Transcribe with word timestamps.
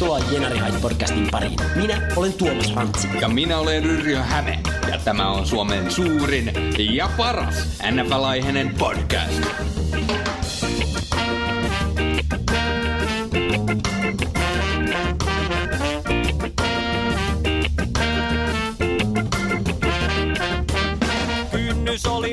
Tervetuloa 0.00 0.32
Jenari 0.32 0.80
podcastin 0.82 1.28
pariin. 1.30 1.58
Minä 1.76 2.08
olen 2.16 2.32
Tuomas 2.32 2.74
Rantsi. 2.74 3.08
Ja 3.20 3.28
minä 3.28 3.58
olen 3.58 3.84
Yrjö 3.84 4.18
Häme. 4.18 4.60
Ja 4.90 4.98
tämä 5.04 5.30
on 5.30 5.46
Suomen 5.46 5.90
suurin 5.90 6.52
ja 6.78 7.10
paras 7.16 7.78
NFL-aiheinen 7.90 8.74
podcast. 8.78 9.79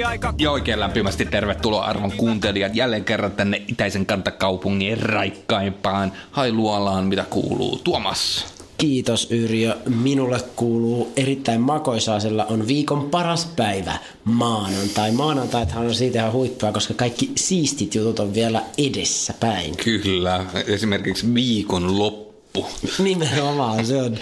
Aika... 0.07 0.33
Ja 0.37 0.51
oikein 0.51 0.79
lämpimästi 0.79 1.25
tervetuloa 1.25 1.85
arvon 1.85 2.11
kuuntelijat 2.11 2.75
jälleen 2.75 3.03
kerran 3.05 3.31
tänne 3.31 3.61
itäisen 3.67 4.05
kantakaupungin 4.05 4.99
raikkaimpaan 4.99 6.11
Hailuolaan, 6.31 7.05
mitä 7.05 7.25
kuuluu. 7.29 7.79
Tuomas. 7.83 8.45
Kiitos 8.77 9.31
Yrjö. 9.31 9.75
Minulle 9.89 10.39
kuuluu 10.55 11.13
erittäin 11.15 11.61
makoisaa, 11.61 12.19
sillä 12.19 12.45
on 12.45 12.67
viikon 12.67 13.09
paras 13.09 13.45
päivä 13.55 13.93
maanantai. 14.23 15.11
Maanantaithan 15.11 15.85
on 15.85 15.95
siitä 15.95 16.19
ihan 16.19 16.31
huippua, 16.31 16.71
koska 16.71 16.93
kaikki 16.93 17.31
siistit 17.35 17.95
jutut 17.95 18.19
on 18.19 18.33
vielä 18.33 18.61
edessä 18.77 19.33
päin. 19.39 19.77
Kyllä, 19.77 20.45
esimerkiksi 20.67 21.33
viikon 21.33 21.99
loppu. 21.99 22.67
Nimenomaan, 22.99 23.85
se 23.85 24.01
on 24.01 24.17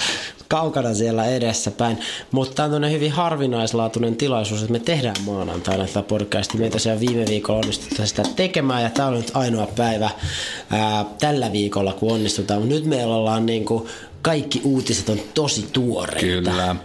kaukana 0.48 0.94
siellä 0.94 1.26
edessäpäin. 1.26 1.98
Mutta 2.32 2.56
tämä 2.56 2.76
on 2.76 2.92
hyvin 2.92 3.12
harvinaislaatuinen 3.12 4.16
tilaisuus, 4.16 4.62
että 4.62 4.72
me 4.72 4.80
tehdään 4.80 5.16
maanantaina 5.26 5.86
tätä 5.88 6.02
podcastia. 6.02 6.62
Me 6.62 6.70
tosiaan 6.70 7.00
viime 7.00 7.26
viikolla 7.30 7.60
onnistuttiin 7.60 8.08
sitä 8.08 8.24
tekemään 8.36 8.84
ja 8.84 8.90
tämä 8.90 9.08
on 9.08 9.14
nyt 9.14 9.32
ainoa 9.34 9.68
päivä 9.68 10.10
ää, 10.70 11.06
tällä 11.20 11.52
viikolla, 11.52 11.94
kun 11.94 12.12
onnistutaan. 12.12 12.60
Mutta 12.60 12.76
nyt 12.76 12.86
meillä 12.86 13.16
ollaan 13.16 13.46
niin 13.46 13.66
kuin, 13.66 13.88
kaikki 14.22 14.62
uutiset 14.64 15.10
on 15.10 15.20
tosi 15.34 15.70
tuoreita. 15.74 16.20
Kyllä 16.20 16.76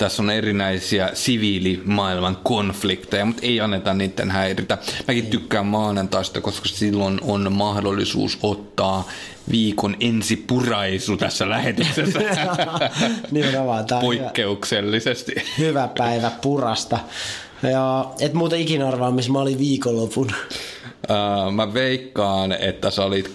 tässä 0.00 0.22
on 0.22 0.30
erinäisiä 0.30 1.10
siviilimaailman 1.14 2.36
konflikteja, 2.36 3.24
mutta 3.24 3.42
ei 3.46 3.60
anneta 3.60 3.94
niiden 3.94 4.30
häiritä. 4.30 4.78
Mäkin 5.08 5.26
tykkään 5.26 5.66
maanantaista, 5.66 6.40
koska 6.40 6.68
silloin 6.68 7.20
on 7.22 7.52
mahdollisuus 7.52 8.38
ottaa 8.42 9.08
viikon 9.50 9.96
ensipuraisu 10.00 11.16
tässä 11.16 11.48
lähetyksessä. 11.48 12.20
Nimenomaan. 13.30 13.86
Tämä 13.86 14.00
Poikkeuksellisesti. 14.00 15.32
Hyvä, 15.58 15.68
hyvä 15.68 15.88
päivä 15.98 16.30
purasta. 16.42 16.98
Ja 17.62 18.10
et 18.20 18.34
muuta 18.34 18.56
ikinä 18.56 18.88
arvaa, 18.88 19.10
missä 19.10 19.32
mä 19.32 19.38
olin 19.38 19.58
viikonlopun. 19.58 20.32
Mä 21.52 21.74
veikkaan, 21.74 22.52
että 22.52 22.90
sä 22.90 23.04
olit 23.04 23.30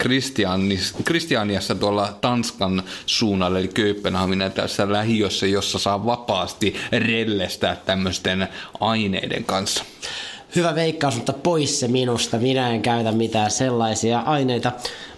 Kristianiassa 1.03 1.75
tuolla 1.75 2.17
Tanskan 2.22 2.83
suunnalla, 3.05 3.59
eli 3.59 3.67
Kööpenhaminen 3.67 4.52
tässä 4.52 4.91
lähiössä, 4.91 5.47
jossa 5.47 5.79
saa 5.79 6.05
vapaasti 6.05 6.75
rellestää 6.91 7.75
tämmöisten 7.85 8.47
aineiden 8.79 9.44
kanssa 9.44 9.85
hyvä 10.55 10.75
veikkaus, 10.75 11.15
mutta 11.15 11.33
pois 11.33 11.79
se 11.79 11.87
minusta. 11.87 12.37
Minä 12.37 12.69
en 12.69 12.81
käytä 12.81 13.11
mitään 13.11 13.51
sellaisia 13.51 14.19
aineita. 14.19 14.71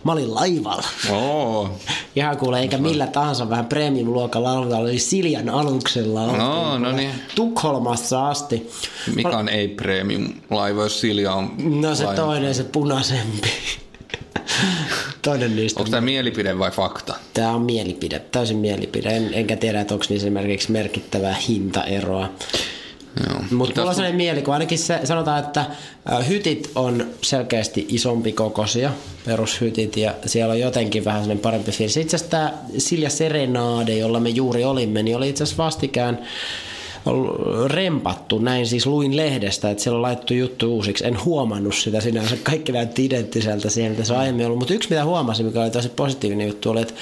Mä 0.04 0.12
olin 0.12 0.36
laivalla. 0.36 0.88
Oh. 1.12 1.70
Ihan 2.16 2.38
kuule, 2.38 2.60
eikä 2.60 2.78
millä 2.78 3.08
tahansa 3.08 3.50
vähän 3.50 3.66
premium-luokan 3.66 4.44
laivalla. 4.44 4.78
Oli 4.78 5.00
Siljan 5.00 5.50
aluksella. 5.50 6.38
No, 6.38 6.80
no 6.80 6.92
niin. 6.92 7.12
Tukholmassa 7.36 8.28
asti. 8.30 8.70
Mikä 9.16 9.38
on 9.38 9.50
ei-premium-laiva, 9.50 10.84
jos 10.84 11.02
Silja 11.02 11.34
on 11.34 11.52
No 11.58 11.96
se 11.96 12.06
laiva. 12.06 12.22
toinen, 12.22 12.56
se 12.56 12.64
punaisempi. 12.64 13.50
Toinen 15.22 15.56
niistä. 15.56 15.80
Onko 15.80 15.92
tämä 15.92 16.02
mielipide 16.02 16.60
vai 16.60 16.72
fakta? 16.72 17.16
Tämä 17.34 17.52
on 17.52 17.62
mielipide, 17.62 18.20
täysin 18.20 18.58
mielipide. 18.58 19.10
En, 19.10 19.30
enkä 19.34 19.56
tiedä, 19.56 19.82
että 19.82 19.94
onko 19.94 20.06
niissä 20.10 20.28
esimerkiksi 20.28 20.72
merkittävää 20.72 21.36
hintaeroa. 21.48 22.30
Mutta 23.52 23.82
mulla 23.82 23.90
on 23.90 23.96
sellainen 23.96 24.18
mielikuva, 24.18 24.54
ainakin 24.54 24.78
se, 24.78 25.00
sanotaan, 25.04 25.40
että 25.40 25.66
hytit 26.28 26.72
on 26.76 27.08
selkeästi 27.22 27.86
isompi 27.90 28.32
kokoisia, 28.32 28.92
perushytit, 29.26 29.98
ja 29.98 30.14
siellä 30.26 30.52
on 30.52 30.60
jotenkin 30.60 31.06
vähän 31.06 31.22
sellainen 31.22 31.42
parempi 31.42 31.72
fiilis. 31.72 31.98
Itse 31.98 32.16
asiassa 32.16 32.32
tämä 32.32 32.54
Silja 32.78 33.10
Serenade, 33.10 33.94
jolla 33.94 34.20
me 34.20 34.30
juuri 34.30 34.64
olimme, 34.64 35.04
niin 35.04 35.18
oli 35.18 35.30
itse 35.30 35.44
asiassa 35.44 35.64
vastikään 35.64 36.20
rempattu, 37.66 38.40
näin 38.40 38.68
siis 38.68 38.86
luin 38.86 39.18
lehdestä, 39.18 39.70
että 39.70 39.84
siellä 39.84 39.96
on 39.96 40.02
laittu 40.02 40.34
juttu 40.34 40.76
uusiksi. 40.76 41.08
En 41.08 41.26
huomannut 41.26 41.76
sitä 41.76 42.02
sinänsä, 42.02 42.38
kaikki 42.44 42.72
näytti 42.72 43.06
identtiseltä 43.06 43.70
siihen, 43.70 43.92
mitä 43.92 44.04
se 44.04 44.14
on 44.14 44.20
aiemmin 44.20 44.46
ollut. 44.46 44.60
Mutta 44.60 44.74
yksi, 44.74 44.90
mitä 44.90 45.06
huomasin, 45.06 45.46
mikä 45.46 45.62
oli 45.62 45.72
tosi 45.72 45.90
positiivinen 45.90 46.48
juttu, 46.48 46.70
oli, 46.70 46.82
että 46.82 46.94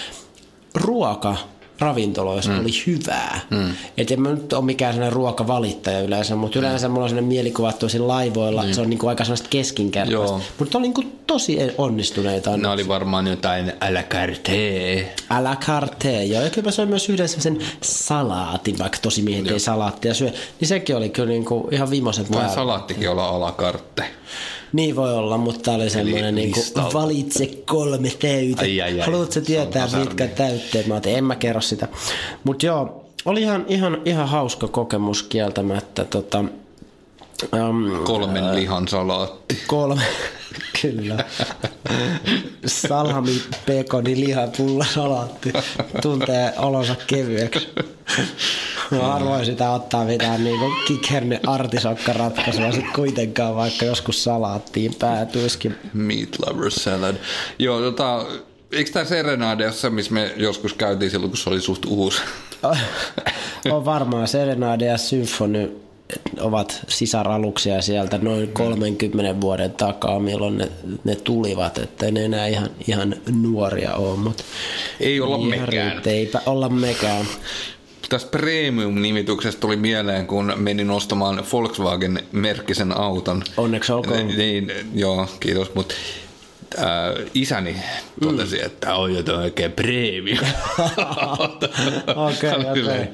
ruoka 0.75 1.36
ravintoloissa 1.80 2.52
mm. 2.52 2.59
oli 2.59 2.72
hyvää. 2.88 3.40
Mm. 3.50 3.72
Et 3.97 4.12
en 4.12 4.22
mä 4.22 4.30
nyt 4.30 4.53
ole 4.53 4.66
mikään 4.66 4.94
sellainen 4.94 5.13
ruokavalittaja 5.13 6.02
yleensä, 6.02 6.36
mutta 6.36 6.59
yleensä 6.59 6.88
mm. 6.88 6.91
mulla 6.91 7.03
on 7.03 7.09
sellainen 7.09 7.28
mielikuva, 7.28 7.69
että 7.69 7.88
laivoilla 8.00 8.63
niin. 8.63 8.75
se 8.75 8.81
on 8.81 8.90
niinku 8.90 9.08
aika 9.08 9.24
sellaista 9.24 9.50
keskinkertaista. 9.50 10.40
Mutta 10.59 10.78
oli 10.78 10.84
niinku 10.84 11.03
tosi 11.28 11.58
onnistuneita. 11.78 12.58
Ne 12.58 12.68
oli 12.68 12.88
varmaan 12.88 13.28
jotain 13.28 13.69
à 13.69 13.94
la 13.94 14.03
carte. 14.03 15.16
À 15.30 15.44
la 15.44 15.56
carte, 15.56 16.24
joo. 16.24 16.44
Ja 16.44 16.50
kyllä 16.50 16.68
mä 16.68 16.72
söin 16.72 16.90
myös 16.90 17.09
yhden 17.09 17.30
sen 17.30 17.59
salaatin, 17.81 18.80
vaikka 18.80 18.97
tosi 19.02 19.22
miehet 19.22 19.47
ei 19.47 19.59
salaattia 19.59 20.13
syö. 20.13 20.31
Niin 20.59 20.68
sekin 20.68 20.96
oli 20.96 21.09
kyllä 21.09 21.30
niinku 21.30 21.68
ihan 21.72 21.90
viimeiset 21.90 22.31
Voi 22.31 22.50
salaattikin 22.56 23.09
olla 23.09 23.30
à 23.30 23.40
la 23.40 23.52
carte. 23.52 24.03
Niin 24.75 24.96
voi 24.96 25.13
olla, 25.13 25.38
mutta 25.38 25.72
oli 25.72 25.90
semmoinen 25.90 26.36
niin 26.36 26.52
kuin, 26.52 26.94
valitse 26.94 27.46
kolme 27.66 28.09
täytettä. 28.22 28.62
Ai, 28.62 28.81
ai, 28.81 29.00
ai. 29.02 29.06
Haluatko 29.06 29.41
tietää, 29.41 29.88
mitkä 30.00 30.28
täytteet? 30.28 30.88
Mä 30.88 30.94
oon, 30.94 31.03
en 31.06 31.24
mä 31.24 31.36
kerro 31.36 31.62
sitä. 31.62 31.88
Mutta 32.44 32.66
joo, 32.66 33.06
oli 33.25 33.41
ihan, 33.41 33.66
ihan, 33.68 34.02
ihan 34.06 34.28
hauska 34.28 34.68
kokemus 34.68 35.24
kieltämättä. 35.24 36.06
Tota, 36.06 36.46
um, 37.53 38.03
Kolmen 38.03 38.56
lihan 38.56 38.88
salaatti. 38.88 39.63
Kolme, 39.68 40.01
kyllä. 40.81 41.25
Salami, 42.66 43.41
pekoni, 43.66 44.19
liha, 44.19 44.47
pulla, 44.57 44.85
salaatti. 44.94 45.53
Tuntee 46.01 46.53
olonsa 46.57 46.95
kevyeksi. 47.07 47.69
Mä 48.91 48.97
harvoin 48.97 49.45
sitä 49.45 49.72
ottaa 49.72 50.06
mitään 50.06 50.44
niinku 50.44 50.66
kikerne 50.88 51.40
artisokkaratkaisua 51.47 52.72
sit 52.72 52.91
kuitenkaan, 52.95 53.56
vaikka 53.56 53.85
joskus 53.85 54.24
salaattiin 54.24 54.95
päätyisikin. 54.95 55.75
Meat 55.94 56.29
lover 56.45 56.72
salad. 56.72 57.16
Joo, 57.59 57.81
tota, 57.81 58.25
eikö 58.72 58.91
tämä 58.91 59.06
Serenadeassa, 59.06 59.90
missä 59.90 60.13
me 60.13 60.34
joskus 60.38 60.74
käytiin 60.74 61.12
silloin, 61.12 61.29
kun 61.29 61.38
se 61.38 61.50
oli 61.50 61.62
suht 61.62 61.85
uusi? 61.85 62.22
on 63.72 63.85
varmaan 63.85 64.28
Serenade 64.28 64.85
ja 64.85 64.97
Symphony 64.97 65.84
ovat 66.40 66.80
sisaraluksia 66.88 67.82
sieltä 67.82 68.18
noin 68.18 68.48
30 68.48 69.42
vuoden 69.42 69.72
takaa, 69.72 70.20
milloin 70.20 70.58
ne, 70.58 70.72
ne 71.04 71.16
tulivat, 71.16 71.78
että 71.78 72.12
ne 72.12 72.26
enää 72.26 72.48
ihan, 72.48 72.70
ihan 72.88 73.16
nuoria 73.42 73.94
ole. 73.94 74.18
Mutta 74.18 74.44
ei 75.00 75.22
olla 75.22 75.38
mekään. 75.38 76.02
Eipä 76.06 76.42
olla 76.46 76.70
mekään 76.70 77.26
tästä 78.10 78.30
premium-nimityksestä 78.32 79.62
tuli 79.62 79.76
mieleen, 79.76 80.28
kun 80.28 80.54
menin 80.56 80.90
ostamaan 80.90 81.44
Volkswagen-merkkisen 81.52 82.98
auton. 82.98 83.44
Onneksi 83.58 83.92
olkoon. 83.92 84.28
Niin, 84.28 84.38
niin, 84.38 84.72
joo, 84.94 85.28
kiitos, 85.40 85.75
mutta 85.75 85.96
äh, 86.80 86.86
isäni 87.34 87.75
totesi, 88.24 88.58
mm. 88.58 88.66
että 88.66 88.96
on 88.96 89.16
jotain 89.16 89.40
oikein 89.40 89.72
premium. 89.72 90.46
Okei, 92.28 92.50
okei. 92.50 92.84
Okay, 92.84 93.08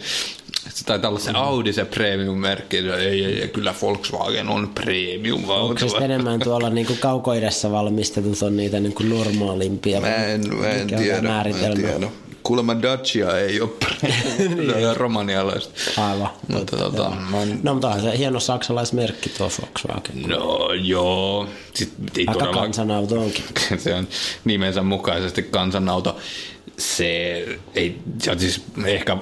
Se 0.70 0.86
taitaa 0.86 1.10
olla 1.10 1.20
se 1.20 1.32
Audi 1.34 1.74
se 1.74 1.86
premium-merkki, 1.86 2.78
ei, 2.78 2.90
ei, 2.90 3.42
ei, 3.42 3.48
kyllä 3.48 3.74
Volkswagen 3.82 4.50
on 4.50 4.70
premium 4.76 5.50
Onko 5.50 5.88
se 5.88 5.98
enemmän 5.98 6.40
tuolla 6.40 6.70
niin 6.70 6.88
kuin 6.88 7.00
kaukoidessa 7.00 7.72
valmistetut 7.72 8.42
on 8.42 8.58
niitä 8.58 8.80
niin 8.80 8.94
kuin 8.94 9.10
normaalimpia? 9.10 10.02
Mä 10.02 10.16
en, 10.16 10.56
mä 10.56 10.68
en 10.68 10.88
tiedä, 10.88 11.22
mä 11.22 11.42
en 11.42 11.76
tiedä. 11.76 12.08
Kuulemma 12.44 12.82
Dacia 12.82 13.38
ei 13.38 13.62
ole 13.62 13.70
niin. 14.40 14.98
romanialaista. 14.98 16.02
Aivan. 16.02 16.30
Mutta, 16.48 16.78
tota, 16.78 17.10
mä... 17.10 17.38
No 17.64 17.74
mutta 17.74 17.90
on 17.90 18.02
se 18.02 18.18
hieno 18.18 18.40
saksalaismerkki 18.40 19.30
tuo 19.30 19.50
Volkswagen. 19.62 20.22
No 20.28 20.74
joo. 20.74 21.48
Sitten, 21.74 22.06
ei 22.18 22.26
Aika 22.28 22.40
todella... 22.40 22.62
kansanauto 22.62 23.22
onkin. 23.22 23.44
se 23.84 23.96
on 23.96 24.08
nimensä 24.46 24.84
mukaisesti 24.84 25.44
kansanauto 25.44 26.18
se 26.82 27.46
ei, 27.76 28.02
siis 28.38 28.62
ehkä 28.86 29.18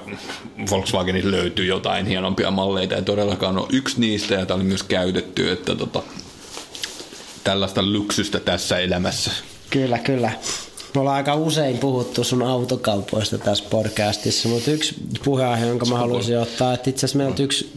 Volkswagenissa 0.70 1.30
löytyy 1.30 1.66
jotain 1.66 2.06
hienompia 2.06 2.50
malleita, 2.50 2.96
ei 2.96 3.02
todellakaan 3.02 3.58
ole 3.58 3.66
yksi 3.72 4.00
niistä, 4.00 4.34
ja 4.34 4.46
tämä 4.46 4.56
oli 4.56 4.64
myös 4.64 4.82
käytetty, 4.82 5.50
että 5.50 5.74
tota, 5.74 6.02
tällaista 7.44 7.82
luksusta 7.82 8.40
tässä 8.40 8.78
elämässä. 8.78 9.30
Kyllä, 9.70 9.98
kyllä. 9.98 10.32
Me 10.94 11.00
ollaan 11.00 11.16
aika 11.16 11.34
usein 11.34 11.78
puhuttu 11.78 12.24
sun 12.24 12.42
autokaupoista 12.42 13.38
tässä 13.38 13.64
podcastissa, 13.70 14.48
mutta 14.48 14.70
yksi 14.70 14.94
puheenaihe, 15.24 15.66
jonka 15.66 15.86
mä 15.86 15.98
haluaisin 15.98 16.38
ottaa, 16.38 16.74
että 16.74 16.90
itse 16.90 17.06
asiassa 17.06 17.18
meiltä 17.18 17.42
yksi 17.42 17.72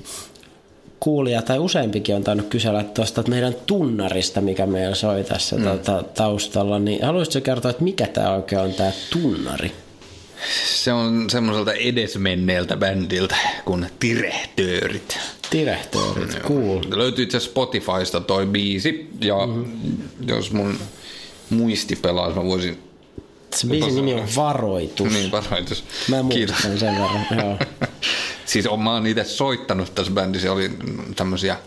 kuulija 1.03 1.41
tai 1.41 1.59
useampikin 1.59 2.15
on 2.15 2.23
tainnut 2.23 2.47
kysellä 2.47 2.83
tuosta 2.83 3.23
meidän 3.27 3.55
tunnarista, 3.65 4.41
mikä 4.41 4.65
meillä 4.65 4.95
soi 4.95 5.23
tässä 5.23 5.55
mm. 5.55 5.79
ta- 5.79 6.03
taustalla, 6.03 6.79
niin 6.79 7.05
haluaisitko 7.05 7.41
kertoa, 7.45 7.71
että 7.71 7.83
mikä 7.83 8.07
tämä 8.07 8.35
oikein 8.35 8.61
on 8.61 8.73
tämä 8.73 8.91
tunnari? 9.09 9.71
Se 10.65 10.93
on 10.93 11.29
semmoiselta 11.29 11.73
edesmenneeltä 11.73 12.77
bändiltä 12.77 13.35
kuin 13.65 13.87
Tirehtöörit. 13.99 15.19
Tirehtöörit, 15.49 16.39
cool. 16.41 16.81
Löytyy 16.95 17.23
itse 17.23 17.39
Spotifysta 17.39 18.19
toi 18.21 18.45
biisi, 18.45 19.09
ja 19.21 19.45
mm-hmm. 19.47 19.97
jos 20.27 20.51
mun 20.51 20.79
muisti 21.49 21.95
pelaa, 21.95 22.29
mä 22.29 22.43
voisin... 22.43 22.77
Se 23.55 23.67
biisin 23.67 23.95
nimi 23.95 24.13
on 24.13 24.27
Varoitus. 24.35 25.13
Niin, 25.13 25.31
varoitus. 25.31 25.83
Mä 26.09 26.23
muistan 26.23 26.79
sen 26.79 26.95
verran, 26.95 27.25
joo. 27.37 27.57
siis 28.45 28.67
on, 28.67 28.79
mä 28.83 28.93
oon 28.93 29.07
itse 29.07 29.23
soittanut 29.23 29.95
tässä 29.95 30.11
bändissä, 30.11 30.51
oli 30.51 30.71
tämmöisiä 31.15 31.57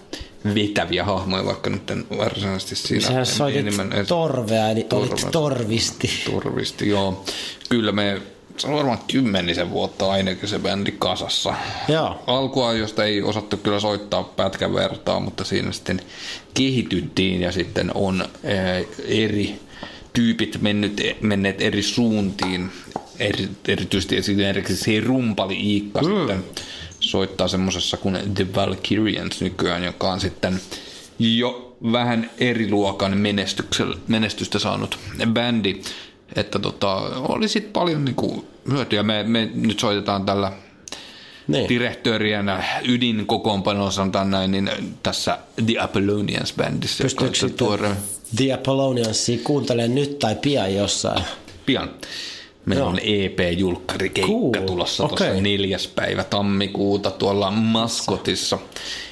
vetäviä 0.54 1.04
hahmoja, 1.04 1.44
vaikka 1.44 1.70
nyt 1.70 1.90
en 1.90 2.06
varsinaisesti 2.18 2.76
siinä. 2.76 3.06
Sähän 3.06 3.26
soitit 3.26 3.60
enemmän 3.60 3.92
edes- 3.92 4.08
torvea, 4.08 4.70
eli 4.70 4.86
olit 4.92 5.10
Torvea. 5.10 5.30
torvisti. 5.30 6.10
Turvisti, 6.24 6.88
joo. 6.88 7.24
Kyllä 7.68 7.92
me, 7.92 8.22
se 8.56 8.66
on 8.66 8.74
varmaan 8.74 8.98
kymmenisen 9.12 9.70
vuotta 9.70 10.10
ainakin 10.10 10.48
se 10.48 10.58
bändi 10.58 10.92
kasassa. 10.98 11.54
Joo. 11.88 12.22
Alkua, 12.26 12.72
josta 12.72 13.04
ei 13.04 13.22
osattu 13.22 13.56
kyllä 13.56 13.80
soittaa 13.80 14.24
pätkän 14.24 14.74
vertaa, 14.74 15.20
mutta 15.20 15.44
siinä 15.44 15.72
sitten 15.72 16.00
kehityttiin 16.54 17.40
ja 17.40 17.52
sitten 17.52 17.90
on 17.94 18.20
ää, 18.44 18.82
eri 19.04 19.60
tyypit 20.12 20.62
mennyt, 20.62 21.00
menneet 21.20 21.62
eri 21.62 21.82
suuntiin. 21.82 22.70
Eri, 23.18 23.48
erityisesti 23.68 24.16
esimerkiksi 24.16 24.76
se 24.76 25.00
rumpali 25.00 25.54
Iikka 25.54 26.02
mm. 26.02 26.08
sitten 26.08 26.44
soittaa 27.00 27.48
semmoisessa 27.48 27.96
kuin 27.96 28.18
The 28.34 28.46
Valkyrians 28.54 29.40
nykyään, 29.40 29.84
joka 29.84 30.12
on 30.12 30.20
sitten 30.20 30.60
jo 31.18 31.76
vähän 31.92 32.30
eri 32.38 32.70
luokan 32.70 33.18
menestystä 34.08 34.58
saanut 34.58 34.98
bändi. 35.32 35.80
Että 36.36 36.58
tota, 36.58 36.94
oli 37.18 37.48
sitten 37.48 37.72
paljon 37.72 38.04
niinku 38.04 38.44
hyötyä. 38.70 39.02
Me, 39.02 39.22
me 39.22 39.50
nyt 39.54 39.78
soitetaan 39.78 40.26
tällä 40.26 40.52
Niin. 41.48 41.68
Direhtöörien 41.68 42.46
ydinkokoonpanoa, 42.88 43.90
sanotaan 43.90 44.30
näin, 44.30 44.50
niin 44.50 44.70
tässä 45.02 45.38
The 45.66 45.78
Apollonians 45.78 46.52
bändissä, 46.52 47.04
Pystyykö 47.04 47.34
sitten 47.34 47.58
tuore 47.58 47.90
The 48.36 48.52
Apolloniansia 48.52 49.38
kuuntelemaan 49.44 49.94
nyt 49.94 50.18
tai 50.18 50.34
pian 50.34 50.74
jossain? 50.74 51.24
pian. 51.66 51.90
Meillä 52.66 52.82
Joo. 52.82 52.88
on 52.88 52.98
EP-julkkarikeikka 53.02 54.32
Cool. 54.32 54.66
tulossa 54.66 55.08
tuossa 55.08 55.24
Okei. 55.24 55.40
neljäs 55.40 55.88
päivä 55.88 56.24
tammikuuta 56.24 57.10
tuolla 57.10 57.50
Maskotissa. 57.50 58.58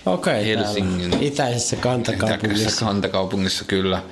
Okei, 0.07 0.47
Helsingin 0.47 1.11
täällä 1.11 1.27
itäisessä 1.27 1.77
kantakaupungissa. 1.77 2.47
Itäisessä 2.47 2.85
kantakaupungissa 2.85 3.65
kyllä 3.65 4.03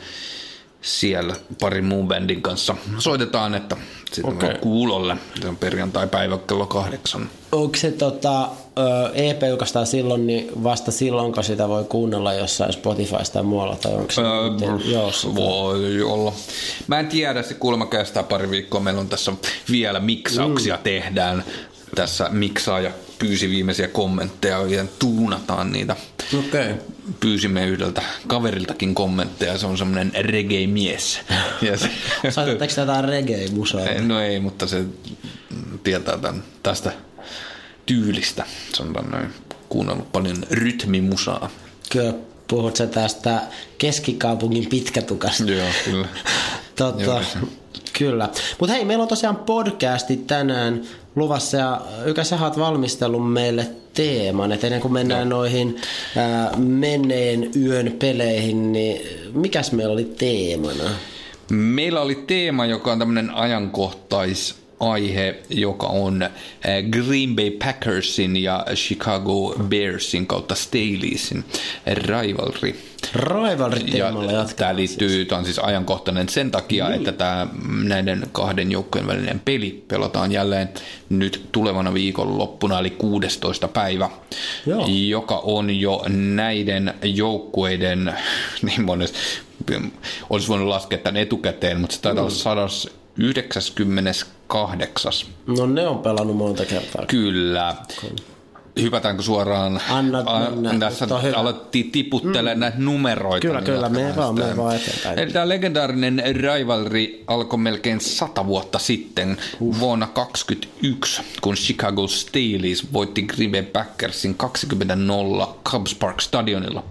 siellä 0.82 1.36
parin 1.60 1.84
muun 1.84 2.08
bändin 2.08 2.42
kanssa 2.42 2.76
soitetaan, 2.98 3.54
että 3.54 3.76
sitten 4.12 4.34
okay. 4.34 4.54
kuulolle. 4.58 5.16
Se 5.40 5.48
on 5.48 5.56
perjantai-päivä 5.56 6.38
kello 6.38 6.66
kahdeksan. 6.66 7.30
Onko 7.52 7.76
se 7.76 7.90
tota, 7.92 8.48
EP 9.14 9.42
julkaistaan 9.48 9.86
silloin, 9.86 10.26
niin 10.26 10.50
vasta 10.62 10.90
silloin, 10.90 11.32
kun 11.32 11.44
sitä 11.44 11.68
voi 11.68 11.84
kuunnella 11.84 12.34
jossain 12.34 12.72
Spotifysta 12.72 13.32
tai 13.32 13.42
muualla, 13.42 13.76
tai 13.76 13.92
onko 13.92 14.10
se 14.12 14.22
Öö, 14.22 15.34
voi 15.34 16.02
olla. 16.02 16.32
Mä 16.86 17.00
en 17.00 17.06
tiedä, 17.06 17.42
se 17.42 17.54
kuulemma 17.54 17.86
kestää 17.86 18.22
pari 18.22 18.50
viikkoa. 18.50 18.80
Meillä 18.80 19.00
on 19.00 19.08
tässä 19.08 19.32
vielä 19.70 20.00
miksauksia 20.00 20.76
mm. 20.76 20.82
tehdään. 20.82 21.44
Tässä 21.94 22.28
miksaaja 22.30 22.90
pyysi 23.18 23.50
viimeisiä 23.50 23.88
kommentteja 23.88 24.66
ja 24.66 24.84
tuunataan 24.98 25.72
niitä. 25.72 25.96
Okay. 26.38 26.74
Pyysimme 27.20 27.66
yhdeltä 27.66 28.02
kaveriltakin 28.26 28.94
kommentteja, 28.94 29.58
se 29.58 29.66
on 29.66 29.78
semmoinen 29.78 30.12
reggae-mies. 30.20 31.20
Se, 31.76 31.90
Soitatteko 32.30 32.74
te 32.74 32.80
jotain 32.80 33.04
reggae-musaa? 33.04 34.00
no 34.00 34.20
ei, 34.20 34.40
mutta 34.40 34.66
se 34.66 34.84
tietää 35.82 36.18
tämän, 36.18 36.44
tästä 36.62 36.92
tyylistä. 37.92 38.44
Sanotaan 38.72 39.10
noin, 39.10 39.26
kuunnellut 39.68 40.12
paljon 40.12 40.36
rytmimusaa. 40.50 41.50
Kyllä 41.90 42.14
puhut 42.48 42.76
sä 42.76 42.86
tästä 42.86 43.40
keskikaupungin 43.78 44.66
pitkätukasta. 44.66 45.44
Joo, 45.44 45.68
kyllä. 45.84 46.08
Totta, 46.76 47.20
kyllä. 47.98 48.28
Mutta 48.58 48.74
hei, 48.74 48.84
meillä 48.84 49.02
on 49.02 49.08
tosiaan 49.08 49.36
podcasti 49.36 50.16
tänään 50.16 50.82
luvassa 51.16 51.56
ja 51.56 51.80
Ykä, 52.06 52.24
sä 52.24 52.38
oot 52.42 52.58
valmistellut 52.58 53.32
meille 53.32 53.66
teeman, 53.94 54.52
että 54.52 54.66
ennen 54.66 54.80
kuin 54.80 54.92
mennään 54.92 55.30
Joo. 55.30 55.38
noihin 55.38 55.76
ää, 56.16 56.50
menneen 56.56 57.50
yön 57.56 57.96
peleihin, 57.98 58.72
niin 58.72 59.00
mikäs 59.34 59.72
meillä 59.72 59.92
oli 59.92 60.04
teemana? 60.04 60.90
Meillä 61.50 62.00
oli 62.00 62.14
teema, 62.26 62.66
joka 62.66 62.92
on 62.92 62.98
tämmöinen 62.98 63.30
ajankohtaisaihe, 64.82 65.34
joka 65.50 65.86
on 65.86 66.22
äh, 66.22 66.30
Green 66.90 67.36
Bay 67.36 67.50
Packersin 67.50 68.36
ja 68.36 68.66
Chicago 68.74 69.54
Bearsin 69.68 70.26
kautta 70.26 70.54
Staleysin 70.54 71.44
rivalry. 71.86 72.76
Rivalry-teemalla 73.14 74.32
Ja 74.32 74.44
tämä 74.56 74.76
liittyy, 74.76 75.24
tämä 75.24 75.38
on 75.38 75.44
siis 75.44 75.58
ajankohtainen 75.58 76.28
sen 76.28 76.50
takia, 76.50 76.88
niin. 76.88 76.98
että 76.98 77.12
tämä 77.12 77.46
näiden 77.84 78.22
kahden 78.32 78.72
joukkojen 78.72 79.06
välinen 79.06 79.40
peli 79.44 79.84
pelataan 79.88 80.32
jälleen 80.32 80.68
nyt 81.08 81.48
tulevana 81.52 81.94
viikonloppuna, 81.94 82.78
eli 82.78 82.90
16. 82.90 83.68
päivä, 83.68 84.10
Joo. 84.66 84.86
joka 84.88 85.40
on 85.44 85.80
jo 85.80 86.04
näiden 86.08 86.94
joukkueiden, 87.02 88.14
niin 88.62 88.84
monesti, 88.84 89.18
olisi 90.30 90.48
voinut 90.48 90.68
laskea 90.68 90.98
tämän 90.98 91.22
etukäteen, 91.22 91.80
mutta 91.80 91.96
se 91.96 92.02
taitaa 92.02 92.24
olla 92.24 92.68
198. 93.20 95.12
No 95.46 95.66
ne 95.66 95.88
on 95.88 95.98
pelannut 95.98 96.36
monta 96.36 96.64
kertaa. 96.64 97.06
Kyllä. 97.06 97.76
Hypätäänkö 98.80 99.22
suoraan? 99.22 99.80
Anna 99.90 100.24
mennä. 100.50 100.78
Tässä 100.78 101.06
alettiin 101.36 101.90
tiputtelemaan 101.90 102.56
mm. 102.56 102.60
näitä 102.60 102.78
numeroita. 102.78 103.46
Kyllä, 103.46 103.60
niin 103.60 103.66
kyllä, 103.66 103.88
mene 103.88 104.16
vaan, 104.16 104.34
mene 104.34 104.56
vaan 104.56 104.76
eteenpäin. 104.76 105.18
Eli 105.18 105.32
tämä 105.32 105.48
legendaarinen 105.48 106.22
rivalry 106.32 107.24
alkoi 107.26 107.58
melkein 107.58 108.00
sata 108.00 108.46
vuotta 108.46 108.78
sitten 108.78 109.36
vuonna 109.80 110.06
2021, 110.06 111.22
kun 111.40 111.54
Chicago 111.54 112.06
Steelers 112.06 112.92
voitti 112.92 113.22
Green 113.22 113.50
Bay 113.50 113.62
Packersin 113.62 114.36
20-0 115.44 115.48
Cubs 115.64 115.94
Park 115.94 116.20
Stadionilla. 116.20 116.84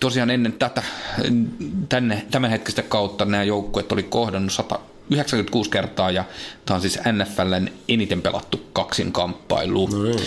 Tosiaan 0.00 0.30
ennen 0.30 0.52
tätä, 0.52 0.82
tänne, 1.88 2.26
tämänhetkistä 2.30 2.82
kautta 2.82 3.24
nämä 3.24 3.44
joukkueet 3.44 3.92
oli 3.92 4.02
kohdannut 4.02 4.52
96 5.10 5.70
kertaa 5.70 6.10
ja 6.10 6.24
tämä 6.66 6.76
on 6.76 6.80
siis 6.82 6.98
NFLn 7.12 7.68
eniten 7.88 8.22
pelattu 8.22 8.60
kaksinkamppailu. 8.72 9.86
No 9.86 10.02
niin. 10.02 10.20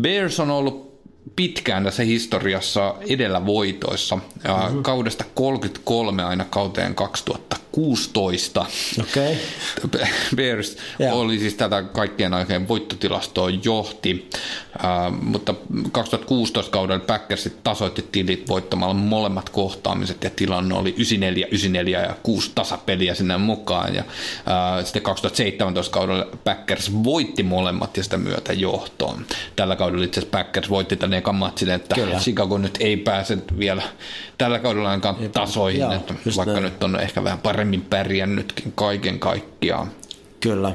Bears 0.00 0.40
on 0.40 0.50
ollut 0.50 1.00
pitkään 1.36 1.84
tässä 1.84 2.02
historiassa 2.02 2.94
edellä 3.08 3.46
voitoissa, 3.46 4.16
mm-hmm. 4.16 4.82
kaudesta 4.82 5.24
33 5.34 6.24
aina 6.24 6.44
kauteen 6.50 6.94
2000 6.94 7.63
16. 7.74 8.66
Okay. 9.00 9.34
Bears 10.36 10.76
yeah. 11.00 11.16
oli 11.16 11.38
siis 11.38 11.54
tätä 11.54 11.82
kaikkien 11.82 12.34
aikojen 12.34 12.68
voittotilastoa 12.68 13.50
johti, 13.64 14.30
äh, 14.84 15.20
mutta 15.22 15.54
2016 15.92 16.70
kauden 16.70 17.00
Packersit 17.00 17.64
tasoitti 17.64 18.08
tilit 18.12 18.48
voittamalla 18.48 18.94
molemmat 18.94 19.48
kohtaamiset 19.48 20.24
ja 20.24 20.30
tilanne 20.30 20.74
oli 20.74 20.90
94, 20.90 21.46
94 21.46 22.00
ja 22.00 22.16
6 22.22 22.50
tasapeliä 22.54 23.14
sinne 23.14 23.38
mukaan. 23.38 23.94
Ja, 23.94 24.00
äh, 24.00 24.84
sitten 24.84 25.02
2017 25.02 25.92
kaudella 25.92 26.26
Packers 26.44 26.92
voitti 27.04 27.42
molemmat 27.42 27.96
ja 27.96 28.04
sitä 28.04 28.18
myötä 28.18 28.52
johtoon. 28.52 29.26
Tällä 29.56 29.76
kaudella 29.76 30.04
itse 30.04 30.20
asiassa 30.20 30.38
Packers 30.38 30.70
voitti 30.70 30.96
tänne 30.96 31.20
kammat 31.20 31.58
sinne, 31.58 31.74
että 31.74 31.94
Kyllä. 31.94 32.18
Chicago 32.18 32.58
nyt 32.58 32.76
ei 32.80 32.96
pääse 32.96 33.38
vielä 33.58 33.82
tällä 34.38 34.58
kaudella 34.58 34.90
ainakaan 34.90 35.16
tasoihin, 35.32 35.80
Joo, 35.80 35.92
että 35.92 36.14
vaikka 36.36 36.52
näin. 36.52 36.64
nyt 36.64 36.82
on 36.82 37.00
ehkä 37.00 37.24
vähän 37.24 37.38
parempi 37.38 37.63
paremmin 37.64 37.82
pärjännytkin 37.90 38.72
kaiken 38.72 39.18
kaikkiaan. 39.18 39.90
Kyllä. 40.40 40.68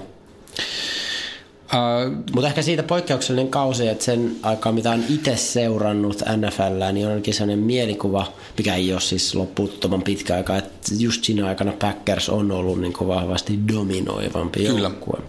Uh, 1.74 2.16
Mutta 2.34 2.48
ehkä 2.48 2.62
siitä 2.62 2.84
poikkeuksellinen 2.84 3.52
kausi, 3.52 3.88
että 3.88 4.06
sen 4.06 4.36
aikaa, 4.44 4.72
mitä 4.72 4.92
on 4.92 5.04
itse 5.10 5.38
seurannut 5.38 6.24
NFL, 6.38 6.94
niin 6.94 7.06
on 7.06 7.12
ainakin 7.12 7.34
sellainen 7.34 7.60
mielikuva, 7.66 8.34
mikä 8.58 8.76
ei 8.76 8.92
ole 8.92 9.02
siis 9.02 9.36
loppuuttoman 9.36 10.02
pitkä 10.02 10.36
aika, 10.36 10.58
että 10.58 10.78
just 10.98 11.24
siinä 11.24 11.48
aikana 11.48 11.72
Packers 11.72 12.30
on 12.30 12.52
ollut 12.52 12.82
niin 12.82 12.94
vahvasti 13.08 13.60
dominoivampi 13.74 14.60
Kyllä. 14.60 14.80
joukkue. 14.80 15.20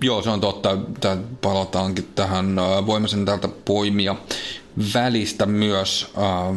Joo, 0.00 0.22
se 0.22 0.30
on 0.30 0.40
totta. 0.40 0.78
Tää 1.00 1.16
palataankin 1.40 2.08
tähän. 2.14 2.58
Äh, 2.58 2.86
Voimme 2.86 3.08
sen 3.08 3.24
täältä 3.24 3.48
poimia 3.64 4.16
välistä 4.94 5.46
myös. 5.46 6.06
Äh, 6.18 6.56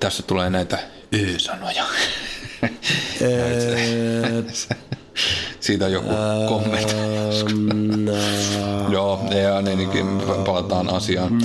tässä 0.00 0.22
tulee 0.22 0.50
näitä 0.50 0.78
ö-sanoja. 1.14 1.84
Öö, 3.22 4.42
Siitä 5.60 5.84
on 5.84 5.92
joku 5.92 6.08
kommentti. 6.48 6.94
Joo, 8.92 9.20
ja 9.42 9.56
ainakin 9.56 10.06
palataan 10.46 10.90
asiaan. 10.90 11.40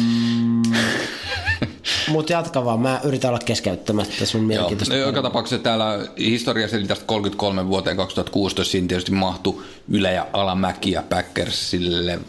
Mut 2.15 2.29
jatka 2.29 2.65
vaan, 2.65 2.79
mä 2.79 2.99
yritän 3.03 3.29
olla 3.29 3.39
keskeyttämättä 3.45 4.25
sun 4.25 4.41
Joo. 4.41 4.47
mielenkiintoista. 4.47 4.95
Joka 4.95 5.21
tapauksessa 5.21 5.63
täällä 5.63 6.07
historiassa 6.19 6.77
eli 6.77 6.87
tästä 6.87 7.05
33 7.05 7.67
vuoteen 7.67 7.97
2016 7.97 8.71
siinä 8.71 8.87
tietysti 8.87 9.11
mahtui 9.11 9.61
ylä- 9.89 10.11
ja 10.11 10.27
alamäkiä 10.33 11.01
Packersille 11.01 12.19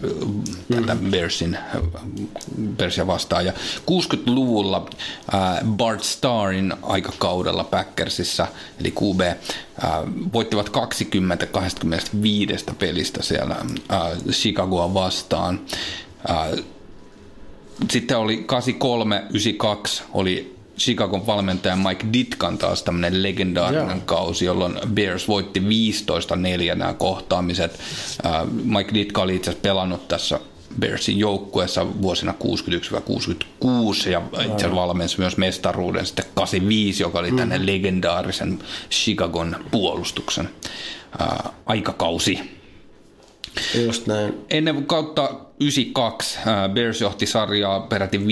tätä 0.74 0.96
Bearsin, 1.10 1.58
Bearsia 2.76 3.06
vastaan. 3.06 3.46
Ja 3.46 3.52
60-luvulla 3.90 4.88
äh, 5.34 5.40
Bart 5.64 6.02
Starrin 6.02 6.74
aikakaudella 6.82 7.64
Packersissa, 7.64 8.46
eli 8.80 8.90
QB, 8.90 9.20
äh, 9.20 9.34
voittivat 10.32 10.70
20 10.70 11.46
25 11.46 12.64
pelistä 12.78 13.22
siellä 13.22 13.56
äh, 13.92 14.00
Chicagoa 14.30 14.94
vastaan. 14.94 15.60
Äh, 16.30 16.64
sitten 17.90 18.18
oli 18.18 18.46
83-92 19.98 20.02
oli 20.12 20.56
Chicagon 20.78 21.26
valmentaja 21.26 21.76
Mike 21.76 22.06
Ditkan 22.12 22.58
taas 22.58 22.82
tämmöinen 22.82 23.22
legendaarinen 23.22 23.88
Joo. 23.88 24.00
kausi, 24.04 24.44
jolloin 24.44 24.78
Bears 24.94 25.28
voitti 25.28 25.60
15-4 25.60 26.74
nämä 26.74 26.94
kohtaamiset. 26.94 27.80
Mike 28.64 28.94
Ditka 28.94 29.22
oli 29.22 29.36
itse 29.36 29.50
asiassa 29.50 29.62
pelannut 29.62 30.08
tässä 30.08 30.40
Bearsin 30.80 31.18
joukkueessa 31.18 32.02
vuosina 32.02 32.34
61-66 32.44 34.10
ja 34.10 34.22
itse 34.30 34.42
asiassa 34.42 34.74
valmensi 34.74 35.18
myös 35.18 35.36
mestaruuden 35.36 36.06
sitten 36.06 36.24
85, 36.34 37.02
joka 37.02 37.18
oli 37.18 37.32
tänne 37.32 37.66
legendaarisen 37.66 38.58
Chicagon 38.90 39.56
puolustuksen 39.70 40.48
aikakausi. 41.66 42.40
Just 43.84 44.06
näin. 44.06 44.34
Ennen 44.50 44.86
kautta 44.86 45.45
92 45.60 46.38
äh, 46.38 46.44
Bears 46.74 47.00
johti 47.00 47.26
sarjaa 47.26 47.80
peräti 47.80 48.18
58-80, 48.18 48.22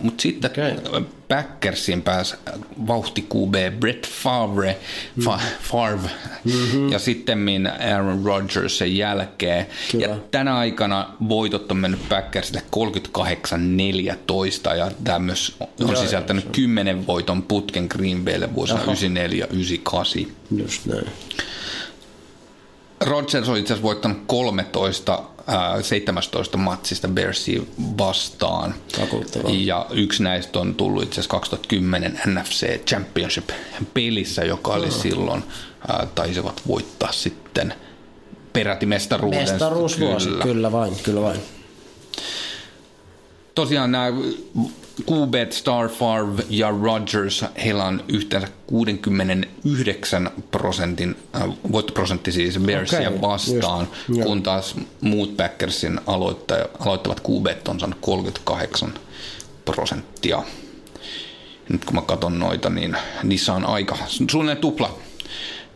mutta 0.00 0.22
sitten 0.22 0.50
okay. 0.50 1.02
Packersin 1.28 2.02
pääsi 2.02 2.34
vauhti 2.86 3.26
QB 3.34 3.80
Brett 3.80 4.06
Favre, 4.06 4.78
Fa, 5.24 5.40
Favre 5.62 6.10
mm-hmm. 6.44 6.92
ja 6.92 6.98
sitten 6.98 7.70
Aaron 7.92 8.24
Rodgers 8.24 8.78
sen 8.78 8.96
jälkeen. 8.96 9.66
Kyllä. 9.92 10.06
Ja 10.06 10.16
tänä 10.30 10.56
aikana 10.56 11.14
voitot 11.28 11.70
on 11.70 11.76
mennyt 11.76 12.08
Packersille 12.08 12.62
38-14 14.72 14.76
ja 14.76 14.90
tämä 15.04 15.18
myös 15.18 15.56
on 15.60 15.68
Joo, 15.78 15.96
sisältänyt 15.96 16.48
10 16.52 17.06
voiton 17.06 17.42
putken 17.42 17.86
Green 17.90 18.24
Baylle 18.24 18.54
vuosina 18.54 18.80
Aha. 18.80 18.92
94-98. 18.92 18.96
Just 20.56 20.86
näin. 20.86 21.06
Rodgers 23.00 23.48
on 23.48 23.58
itse 23.58 23.72
asiassa 23.72 23.82
voittanut 23.82 24.18
13 24.26 25.22
ää, 25.46 25.82
17 25.82 26.58
matsista 26.58 27.08
Bearsia 27.08 27.62
vastaan. 27.98 28.74
Vakuuttavaa. 29.00 29.50
Ja 29.54 29.86
yksi 29.90 30.22
näistä 30.22 30.58
on 30.58 30.74
tullut 30.74 31.02
itse 31.02 31.14
asiassa 31.14 31.30
2010 31.30 32.20
NFC 32.26 32.84
Championship-pelissä, 32.86 34.44
joka 34.44 34.72
oli 34.72 34.90
silloin, 34.90 35.44
ää, 35.88 36.06
taisivat 36.14 36.62
voittaa 36.66 37.12
sitten 37.12 37.74
peräti 38.52 38.86
mestaruuden. 38.86 39.40
Mestaruusvuosi, 39.40 40.28
kyllä. 40.28 40.44
kyllä 40.44 40.72
vain, 40.72 40.96
kyllä 41.02 41.20
vain. 41.20 41.40
Tosiaan 43.54 43.92
nämä 43.92 44.12
QB, 45.02 45.50
Star 45.50 45.88
Favre 45.88 46.44
ja 46.50 46.70
Rodgers, 46.82 47.44
heillä 47.64 47.84
on 47.84 48.04
yhteensä 48.08 48.48
69 48.66 50.30
prosentin, 50.50 51.16
äh, 51.36 51.42
voittoprosentti 51.72 52.32
siis 52.32 52.58
Bearsia 52.58 53.08
Okei, 53.08 53.20
vastaan, 53.20 53.88
just, 54.08 54.22
kun 54.22 54.42
taas 54.42 54.74
muut 55.00 55.36
Packersin 55.36 56.00
aloittavat 56.06 57.20
QB 57.20 57.68
on 57.68 57.80
saanut 57.80 57.98
38 58.00 58.94
prosenttia. 59.64 60.42
Nyt 61.68 61.84
kun 61.84 61.94
mä 61.94 62.02
katson 62.02 62.38
noita, 62.38 62.70
niin 62.70 62.96
niissä 63.22 63.52
on 63.52 63.64
aika 63.64 63.96
suunnilleen 64.06 64.58
tupla, 64.58 64.98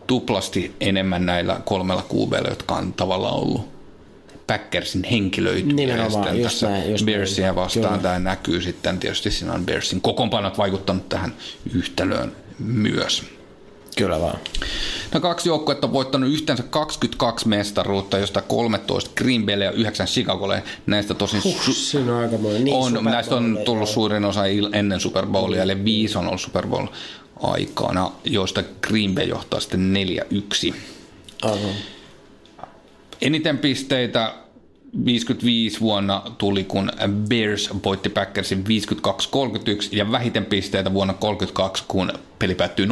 tuplasti 0.07 0.75
enemmän 0.81 1.27
näillä 1.27 1.61
kolmella 1.65 2.05
QBllä, 2.15 2.49
jotka 2.49 2.75
on 2.75 2.93
tavallaan 2.93 3.35
ollut 3.35 3.78
Packersin 4.49 5.05
henkilöityjä. 5.05 5.75
Nimenomaan, 5.75 6.05
ja 6.05 6.11
sitten 6.11 6.37
just 6.43 6.53
tässä 6.55 6.69
näin, 6.69 6.91
just 6.91 7.05
Bearsia 7.07 7.45
näin. 7.45 7.57
vastaan 7.57 7.85
Kyllä. 7.87 8.03
tämä 8.03 8.19
näkyy 8.19 8.63
sitten 8.63 8.99
tietysti 8.99 9.31
siinä 9.31 9.53
on 9.53 9.67
Bearsin 9.67 10.01
kokoonpanot 10.01 10.59
vaikuttanut 10.59 11.09
tähän 11.09 11.35
yhtälöön 11.75 12.33
myös. 12.59 13.23
Kyllä 13.97 14.21
vaan. 14.21 14.39
No 15.15 15.21
kaksi 15.21 15.49
joukkuetta 15.49 15.87
on 15.87 15.93
voittanut 15.93 16.31
yhteensä 16.31 16.63
22 16.63 17.49
mestaruutta, 17.49 18.19
josta 18.19 18.41
13 18.43 19.11
Green 19.17 19.47
Baylle 19.47 19.65
ja 19.65 19.71
9 19.71 20.07
Chicagolle. 20.07 20.63
Näistä 20.87 21.15
tosin 21.15 21.45
Huh, 21.45 21.61
su- 21.69 21.73
siinä 21.73 22.17
on 22.17 22.23
aikamoinen. 22.23 22.65
Niin, 22.65 22.77
on, 22.77 23.05
näistä 23.05 23.35
on 23.35 23.59
tullut 23.65 23.89
suurin 23.89 24.25
osa 24.25 24.43
ennen 24.73 25.01
Super 25.01 25.27
Bowlia, 25.27 25.63
eli 25.63 25.85
viisi 25.85 26.19
on 26.19 26.27
ollut 26.27 26.41
Super 26.41 26.67
Bowl 26.67 26.87
aikana, 27.43 28.13
joista 28.25 28.63
Green 28.89 29.15
Bay 29.15 29.25
johtaa 29.25 29.61
sitten 29.61 29.95
4-1. 30.71 30.75
Aivan. 31.43 31.71
Eniten 33.21 33.59
pisteitä 33.59 34.35
55 35.05 35.81
vuonna 35.81 36.23
tuli, 36.39 36.65
kun 36.65 36.93
Bears 37.29 37.71
voitti 37.85 38.09
Packersin 38.09 38.65
52-31 39.07 39.89
ja 39.93 40.13
vähiten 40.13 40.45
pisteitä 40.45 40.93
vuonna 40.95 41.15
32, 41.15 41.85
kun 41.89 42.13
peli 42.39 42.55
päättyi 42.55 42.87
0-0 42.87 42.89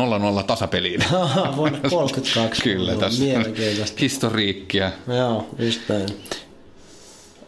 tasapeliin. 0.47 1.04
Vuonna 1.56 1.78
32. 1.90 2.62
Kyllä, 2.62 2.95
tässä 2.95 3.25
historiikkia. 4.00 4.92
Joo, 5.16 5.47
just 5.59 5.80
näin. 5.88 6.09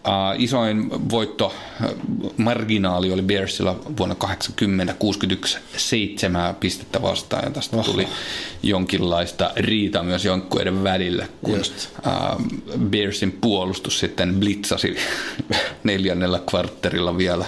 Uh, 0.08 0.42
isoin 0.42 0.90
voitto 1.10 1.54
äh, 1.82 1.90
marginaali 2.36 3.12
oli 3.12 3.22
Bearsilla 3.22 3.80
vuonna 3.98 4.14
80 4.14 4.94
61 4.98 5.58
7 5.76 6.54
pistettä 6.54 7.02
vastaan 7.02 7.44
ja 7.44 7.50
tästä 7.50 7.76
Oho. 7.76 7.92
tuli 7.92 8.08
jonkinlaista 8.62 9.50
riita 9.56 10.02
myös 10.02 10.24
jonkkueiden 10.24 10.84
välillä, 10.84 11.26
kun 11.42 11.58
uh, 11.58 12.42
Bearsin 12.78 13.32
puolustus 13.32 13.98
sitten 13.98 14.34
blitzasi 14.34 14.96
neljännellä 15.84 16.40
kvartterilla 16.50 17.18
vielä, 17.18 17.44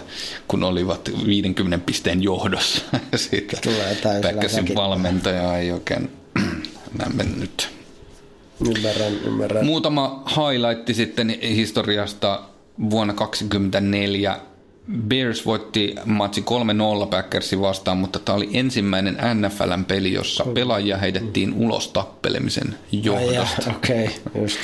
kun 0.49 0.65
olivat 0.65 1.11
50 1.27 1.79
pisteen 1.87 2.23
johdossa. 2.23 2.83
Packersin 4.23 4.61
säkit. 4.61 4.77
valmentaja 4.77 5.59
ei 5.59 5.73
oikein 5.73 6.11
mennyt 7.15 7.69
Ymmärrän, 8.77 9.13
ymmärrän. 9.25 9.65
Muutama 9.67 10.25
highlight 10.37 10.97
sitten 10.97 11.39
historiasta 11.43 12.50
vuonna 12.91 13.15
2024. 13.15 14.41
Bears 15.09 15.47
voitti 15.47 15.95
matsi 16.05 16.45
3-0 17.05 17.07
Packersin 17.07 17.61
vastaan, 17.61 17.99
mutta 17.99 18.19
tämä 18.19 18.37
oli 18.37 18.51
ensimmäinen 18.53 19.19
NFLn 19.35 19.85
peli, 19.85 20.13
jossa 20.13 20.45
pelaajia 20.45 20.97
heitettiin 20.97 21.55
ulos 21.55 21.89
tappelemisen 21.89 22.75
johdosta. 22.93 23.71
Okei, 23.77 24.05
okay, 24.05 24.43
just. 24.43 24.59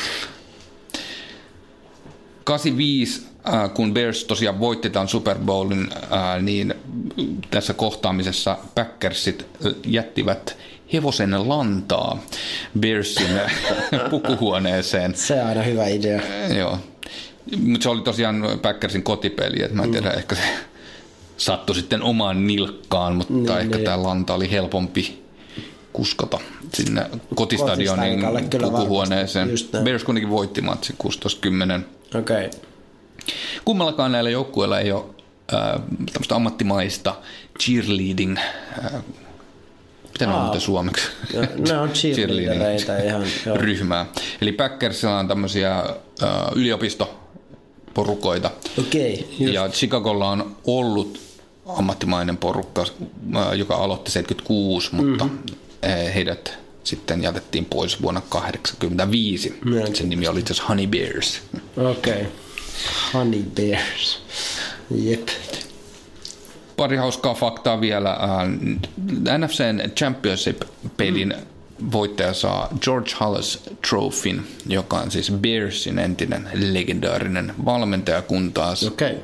85, 2.44 3.26
äh, 3.48 3.74
kun 3.74 3.94
Bears 3.94 4.24
tosiaan 4.24 4.60
voitti 4.60 4.90
tämän 4.90 5.08
Super 5.08 5.38
Bowlin, 5.38 5.88
äh, 6.12 6.42
niin 6.42 6.74
tässä 7.50 7.74
kohtaamisessa 7.74 8.58
Packersit 8.74 9.46
jättivät 9.86 10.56
hevosen 10.92 11.48
lantaa 11.48 12.22
Bearsin 12.80 13.40
pukuhuoneeseen. 14.10 15.14
Se 15.14 15.42
on 15.42 15.48
aina 15.48 15.62
hyvä 15.62 15.86
idea. 15.86 16.22
Joo. 16.58 16.78
Mutta 17.62 17.82
se 17.82 17.88
oli 17.88 18.00
tosiaan 18.00 18.42
Packersin 18.62 19.02
kotipeli, 19.02 19.62
että 19.62 19.76
mä 19.76 19.82
en 19.82 19.90
tiedä, 19.92 20.10
ehkä 20.10 20.34
se 20.34 20.42
sattui 21.36 21.74
sitten 21.74 22.02
omaan 22.02 22.46
nilkkaan, 22.46 23.16
mutta 23.16 23.32
Niin, 23.34 23.50
ehkä 23.58 23.76
niin. 23.76 23.84
tämä 23.84 24.02
lanta 24.02 24.34
oli 24.34 24.50
helpompi 24.50 25.22
kuskata 25.92 26.38
sinne 26.74 27.10
kotistadionin 27.34 28.20
pukuhuoneeseen. 28.60 29.48
Bears 29.84 30.04
kuitenkin 30.04 30.30
voitti 30.30 30.60
matsi 30.62 30.94
16-10. 31.04 31.80
Okei. 32.18 32.46
Okay. 32.46 32.50
Kummallakaan 33.64 34.12
näillä 34.12 34.30
joukkueilla 34.30 34.80
ei 34.80 34.92
ole 34.92 35.04
äh, 35.54 35.82
tämmöistä 36.12 36.36
ammattimaista 36.36 37.14
cheerleading, 37.60 38.38
äh, 38.38 38.92
miten 40.12 40.28
on 40.28 40.34
Aa. 40.34 40.42
muuten 40.42 40.60
suomeksi? 40.60 41.08
Ne 41.68 41.78
on 41.78 41.88
cheerleadereitä 41.98 42.98
ihan. 42.98 43.24
Joo. 43.46 43.56
ryhmää. 43.56 44.06
Eli 44.40 44.52
Packersilla 44.52 45.18
on 45.18 45.28
tämmöisiä 45.28 45.78
äh, 45.78 45.86
yliopistoporukoita. 47.96 48.50
Okei, 48.78 49.36
just. 49.38 49.54
Ja 49.54 49.68
Chicagolla 49.68 50.30
on 50.30 50.56
ollut 50.64 51.20
ammattimainen 51.66 52.36
porukka, 52.36 52.84
joka 53.56 53.76
aloitti 53.76 54.10
76, 54.10 54.94
mutta 54.94 55.24
mm-hmm. 55.24 56.12
heidät 56.14 56.58
sitten 56.84 57.22
jätettiin 57.22 57.64
pois 57.64 58.02
vuonna 58.02 58.20
1985. 58.20 59.48
Mielenkiintoista. 59.48 59.98
Sen 59.98 60.08
nimi 60.08 60.28
oli 60.28 60.40
itse 60.40 60.52
asiassa 60.52 60.68
Honey 60.68 60.86
Bears. 60.86 61.40
Okei. 61.76 62.12
Okay. 62.12 62.24
Honey 63.14 63.42
Bears. 63.42 64.22
Jep. 64.90 65.28
Pari 66.76 66.96
hauskaa 66.96 67.34
faktaa 67.34 67.80
vielä. 67.80 68.18
NFCn 69.38 69.90
Championship-pelin 69.96 71.34
voittaja 71.92 72.34
saa 72.34 72.68
George 72.80 73.10
Hallis 73.14 73.62
Trophyn, 73.88 74.42
joka 74.66 74.96
on 74.96 75.10
siis 75.10 75.30
Bearsin 75.30 75.98
entinen 75.98 76.48
legendaarinen 76.54 77.54
valmentaja, 77.64 78.22
kun 78.22 78.52
taas 78.52 78.82
Okei. 78.82 79.16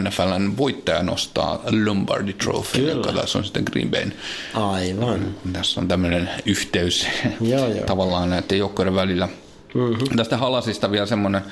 NFLn 0.00 0.56
voittaja 0.56 1.02
nostaa 1.02 1.62
Lombardi 1.84 2.32
Trophy, 2.32 2.78
Kyllä. 2.78 2.92
joka 2.92 3.12
taas 3.12 3.36
on 3.36 3.44
sitten 3.44 3.64
Green 3.72 3.90
Bayn. 3.90 4.14
Aivan. 4.54 5.34
Tässä 5.52 5.80
on 5.80 5.88
tämmöinen 5.88 6.30
yhteys 6.46 7.06
Joo, 7.40 7.68
joo. 7.68 7.86
tavallaan 7.86 8.30
näiden 8.30 8.58
joukkojen 8.58 8.94
välillä. 8.94 9.28
Mm-hmm. 9.74 10.16
Tästä 10.16 10.36
Halasista 10.36 10.90
vielä 10.90 11.06
semmoinen 11.06 11.42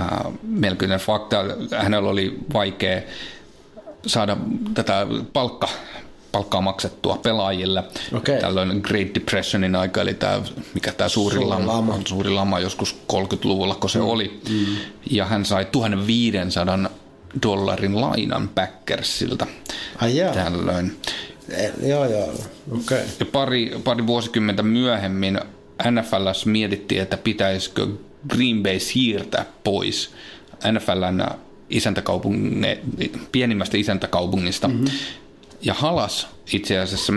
äh, 0.00 0.08
melkoinen 0.42 1.00
fakta. 1.00 1.44
Hänellä 1.76 2.10
oli 2.10 2.38
vaikea 2.52 3.00
saada 4.06 4.36
tätä 4.74 5.06
palkka, 5.32 5.68
palkkaa 6.32 6.60
maksettua 6.60 7.16
pelaajille. 7.22 7.84
Okei. 8.12 8.40
Tällöin 8.40 8.80
Great 8.82 9.08
Depressionin 9.14 9.76
aika, 9.76 10.02
eli 10.02 10.14
tämä, 10.14 10.42
mikä 10.74 10.92
tämä 10.92 11.08
suuri, 11.08 11.34
Suuri 11.34 11.48
lama, 11.48 11.72
lama. 11.72 11.98
suuri 12.08 12.30
lama 12.30 12.60
joskus 12.60 12.96
30-luvulla, 13.12 13.74
kun 13.74 13.90
se 13.90 13.98
mm. 13.98 14.04
oli. 14.04 14.40
Mm. 14.48 14.66
Ja 15.10 15.24
hän 15.24 15.44
sai 15.44 15.64
1500 15.64 16.90
dollarin 17.42 18.00
lainan 18.00 18.48
Packersilta 18.48 19.46
Ai 19.96 20.16
jaa. 20.16 20.34
tällöin. 20.34 20.96
Eh, 21.50 21.72
Joo, 21.82 22.04
joo. 22.04 22.34
Okay. 22.82 23.00
Ja 23.20 23.26
pari, 23.26 23.72
pari 23.84 24.06
vuosikymmentä 24.06 24.62
myöhemmin 24.62 25.40
NFLs 25.90 26.46
mietittiin, 26.46 27.02
että 27.02 27.16
pitäisikö 27.16 27.86
Green 28.28 28.62
Bay 28.62 28.80
siirtää 28.80 29.44
pois 29.64 30.10
NFLn 30.72 31.26
isäntäkaupunge, 31.70 32.78
pienimmästä 33.32 33.76
isäntäkaupungista. 33.76 34.68
Mm-hmm. 34.68 34.86
Ja 35.62 35.74
Halas 35.74 36.28
itse 36.52 36.78
asiassa 36.78 37.12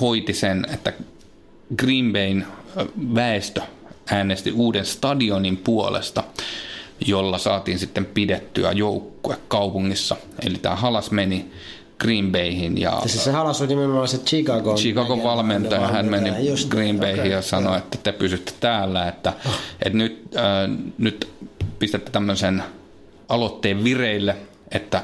hoiti 0.00 0.32
sen, 0.32 0.66
että 0.74 0.92
Green 1.76 2.12
Bayn 2.12 2.46
väestö 3.14 3.60
äänesti 4.10 4.52
uuden 4.52 4.86
stadionin 4.86 5.56
puolesta, 5.56 6.24
jolla 7.06 7.38
saatiin 7.38 7.78
sitten 7.78 8.06
pidettyä 8.06 8.72
joukkue 8.72 9.36
kaupungissa. 9.48 10.16
Eli 10.46 10.58
tämä 10.58 10.76
Halas 10.76 11.10
meni 11.10 11.50
Green 11.98 12.32
Bayhin 12.32 12.78
ja 12.78 12.98
Ja 13.02 13.08
siis 13.08 13.24
se 13.24 13.30
halas 13.30 13.60
on 13.60 13.68
nimenomaan 13.68 14.08
se 14.08 14.18
Chicago. 14.18 14.74
Chicagon 14.74 15.22
valmentaja, 15.22 15.88
hän 15.88 16.06
meni 16.06 16.48
Just, 16.48 16.68
Green 16.68 16.98
Bayhin 16.98 17.20
okei, 17.20 17.32
ja 17.32 17.42
sanoi, 17.42 17.78
että 17.78 17.98
te 18.02 18.12
pysytte 18.12 18.52
täällä, 18.60 19.08
että, 19.08 19.32
että 19.82 19.98
nyt, 19.98 20.28
äh, 20.36 20.78
nyt 20.98 21.28
pistätte 21.78 22.10
tämmöisen 22.10 22.62
aloitteen 23.28 23.84
vireille, 23.84 24.36
että 24.70 25.02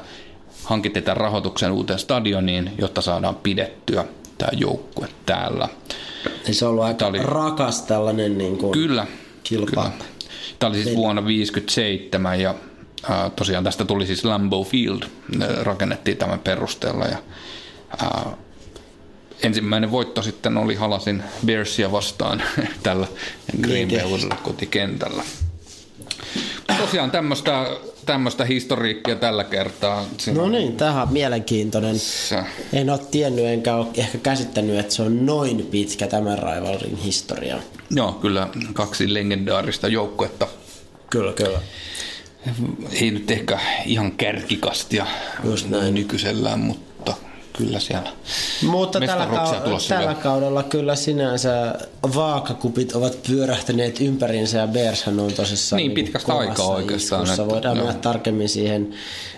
hankitte 0.65 1.01
tämän 1.01 1.17
rahoituksen 1.17 1.71
uuteen 1.71 1.99
stadioniin, 1.99 2.71
jotta 2.77 3.01
saadaan 3.01 3.35
pidettyä 3.35 4.05
tämä 4.37 4.49
joukkue 4.53 5.07
täällä. 5.25 5.69
Niin 6.45 6.55
se 6.55 6.65
on 6.65 6.71
ollut 6.71 6.83
aika 6.83 7.07
oli- 7.07 7.19
rakas 7.23 7.81
tällainen 7.81 8.37
niin 8.37 8.57
kuin 8.57 8.71
Kyllä. 8.71 9.07
kilpa. 9.43 9.65
Kyllä. 9.83 9.91
Tämä 10.59 10.69
oli 10.69 10.83
siis 10.83 10.95
vuonna 10.95 11.21
1957 11.21 12.41
ja 12.41 12.55
äh, 13.09 13.31
tosiaan 13.35 13.63
tästä 13.63 13.85
tuli 13.85 14.05
siis 14.05 14.25
Lambeau 14.25 14.63
Field, 14.63 15.01
Ne 15.37 15.47
rakennettiin 15.61 16.17
tämän 16.17 16.39
perusteella 16.39 17.05
ja 17.05 17.17
äh, 18.03 18.33
ensimmäinen 19.43 19.91
voitto 19.91 20.21
sitten 20.21 20.57
oli 20.57 20.75
Halasin 20.75 21.23
Bearsia 21.45 21.91
vastaan 21.91 22.43
tällä 22.83 23.07
Green 23.61 23.87
Bay 23.87 24.29
kotikentällä. 24.43 25.23
Tosiaan 26.77 27.11
tämmöistä, 27.11 27.67
tämmöistä 28.05 28.45
historiikkia 28.45 29.15
tällä 29.15 29.43
kertaa. 29.43 30.05
Siinä 30.17 30.41
No 30.41 30.49
niin, 30.49 30.75
tähän 30.77 31.03
on 31.07 31.13
mielenkiintoinen. 31.13 31.99
se- 31.99 32.43
En 32.73 32.89
ole 32.89 32.99
tiennyt 33.11 33.45
enkä 33.45 33.75
ole 33.75 33.87
ehkä 33.97 34.17
käsittänyt, 34.17 34.79
että 34.79 34.93
se 34.93 35.01
on 35.01 35.25
noin 35.25 35.67
pitkä 35.71 36.07
tämän 36.07 36.39
raivalrin 36.39 36.95
historia. 36.97 37.57
Joo, 37.91 38.11
kyllä 38.13 38.47
kaksi 38.73 39.13
legendaarista 39.13 39.87
joukkuetta. 39.87 40.47
Kyllä, 41.09 41.33
kyllä. 41.33 41.59
Ei 43.01 43.11
nyt 43.11 43.31
ehkä 43.31 43.59
ihan 43.85 44.11
kärkikastia 44.11 45.05
Just 45.43 45.69
näin. 45.69 45.93
nykyisellään, 45.93 46.59
mutta 46.59 46.94
kyllä 47.57 47.79
siellä 47.79 48.09
Mutta 48.61 48.99
tällä, 48.99 49.25
kau- 49.25 49.87
tällä 49.89 50.13
kaudella 50.13 50.63
kyllä 50.63 50.95
sinänsä 50.95 51.75
vaakakupit 52.15 52.93
ovat 52.95 53.17
pyörähtäneet 53.27 54.01
ympäriinsä 54.01 54.57
ja 54.57 54.67
Bearshan 54.67 55.19
on 55.19 55.33
tosissaan 55.33 55.77
Niin, 55.77 55.87
niinku 55.93 56.05
pitkästä 56.05 56.33
aikaa 56.33 56.67
oikeastaan, 56.67 57.23
iskussa. 57.23 57.41
että- 57.43 57.53
Voidaan 57.53 57.77
joo. 57.77 57.85
mennä 57.85 58.01
tarkemmin 58.01 58.49
siihen 58.49 58.93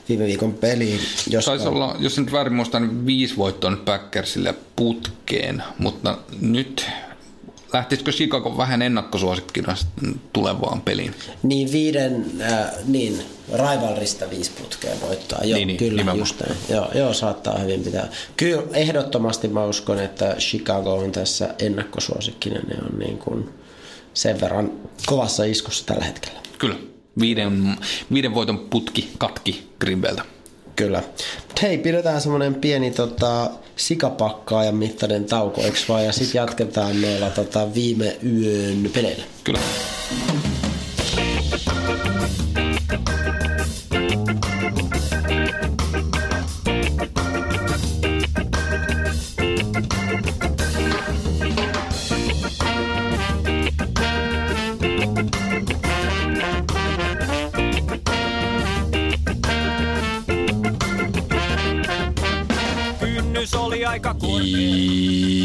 viime 0.10 0.26
viikon 0.26 0.54
peliin. 0.54 1.00
Jos 1.30 1.46
Taisi 1.46 1.68
olla, 1.68 1.96
jos 2.00 2.18
nyt 2.20 2.32
väärin 2.32 2.54
muistan, 2.54 2.82
niin 2.82 3.06
viisi 3.06 3.38
voittoa 3.38 3.70
nyt 3.72 3.86
Packersille 3.86 4.56
putkeen, 4.76 5.64
mutta 5.80 6.18
nyt 6.42 6.86
lähtisikö 7.74 8.12
Chicago 8.12 8.58
vähän 8.58 8.82
ennakkosuosikkina 8.82 9.76
tulevaan 10.34 10.82
peliin? 10.82 11.16
Niin 11.44 11.72
viiden, 11.72 12.26
äh, 12.42 12.66
niin, 12.86 13.22
raivalrista 13.54 14.30
viisi 14.30 14.52
putkea 14.62 14.92
voittaa. 15.02 15.40
Joo, 15.44 15.58
Niin, 15.58 15.68
niin, 15.68 15.78
kyllä, 15.78 15.92
nimenomaan. 15.92 16.20
just 16.20 16.40
näin. 16.40 16.58
Joo, 16.70 16.92
joo, 16.96 17.14
saattaa 17.14 17.58
hyvin 17.58 17.84
pitää. 17.84 18.08
Kyllä, 18.38 18.64
ehdottomasti 18.74 19.48
mä 19.48 19.66
uskon, 19.66 20.00
että 20.00 20.36
Chicago 20.40 20.94
on 20.96 21.12
tässä 21.12 21.56
ennakkosuosikkinen. 21.60 22.62
Ne 22.68 22.76
on 22.92 23.00
niin 23.00 23.18
kuin 23.18 23.50
sen 24.14 24.42
verran 24.42 24.72
kovassa 25.06 25.44
iskussa 25.44 25.86
tällä 25.86 26.06
hetkellä. 26.06 26.40
Kyllä. 26.58 26.76
Viiden, 27.20 27.78
viiden 28.14 28.34
voiton 28.36 28.60
putki 28.60 29.10
katki 29.18 29.68
Grimveltä. 29.80 30.22
Kyllä. 30.78 31.04
Mut 31.48 31.62
hei, 31.62 31.78
pidetään 31.78 32.22
semmoinen 32.22 32.56
pieni 32.56 32.92
tota, 32.92 33.50
sikapakkaa 33.76 34.64
ja 34.64 34.72
mittainen 34.72 35.26
tauko, 35.26 35.62
eikö 35.62 35.78
vaan? 35.90 36.06
Ja 36.06 36.12
sitten 36.12 36.40
jatketaan 36.40 37.02
noilla 37.02 37.30
tota, 37.30 37.74
viime 37.74 38.18
yön 38.24 38.90
peleillä. 38.94 39.24
Kyllä. 39.44 39.60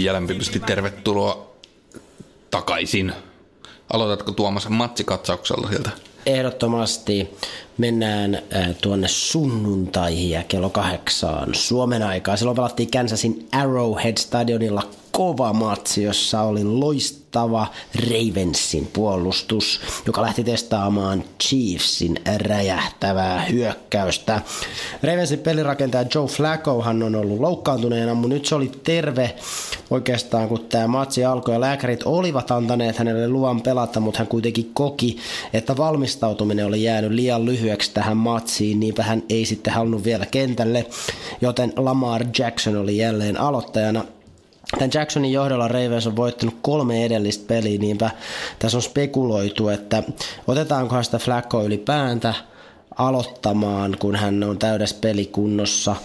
Lämpimästi 0.06 0.60
tervetuloa 0.60 1.52
takaisin. 2.50 3.12
Aloitatko 3.92 4.32
Tuomas 4.32 4.68
matsikatsauksella 4.68 5.68
sieltä? 5.68 5.90
Ehdottomasti 6.26 7.30
mennään 7.78 8.34
äh, 8.34 8.68
tuonne 8.82 9.08
sunnuntaihin 9.08 10.30
ja 10.30 10.42
kello 10.42 10.70
kahdeksaan 10.70 11.54
Suomen 11.54 12.02
aikaa. 12.02 12.36
Silloin 12.36 12.56
pelattiin 12.56 12.90
Kansasin 12.90 13.48
Arrowhead 13.52 14.16
Stadionilla 14.18 14.82
kova 15.10 15.52
matsi, 15.52 16.02
jossa 16.02 16.42
oli 16.42 16.64
loistava 16.64 17.21
Ravensin 18.10 18.88
puolustus, 18.92 19.80
joka 20.06 20.22
lähti 20.22 20.44
testaamaan 20.44 21.24
Chiefsin 21.42 22.18
räjähtävää 22.36 23.44
hyökkäystä. 23.44 24.40
Ravensin 25.02 25.38
pelirakentaja 25.38 26.04
Joe 26.14 26.26
Flaccohan 26.26 27.02
on 27.02 27.14
ollut 27.14 27.40
loukkaantuneena, 27.40 28.14
mutta 28.14 28.28
nyt 28.34 28.46
se 28.46 28.54
oli 28.54 28.72
terve 28.84 29.34
oikeastaan, 29.90 30.48
kun 30.48 30.66
tämä 30.68 30.86
matsi 30.86 31.24
alkoi 31.24 31.54
ja 31.54 31.60
lääkärit 31.60 32.02
olivat 32.04 32.50
antaneet 32.50 32.98
hänelle 32.98 33.28
luvan 33.28 33.60
pelata, 33.60 34.00
mutta 34.00 34.18
hän 34.18 34.26
kuitenkin 34.26 34.70
koki, 34.74 35.16
että 35.52 35.76
valmistautuminen 35.76 36.66
oli 36.66 36.82
jäänyt 36.82 37.10
liian 37.12 37.44
lyhyeksi 37.44 37.90
tähän 37.94 38.16
matsiin, 38.16 38.80
niinpä 38.80 39.02
hän 39.02 39.22
ei 39.28 39.44
sitten 39.46 39.72
halunnut 39.72 40.04
vielä 40.04 40.26
kentälle, 40.26 40.86
joten 41.40 41.72
Lamar 41.76 42.24
Jackson 42.38 42.76
oli 42.76 42.96
jälleen 42.96 43.40
aloittajana. 43.40 44.04
Tämän 44.78 44.90
Jacksonin 44.94 45.32
johdolla 45.32 45.68
Ravens 45.68 46.06
on 46.06 46.16
voittanut 46.16 46.56
kolme 46.62 47.04
edellistä 47.04 47.44
peliä, 47.46 47.78
niinpä 47.78 48.10
tässä 48.58 48.78
on 48.78 48.82
spekuloitu, 48.82 49.68
että 49.68 50.02
otetaankohan 50.46 51.04
sitä 51.04 51.18
Flacco 51.18 51.62
ylipäänsä 51.62 52.34
aloittamaan, 52.98 53.96
kun 53.98 54.16
hän 54.16 54.44
on 54.44 54.58
täydessä 54.58 54.96
pelikunnossa, 55.00 55.96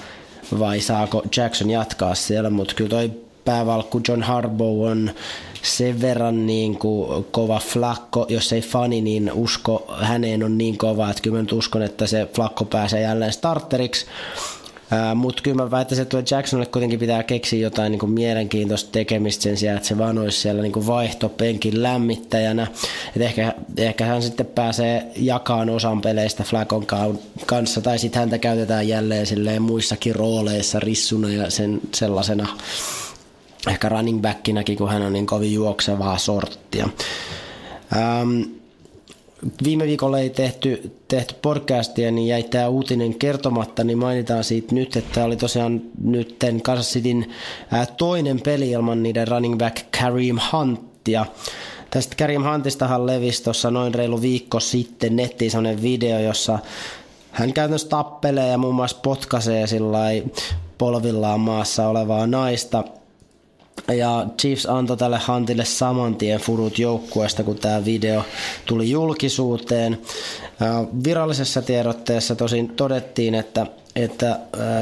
vai 0.59 0.81
saako 0.81 1.23
Jackson 1.37 1.69
jatkaa 1.69 2.15
siellä, 2.15 2.49
mutta 2.49 2.73
kyllä 2.73 2.89
toi 2.89 3.11
päävalkku 3.45 4.01
John 4.07 4.21
Harbaugh 4.23 4.81
on 4.81 5.11
sen 5.61 6.01
verran 6.01 6.45
niin 6.45 6.77
kuin 6.77 7.25
kova 7.31 7.59
flakko, 7.59 8.25
jos 8.29 8.53
ei 8.53 8.61
fani, 8.61 9.01
niin 9.01 9.31
usko 9.33 9.95
häneen 9.99 10.43
on 10.43 10.57
niin 10.57 10.77
kova, 10.77 11.09
että 11.09 11.21
kyllä 11.21 11.35
mä 11.35 11.41
nyt 11.41 11.51
uskon, 11.51 11.81
että 11.81 12.07
se 12.07 12.27
flakko 12.35 12.65
pääsee 12.65 13.01
jälleen 13.01 13.33
starteriksi. 13.33 14.05
Mutta 15.15 15.43
kyllä 15.43 15.63
mä 15.63 15.71
väittäisin, 15.71 16.03
että 16.03 16.35
Jacksonille 16.35 16.71
kuitenkin 16.71 16.99
pitää 16.99 17.23
keksiä 17.23 17.59
jotain 17.59 17.91
niin 17.91 17.99
kuin 17.99 18.11
mielenkiintoista 18.11 18.91
tekemistä 18.91 19.43
sen 19.43 19.57
sijaan, 19.57 19.77
että 19.77 19.89
se 19.89 19.97
vaan 19.97 20.17
olisi 20.17 20.41
siellä 20.41 20.61
niin 20.61 20.71
kuin 20.71 20.87
vaihtopenkin 20.87 21.83
lämmittäjänä. 21.83 22.67
Et 23.15 23.21
ehkä, 23.21 23.53
ehkä 23.77 24.05
hän 24.05 24.21
sitten 24.21 24.45
pääsee 24.45 25.11
jakamaan 25.15 25.69
osan 25.69 26.01
peleistä 26.01 26.43
Flakon 26.43 26.85
kanssa, 27.45 27.81
tai 27.81 27.99
sitten 27.99 28.19
häntä 28.19 28.37
käytetään 28.37 28.87
jälleen 28.87 29.25
silleen 29.25 29.61
muissakin 29.61 30.15
rooleissa 30.15 30.79
rissuna 30.79 31.29
ja 31.29 31.49
sen 31.49 31.81
sellaisena 31.93 32.47
ehkä 33.67 33.89
running 33.89 34.21
backinäkin, 34.21 34.77
kun 34.77 34.89
hän 34.89 35.01
on 35.01 35.13
niin 35.13 35.27
kovin 35.27 35.53
juoksevaa 35.53 36.17
sorttia. 36.17 36.89
Ähm, 37.95 38.56
viime 39.63 39.85
viikolla 39.85 40.19
ei 40.19 40.29
tehty, 40.29 40.91
tehty 41.07 41.35
podcastia, 41.41 42.11
niin 42.11 42.27
jäi 42.27 42.43
tämä 42.43 42.67
uutinen 42.67 43.15
kertomatta, 43.15 43.83
niin 43.83 43.97
mainitaan 43.97 44.43
siitä 44.43 44.75
nyt, 44.75 44.95
että 44.95 45.23
oli 45.23 45.35
tosiaan 45.35 45.81
nyt 46.03 46.35
Kansas 46.63 46.93
Cityn 46.93 47.25
toinen 47.97 48.41
peli 48.41 48.71
ilman 48.71 49.03
niiden 49.03 49.27
running 49.27 49.57
back 49.57 49.77
Kareem 49.99 50.37
Huntia. 50.51 51.25
Tästä 51.89 52.15
Kareem 52.15 52.43
Huntistahan 52.43 53.05
levisi 53.05 53.43
tuossa 53.43 53.71
noin 53.71 53.93
reilu 53.93 54.21
viikko 54.21 54.59
sitten 54.59 55.15
nettiin 55.15 55.51
sellainen 55.51 55.81
video, 55.81 56.19
jossa 56.19 56.59
hän 57.31 57.53
käytännössä 57.53 57.89
tappelee 57.89 58.47
ja 58.47 58.57
muun 58.57 58.75
muassa 58.75 58.97
potkaisee 59.03 59.67
sillä 59.67 59.99
polvillaan 60.77 61.39
maassa 61.39 61.87
olevaa 61.87 62.27
naista– 62.27 62.83
ja 63.93 64.25
Chiefs 64.39 64.65
antoi 64.65 64.97
tälle 64.97 65.19
Huntille 65.27 65.65
saman 65.65 66.15
tien 66.15 66.39
furut 66.39 66.79
joukkueesta, 66.79 67.43
kun 67.43 67.55
tämä 67.55 67.85
video 67.85 68.23
tuli 68.65 68.89
julkisuuteen. 68.89 70.01
Virallisessa 71.03 71.61
tiedotteessa 71.61 72.35
tosin 72.35 72.69
todettiin, 72.69 73.35
että, 73.35 73.67
että 73.95 74.39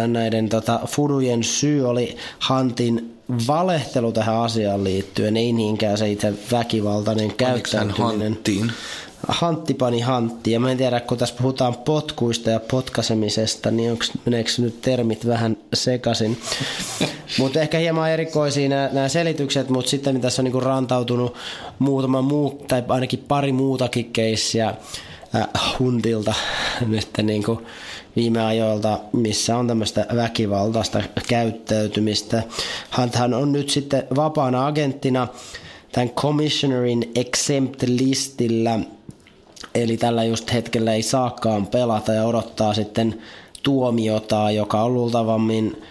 näiden 0.08 0.50
tota, 0.50 0.80
furujen 0.88 1.44
syy 1.44 1.90
oli 1.90 2.18
Huntin 2.50 3.16
valehtelu 3.48 4.12
tähän 4.12 4.42
asiaan 4.42 4.84
liittyen, 4.84 5.38
ei 5.38 5.54
niinkään 5.54 5.98
se 5.98 6.10
itse 6.12 6.34
väkivaltainen 6.52 7.34
käyttäytyminen. 7.34 8.38
Hantti 9.28 9.74
pani 9.74 10.00
Hantti, 10.00 10.52
ja 10.52 10.60
mä 10.60 10.72
en 10.72 10.78
tiedä, 10.78 11.00
kun 11.00 11.18
tässä 11.18 11.36
puhutaan 11.38 11.76
potkuista 11.76 12.50
ja 12.50 12.60
potkasemisesta, 12.60 13.72
niin 13.72 13.92
onko, 13.92 14.06
meneekö 14.26 14.50
nyt 14.58 14.82
termit 14.82 15.28
vähän 15.28 15.58
sekaisin. 15.74 16.38
mutta 17.40 17.62
ehkä 17.62 17.78
hieman 17.78 18.12
erikoisia 18.12 18.70
nämä, 18.70 19.10
selitykset, 19.10 19.70
mutta 19.70 19.90
sitten 19.90 20.22
tässä 20.22 20.42
on 20.42 20.44
niinku 20.44 20.60
rantautunut 20.60 21.36
muutama 21.80 22.22
muu, 22.22 22.66
tai 22.68 22.84
ainakin 22.88 23.24
pari 23.28 23.52
muutakin 23.52 24.14
keissiä 24.14 24.68
äh, 25.36 25.48
Huntilta 25.80 26.34
nyt 26.88 27.10
niinku 27.24 27.62
viime 28.16 28.46
ajoilta, 28.46 29.00
missä 29.14 29.58
on 29.58 29.68
tämmöistä 29.68 30.06
väkivaltaista 30.16 31.04
käyttäytymistä. 31.28 32.44
Hunthan 32.98 33.34
on 33.34 33.52
nyt 33.52 33.70
sitten 33.70 34.04
vapaana 34.16 34.68
agenttina 34.68 35.28
tämän 35.92 36.10
Commissionerin 36.10 37.12
Exempt-listillä– 37.16 38.80
Eli 39.76 39.98
tällä 39.98 40.24
just 40.24 40.54
hetkellä 40.54 40.94
ei 40.94 41.02
saakaan 41.02 41.68
pelata 41.68 42.14
ja 42.14 42.26
odottaa 42.26 42.74
sitten 42.74 43.22
tuomiota, 43.64 44.52
joka 44.52 44.84
on 44.84 44.94
luultavammin 44.94 45.82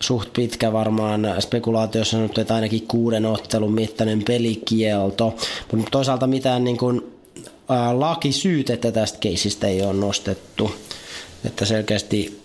suht 0.00 0.32
pitkä 0.32 0.72
varmaan 0.72 1.34
spekulaatiossa 1.40 2.16
sanottu, 2.16 2.40
että 2.40 2.54
ainakin 2.54 2.86
kuuden 2.88 3.26
ottelun 3.26 3.72
mittainen 3.72 4.22
pelikielto. 4.26 5.34
Mutta 5.72 5.90
toisaalta 5.90 6.26
mitään 6.26 6.64
niin 6.64 6.78
kuin, 6.78 7.12
lakisyytettä 7.92 8.92
tästä 8.92 9.18
keisistä 9.18 9.66
ei 9.66 9.82
ole 9.82 9.92
nostettu. 9.92 10.74
Että 11.44 11.64
selkeästi 11.64 12.42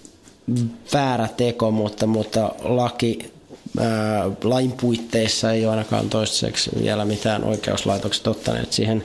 väärä 0.94 1.28
teko, 1.38 1.72
mutta, 1.72 2.08
mutta 2.08 2.52
laki, 2.64 3.32
ää, 3.80 4.30
lain 4.44 4.72
puitteissa 4.72 5.52
ei 5.52 5.66
ole 5.66 5.72
ainakaan 5.72 6.10
toistaiseksi 6.10 6.70
vielä 6.82 7.06
mitään 7.06 7.44
oikeuslaitokset 7.44 8.28
ottaneet 8.28 8.74
siihen 8.74 9.04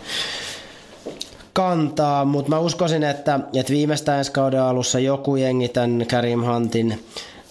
kantaa, 1.52 2.24
mutta 2.24 2.50
mä 2.50 2.58
uskoisin, 2.58 3.02
että, 3.02 3.40
että 3.54 3.72
viimeistään 3.72 4.18
ensi 4.18 4.32
kauden 4.32 4.62
alussa 4.62 4.98
joku 4.98 5.36
jengi 5.36 5.68
tämän 5.68 6.06
Karim 6.10 6.40
Huntin 6.44 7.04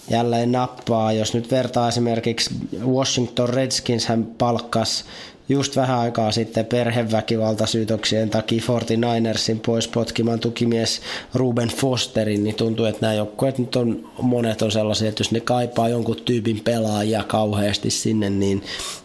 jälleen 0.10 0.52
nappaa. 0.52 1.14
Jos 1.14 1.34
nyt 1.34 1.52
vertaa 1.52 1.88
esimerkiksi 1.88 2.50
Washington 2.86 3.50
Redskins, 3.50 4.06
hän 4.06 4.26
palkkas 4.26 5.06
just 5.50 5.76
vähän 5.76 6.00
aikaa 6.00 6.32
sitten 6.32 6.66
perheväkivaltasyytöksien 6.66 8.30
takia 8.30 8.62
49ersin 8.62 9.60
pois 9.66 9.88
potkimaan 9.88 10.40
tukimies 10.40 11.02
Ruben 11.34 11.70
Fosterin, 11.70 12.44
niin 12.44 12.56
tuntuu, 12.56 12.86
että 12.86 13.02
nämä 13.02 13.14
joukkueet 13.14 13.58
nyt 13.58 13.76
on, 13.76 14.12
monet 14.22 14.62
on 14.62 14.72
sellaisia, 14.72 15.10
että 15.10 15.22
jos 15.22 15.32
ne 15.32 15.40
kaipaa 15.40 15.90
jonkun 15.90 16.22
tyypin 16.26 16.62
pelaajia 16.64 17.24
kauheasti 17.24 17.90
sinne, 17.90 18.30
niin 18.30 18.64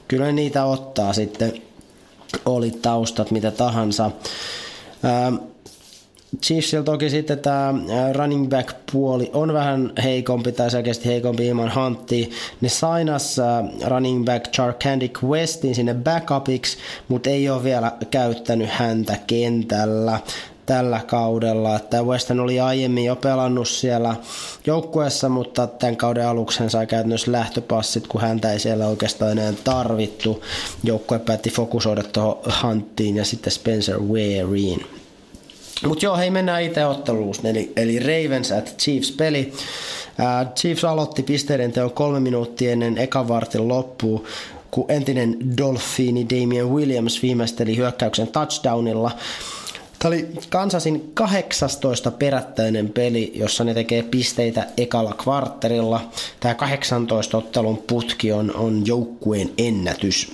kyllä 0.08 0.32
niitä 0.32 0.64
ottaa 0.64 1.12
sitten, 1.12 1.52
oli 2.44 2.70
taustat 2.70 3.30
mitä 3.30 3.50
tahansa. 3.50 4.10
Chiefsillä 6.42 6.84
toki 6.84 7.10
sitten 7.10 7.38
tämä 7.38 7.74
running 8.12 8.48
back 8.48 8.76
puoli 8.92 9.30
on 9.34 9.52
vähän 9.52 9.92
heikompi 10.02 10.52
tai 10.52 10.70
selkeästi 10.70 11.08
heikompi 11.08 11.46
ilman 11.46 11.72
Huntia. 11.74 12.26
Ne 12.60 12.68
sainas 12.68 13.36
running 13.86 14.24
back 14.24 14.52
Charkandic 14.52 15.22
Westin 15.22 15.74
sinne 15.74 15.94
backupiksi, 15.94 16.78
mutta 17.08 17.30
ei 17.30 17.50
ole 17.50 17.64
vielä 17.64 17.92
käyttänyt 18.10 18.68
häntä 18.70 19.16
kentällä 19.26 20.20
tällä 20.66 21.00
kaudella. 21.06 21.76
Että 21.76 22.02
Weston 22.02 22.40
oli 22.40 22.60
aiemmin 22.60 23.04
jo 23.04 23.16
pelannut 23.16 23.68
siellä 23.68 24.16
joukkueessa, 24.66 25.28
mutta 25.28 25.66
tämän 25.66 25.96
kauden 25.96 26.28
aluksi 26.28 26.60
hän 26.60 26.70
sai 26.70 26.86
käytännössä 26.86 27.32
lähtöpassit, 27.32 28.06
kun 28.06 28.20
häntä 28.20 28.52
ei 28.52 28.58
siellä 28.58 28.86
oikeastaan 28.86 29.32
enää 29.32 29.52
tarvittu. 29.64 30.44
Joukkue 30.84 31.18
päätti 31.18 31.50
fokusoida 31.50 32.02
tuohon 32.02 32.42
Hunttiin 32.62 33.16
ja 33.16 33.24
sitten 33.24 33.52
Spencer 33.52 34.00
Wareen. 34.00 34.80
Mutta 35.86 36.04
joo, 36.04 36.16
hei 36.16 36.30
mennään 36.30 36.62
itse 36.62 36.86
otteluun. 36.86 37.34
Eli, 37.44 37.72
eli 37.76 37.98
Ravens 37.98 38.52
at 38.52 38.74
Chiefs 38.78 39.10
peli. 39.10 39.52
Uh, 39.52 40.52
Chiefs 40.54 40.84
aloitti 40.84 41.22
pisteiden 41.22 41.72
teon 41.72 41.90
kolme 41.90 42.20
minuuttia 42.20 42.72
ennen 42.72 42.98
ekan 42.98 43.28
vartin 43.28 43.68
loppuun, 43.68 44.24
kun 44.70 44.84
entinen 44.88 45.56
Dolphini 45.58 46.26
Damien 46.30 46.70
Williams 46.70 47.22
viimeisteli 47.22 47.76
hyökkäyksen 47.76 48.28
touchdownilla. 48.28 49.10
Tämä 50.06 50.14
oli 50.14 50.28
Kansasin 50.48 51.10
18 51.14 52.10
perättäinen 52.10 52.88
peli, 52.88 53.32
jossa 53.34 53.64
ne 53.64 53.74
tekee 53.74 54.02
pisteitä 54.02 54.66
ekalla 54.76 55.12
kvartterilla. 55.12 56.10
Tämä 56.40 56.54
18 56.54 57.38
ottelun 57.38 57.78
putki 57.86 58.32
on, 58.32 58.56
on 58.56 58.86
joukkueen 58.86 59.50
ennätys. 59.58 60.32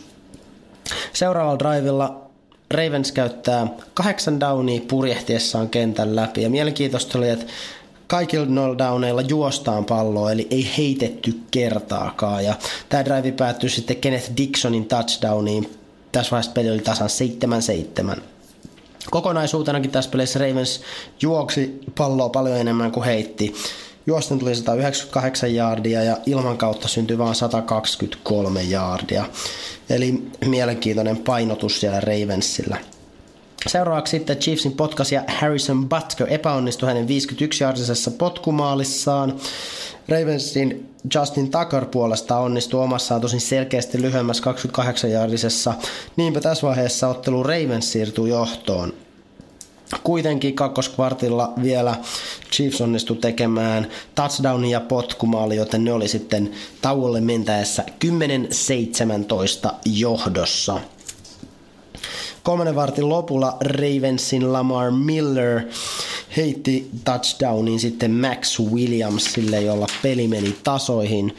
Seuraavalla 1.13 1.59
drivilla 1.59 2.31
Ravens 2.71 3.13
käyttää 3.13 3.67
kahdeksan 3.95 4.41
downia 4.41 4.81
purjehtiessaan 4.89 5.69
kentän 5.69 6.17
läpi. 6.17 6.43
Ja 6.43 6.51
mielenkiintoista 6.51 7.19
oli, 7.19 7.29
että 7.29 7.47
kaikilla 8.07 8.47
noilla 8.47 8.79
downeilla 8.79 9.21
juostaan 9.21 9.85
palloa, 9.85 10.33
eli 10.33 10.47
ei 10.51 10.71
heitetty 10.79 11.41
kertaakaan. 11.51 12.45
Ja 12.45 12.55
tämä 12.89 13.05
drive 13.05 13.33
päättyi 13.33 13.71
sitten 13.71 13.97
Kenneth 13.97 14.31
Dixonin 14.37 14.87
touchdowniin. 14.87 15.79
Tässä 16.13 16.31
vaiheessa 16.31 16.53
peli 16.53 16.71
oli 16.71 16.79
tasan 16.79 17.09
7-7. 18.19 18.32
Kokonaisuutenakin 19.11 19.91
tässä 19.91 20.11
pelissä 20.11 20.38
Ravens 20.38 20.81
juoksi 21.23 21.81
palloa 21.99 22.29
paljon 22.29 22.59
enemmän 22.59 22.93
kuin 22.93 23.05
heitti. 23.05 23.55
Juosten 24.07 24.38
tuli 24.38 24.55
198 24.55 25.55
jaardia 25.55 26.03
ja 26.03 26.17
ilman 26.27 26.59
kautta 26.59 26.88
syntyi 26.88 27.19
vain 27.19 27.35
123 27.35 28.62
jaardia. 28.62 29.25
Eli 29.91 30.23
mielenkiintoinen 30.45 31.17
painotus 31.17 31.81
siellä 31.81 32.01
Ravensillä. 32.01 32.77
Seuraavaksi 33.66 34.11
sitten 34.11 34.37
Chiefsin 34.37 34.72
potkasia 34.72 35.22
Harrison 35.29 35.88
Butker 35.88 36.27
epäonnistui 36.31 36.88
hänen 36.88 37.09
51 37.09 37.64
jaardisessa 37.64 38.11
potkumaalissaan. 38.11 39.37
Ravensin 40.09 40.88
Justin 41.14 41.51
Tucker 41.51 41.85
puolesta 41.85 42.38
onnistui 42.38 42.85
omassaan 42.85 43.20
tosin 43.20 43.40
selkeästi 43.40 44.03
lyhyemmässä 44.03 44.42
28 44.42 45.11
jaardisessa. 45.11 45.75
Niinpä 46.16 46.40
tässä 46.40 46.66
vaiheessa 46.66 47.09
ottelu 47.09 47.42
Ravens 47.42 47.92
siirtyi 47.92 48.29
johtoon. 48.29 48.92
Kuitenkin 50.03 50.55
kakkoskvartilla 50.55 51.53
vielä 51.62 51.96
Chiefs 52.53 52.81
onnistui 52.81 53.16
tekemään 53.16 53.87
touchdownin 54.14 54.70
ja 54.70 54.81
potkumaali, 54.81 55.57
joten 55.57 55.85
ne 55.85 55.92
oli 55.92 56.09
sitten 56.09 56.51
tauolle 56.83 57.20
mentäessä 57.20 57.85
10-17 59.68 59.72
johdossa. 59.85 60.81
Kolmannen 62.43 62.77
vartin 62.77 63.09
lopulla 63.09 63.57
Ravensin 63.61 64.53
Lamar 64.53 64.91
Miller 64.91 65.63
heitti 66.37 66.91
touchdownin 67.05 67.81
sitten 67.81 68.11
Max 68.11 68.61
Williamsille, 68.61 69.61
jolla 69.61 69.87
peli 70.03 70.29
meni 70.29 70.57
tasoihin. 70.65 71.37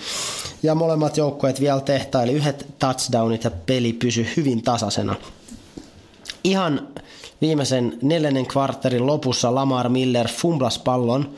Ja 0.64 0.76
molemmat 0.76 1.18
joukkueet 1.18 1.62
vielä 1.62 1.82
tehtaili 1.82 2.32
yhdet 2.32 2.66
touchdownit 2.80 3.44
ja 3.44 3.52
peli 3.52 3.94
pysyi 3.94 4.28
hyvin 4.38 4.62
tasaisena. 4.62 5.16
Ihan 6.44 6.88
viimeisen 7.42 7.98
neljännen 8.02 8.46
kvartterin 8.46 9.08
lopussa 9.08 9.56
Lamar 9.56 9.90
Miller 9.90 10.28
fumblas 10.28 10.80
pallon 10.80 11.30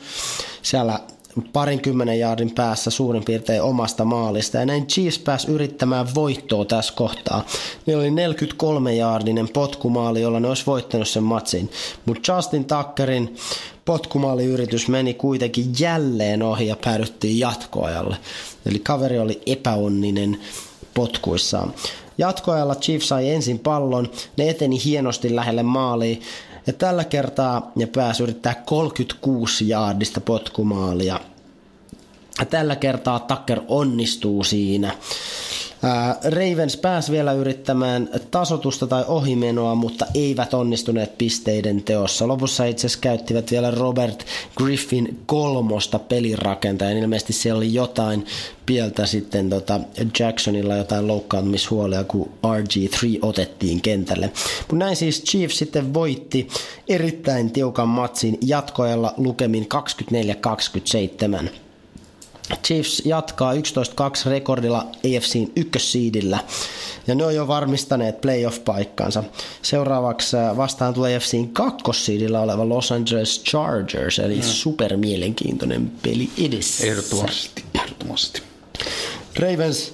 siellä 0.62 1.00
parinkymmenen 1.52 2.18
jaardin 2.18 2.54
päässä 2.54 2.90
suurin 2.90 3.24
piirtein 3.24 3.62
omasta 3.62 4.04
maalista. 4.04 4.56
Ja 4.56 4.66
näin 4.66 4.86
Chiefs 4.86 5.18
pääsi 5.18 5.50
yrittämään 5.50 6.06
voittoa 6.14 6.64
tässä 6.64 6.94
kohtaa. 6.96 7.46
Niillä 7.86 8.00
oli 8.00 8.10
43 8.10 8.94
jaardinen 8.94 9.48
potkumaali, 9.48 10.20
jolla 10.20 10.40
ne 10.40 10.48
olisi 10.48 10.66
voittanut 10.66 11.08
sen 11.08 11.22
matsin. 11.22 11.70
Mutta 12.06 12.32
Justin 12.32 12.64
Tuckerin 12.64 13.36
potkumaaliyritys 13.84 14.88
meni 14.88 15.14
kuitenkin 15.14 15.66
jälleen 15.80 16.42
ohi 16.42 16.66
ja 16.66 16.76
päädyttiin 16.84 17.38
jatkoajalle. 17.38 18.16
Eli 18.66 18.78
kaveri 18.78 19.18
oli 19.18 19.42
epäonninen 19.46 20.38
potkuissaan. 20.94 21.74
Jatkoajalla 22.18 22.74
Chiefs 22.74 23.08
sai 23.08 23.30
ensin 23.30 23.58
pallon, 23.58 24.10
ne 24.36 24.48
eteni 24.48 24.84
hienosti 24.84 25.36
lähelle 25.36 25.62
maaliin 25.62 26.22
ja 26.66 26.72
tällä 26.72 27.04
kertaa 27.04 27.72
ne 27.74 27.86
pääsi 27.86 28.22
yrittää 28.22 28.54
36 28.54 29.68
jaardista 29.68 30.20
potkumaalia. 30.20 31.20
Ja 32.38 32.46
tällä 32.46 32.76
kertaa 32.76 33.20
Tucker 33.20 33.60
onnistuu 33.68 34.44
siinä. 34.44 34.94
Ravens 36.24 36.76
pääsi 36.76 37.12
vielä 37.12 37.32
yrittämään 37.32 38.08
tasotusta 38.30 38.86
tai 38.86 39.04
ohimenoa, 39.08 39.74
mutta 39.74 40.06
eivät 40.14 40.54
onnistuneet 40.54 41.18
pisteiden 41.18 41.82
teossa. 41.82 42.28
Lopussa 42.28 42.64
itse 42.64 42.86
asiassa 42.86 43.00
käyttivät 43.00 43.50
vielä 43.50 43.70
Robert 43.70 44.24
Griffin 44.56 45.20
kolmosta 45.26 45.98
pelirakentajan. 45.98 46.96
Ilmeisesti 46.96 47.32
siellä 47.32 47.58
oli 47.58 47.74
jotain 47.74 48.26
pieltä 48.66 49.06
sitten 49.06 49.50
tota 49.50 49.80
Jacksonilla 50.18 50.76
jotain 50.76 51.06
loukkaantumishuolia, 51.06 52.04
kun 52.04 52.30
RG3 52.46 53.18
otettiin 53.22 53.80
kentälle. 53.80 54.32
Mutta 54.58 54.76
näin 54.76 54.96
siis 54.96 55.24
Chiefs 55.24 55.58
sitten 55.58 55.94
voitti 55.94 56.48
erittäin 56.88 57.50
tiukan 57.50 57.88
matsin 57.88 58.38
jatkoajalla 58.42 59.14
lukemin 59.16 59.68
24-27. 61.46 61.65
Chiefs 62.64 63.02
jatkaa 63.04 63.52
11-2 63.54 63.56
rekordilla 64.26 64.86
AFCin 65.16 65.52
ykkössiidillä 65.56 66.38
ja 67.06 67.14
ne 67.14 67.24
on 67.24 67.34
jo 67.34 67.48
varmistaneet 67.48 68.20
playoff-paikkansa. 68.20 69.24
Seuraavaksi 69.62 70.36
äh, 70.36 70.56
vastaan 70.56 70.94
tulee 70.94 71.16
AFCin 71.16 71.52
kakkossiidillä 71.52 72.40
oleva 72.40 72.68
Los 72.68 72.92
Angeles 72.92 73.42
Chargers, 73.44 74.18
eli 74.18 74.36
mm. 74.36 74.42
super 74.42 74.96
mielenkiintoinen 74.96 75.92
peli 76.02 76.30
edessä. 76.44 76.86
Ehdottomasti, 76.86 77.64
ehdottomasti. 77.74 78.42
Ravens 79.38 79.92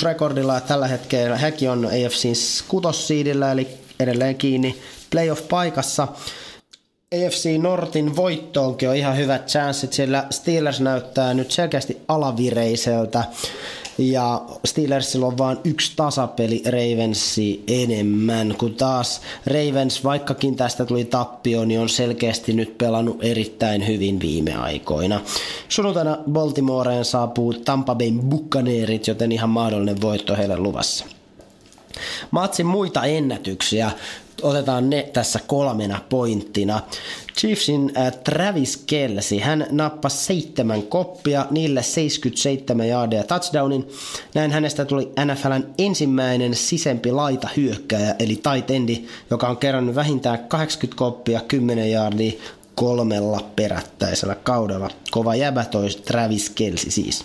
7-6 0.00 0.02
rekordilla 0.02 0.54
ja 0.54 0.60
tällä 0.60 0.88
hetkellä 0.88 1.36
hekin 1.36 1.70
on 1.70 1.86
AFCin 1.86 2.34
kutossiidillä, 2.68 3.52
eli 3.52 3.68
edelleen 4.00 4.36
kiinni 4.36 4.78
playoff-paikassa. 5.10 6.08
AFC 7.14 7.58
Nortin 7.60 8.16
voittoonkin 8.16 8.88
on 8.88 8.96
ihan 8.96 9.16
hyvät 9.16 9.46
chanssit, 9.46 9.92
sillä 9.92 10.26
Steelers 10.30 10.80
näyttää 10.80 11.34
nyt 11.34 11.50
selkeästi 11.50 12.00
alavireiseltä. 12.08 13.24
Ja 13.98 14.42
Steelersillä 14.64 15.26
on 15.26 15.38
vain 15.38 15.58
yksi 15.64 15.92
tasapeli 15.96 16.62
Ravensi 16.66 17.64
enemmän, 17.68 18.54
kun 18.58 18.74
taas 18.74 19.20
Ravens, 19.46 20.04
vaikkakin 20.04 20.56
tästä 20.56 20.84
tuli 20.84 21.04
tappio, 21.04 21.64
niin 21.64 21.80
on 21.80 21.88
selkeästi 21.88 22.52
nyt 22.52 22.78
pelannut 22.78 23.24
erittäin 23.24 23.86
hyvin 23.86 24.20
viime 24.20 24.54
aikoina. 24.54 25.20
Sunnuntaina 25.68 26.18
Baltimoreen 26.30 27.04
saapuu 27.04 27.52
Tampa 27.52 27.94
Bay 27.94 28.12
Buccaneerit, 28.12 29.06
joten 29.06 29.32
ihan 29.32 29.50
mahdollinen 29.50 30.00
voitto 30.00 30.36
heille 30.36 30.56
luvassa. 30.56 31.04
Matsin 32.30 32.66
muita 32.66 33.04
ennätyksiä 33.04 33.90
otetaan 34.44 34.90
ne 34.90 35.10
tässä 35.12 35.40
kolmena 35.46 36.00
pointtina. 36.08 36.80
Chiefsin 37.38 37.92
äh, 37.96 38.12
Travis 38.12 38.76
Kelsi, 38.76 39.38
hän 39.38 39.66
nappasi 39.70 40.24
seitsemän 40.24 40.82
koppia, 40.82 41.46
niille 41.50 41.82
77 41.82 42.88
jaardia 42.88 43.24
touchdownin. 43.24 43.88
Näin 44.34 44.52
hänestä 44.52 44.84
tuli 44.84 45.12
NFLn 45.24 45.66
ensimmäinen 45.78 46.54
sisempi 46.54 47.12
laita 47.12 47.48
hyökkäjä, 47.56 48.14
eli 48.18 48.34
tight 48.34 48.70
endi, 48.70 49.04
joka 49.30 49.48
on 49.48 49.56
kerännyt 49.56 49.94
vähintään 49.94 50.38
80 50.48 50.98
koppia, 50.98 51.40
10 51.40 51.90
jaardia 51.90 52.32
kolmella 52.74 53.44
perättäisellä 53.56 54.34
kaudella. 54.34 54.90
Kova 55.10 55.34
jäbä 55.34 55.64
toi 55.64 55.88
Travis 55.90 56.50
Kelsi 56.50 56.90
siis. 56.90 57.24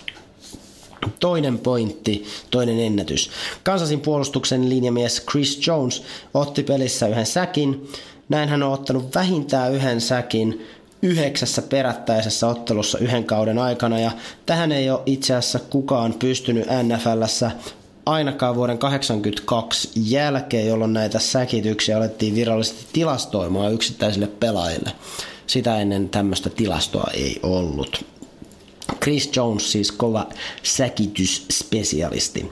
Toinen 1.20 1.60
pointti, 1.60 2.26
toinen 2.52 2.80
ennätys. 2.80 3.30
Kansasin 3.64 4.02
puolustuksen 4.02 4.70
linjamies 4.70 5.26
Chris 5.32 5.68
Jones 5.68 6.04
otti 6.34 6.64
pelissä 6.64 7.08
yhden 7.08 7.26
säkin. 7.26 7.88
Näin 8.30 8.50
hän 8.50 8.64
on 8.64 8.74
ottanut 8.74 9.16
vähintään 9.16 9.74
yhden 9.74 10.02
säkin 10.02 10.66
yhdeksässä 11.02 11.62
perättäisessä 11.62 12.48
ottelussa 12.48 12.98
yhden 12.98 13.24
kauden 13.24 13.60
aikana 13.60 14.00
ja 14.00 14.12
tähän 14.46 14.72
ei 14.72 14.90
ole 14.90 15.02
itse 15.06 15.36
asiassa 15.36 15.60
kukaan 15.60 16.14
pystynyt 16.14 16.68
NFLssä 16.84 17.52
ainakaan 18.06 18.56
vuoden 18.56 18.78
1982 18.78 19.90
jälkeen, 19.96 20.68
jolloin 20.68 20.94
näitä 20.94 21.20
säkityksiä 21.20 21.98
alettiin 21.98 22.36
virallisesti 22.36 22.86
tilastoimaan 22.94 23.74
yksittäisille 23.74 24.28
pelaajille. 24.28 24.92
Sitä 25.48 25.82
ennen 25.82 26.10
tämmöistä 26.10 26.50
tilastoa 26.50 27.12
ei 27.14 27.40
ollut. 27.44 28.06
Chris 29.04 29.30
Jones 29.36 29.72
siis 29.72 29.92
kova 29.92 30.28
säkitysspesialisti. 30.64 32.52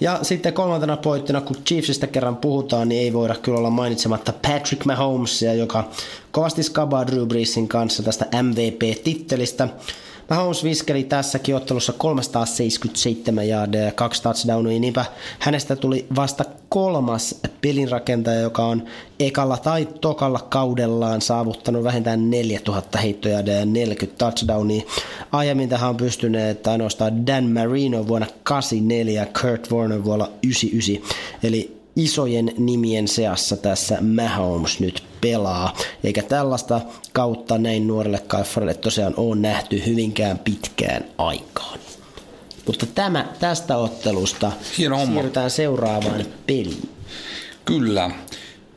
Ja 0.00 0.18
sitten 0.22 0.52
kolmantena 0.52 0.96
pointtina, 0.96 1.40
kun 1.40 1.56
Chiefsistä 1.66 2.06
kerran 2.06 2.36
puhutaan, 2.36 2.88
niin 2.88 3.02
ei 3.02 3.12
voida 3.12 3.34
kyllä 3.34 3.58
olla 3.58 3.70
mainitsematta 3.70 4.32
Patrick 4.32 4.84
Mahomesia, 4.84 5.54
joka 5.54 5.90
kovasti 6.30 6.62
skabaa 6.62 7.06
Drew 7.06 7.28
Breesin 7.28 7.68
kanssa 7.68 8.02
tästä 8.02 8.26
MVP-tittelistä. 8.42 9.68
Mahomes 10.30 10.64
viskeli 10.64 11.04
tässäkin 11.04 11.56
ottelussa 11.56 11.92
377 11.92 13.48
jaardia 13.48 13.82
ja 13.82 13.92
kaksi 13.92 14.22
touchdownia, 14.22 14.80
niinpä 14.80 15.04
hänestä 15.38 15.76
tuli 15.76 16.06
vasta 16.16 16.44
kolmas 16.68 17.40
pelinrakentaja, 17.60 18.40
joka 18.40 18.66
on 18.66 18.84
ekalla 19.20 19.56
tai 19.56 19.88
tokalla 20.00 20.38
kaudellaan 20.38 21.20
saavuttanut 21.20 21.84
vähintään 21.84 22.30
4000 22.30 22.98
heittoja 22.98 23.40
ja 23.40 23.66
40 23.66 24.18
touchdownia. 24.18 24.82
Aiemmin 25.32 25.68
tähän 25.68 25.90
on 25.90 25.96
pystyneet 25.96 26.66
ainoastaan 26.66 27.26
Dan 27.26 27.44
Marino 27.44 28.08
vuonna 28.08 28.26
84 28.42 29.22
ja 29.22 29.26
Kurt 29.40 29.70
Warner 29.72 30.04
vuonna 30.04 30.28
99. 30.44 31.18
Eli 31.42 31.76
isojen 31.96 32.52
nimien 32.58 33.08
seassa 33.08 33.56
tässä 33.56 33.98
Mahomes 34.00 34.80
nyt 34.80 35.02
pelaa. 35.30 35.76
Eikä 36.04 36.22
tällaista 36.22 36.80
kautta 37.12 37.58
näin 37.58 37.86
nuorelle 37.86 38.18
kaifarille 38.26 38.74
tosiaan 38.74 39.14
ole 39.16 39.36
nähty 39.36 39.82
hyvinkään 39.86 40.38
pitkään 40.38 41.04
aikaan. 41.18 41.78
Mutta 42.66 42.86
tämä 42.86 43.26
tästä 43.40 43.76
ottelusta 43.76 44.52
Hieno 44.78 44.96
homma. 44.98 45.14
siirrytään 45.14 45.50
seuraavaan 45.50 46.24
peliin. 46.46 46.88
Kyllä. 47.64 48.10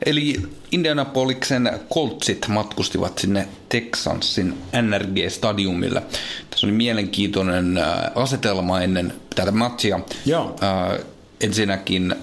Eli 0.06 0.36
Indianapoliksen 0.72 1.70
Coltsit 1.94 2.48
matkustivat 2.48 3.18
sinne 3.18 3.48
Texansin 3.68 4.54
NRG-stadiumille. 4.72 6.02
Tässä 6.50 6.66
oli 6.66 6.72
mielenkiintoinen 6.72 7.78
äh, 7.78 7.84
asetelma 8.14 8.80
ennen 8.80 9.12
tätä 9.34 9.52
matchia. 9.52 10.00
Joo. 10.26 10.56
Äh, 10.62 10.98
ensinnäkin 11.40 12.14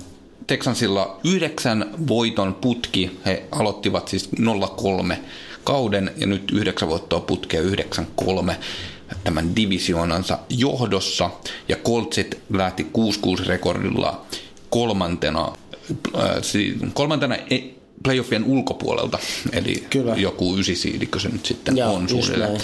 Texansilla 0.47 1.19
yhdeksän 1.23 1.93
voiton 2.07 2.53
putki. 2.53 3.19
He 3.25 3.43
aloittivat 3.51 4.07
siis 4.07 4.29
0-3 5.11 5.15
kauden 5.63 6.11
ja 6.17 6.27
nyt 6.27 6.51
yhdeksän 6.51 6.89
voittoa 6.89 7.19
putkea 7.19 7.61
9-3 7.61 8.53
tämän 9.23 9.55
divisioonansa 9.55 10.39
johdossa. 10.49 11.29
Ja 11.67 11.75
Coltsit 11.75 12.37
lähti 12.53 12.87
6-6 13.41 13.45
rekordilla 13.47 14.25
kolmantena, 14.69 15.51
äh, 16.15 16.23
kolmantena 16.93 17.35
e- 17.35 17.77
playoffien 18.03 18.43
ulkopuolelta, 18.43 19.19
eli 19.51 19.87
Kyllä. 19.89 20.15
joku 20.15 20.57
ysisiidikö 20.57 21.19
se 21.19 21.29
nyt 21.29 21.45
sitten 21.45 21.77
Joo, 21.77 21.93
on 21.93 22.09
suunnilleen. 22.09 22.49
näin. 22.51 22.61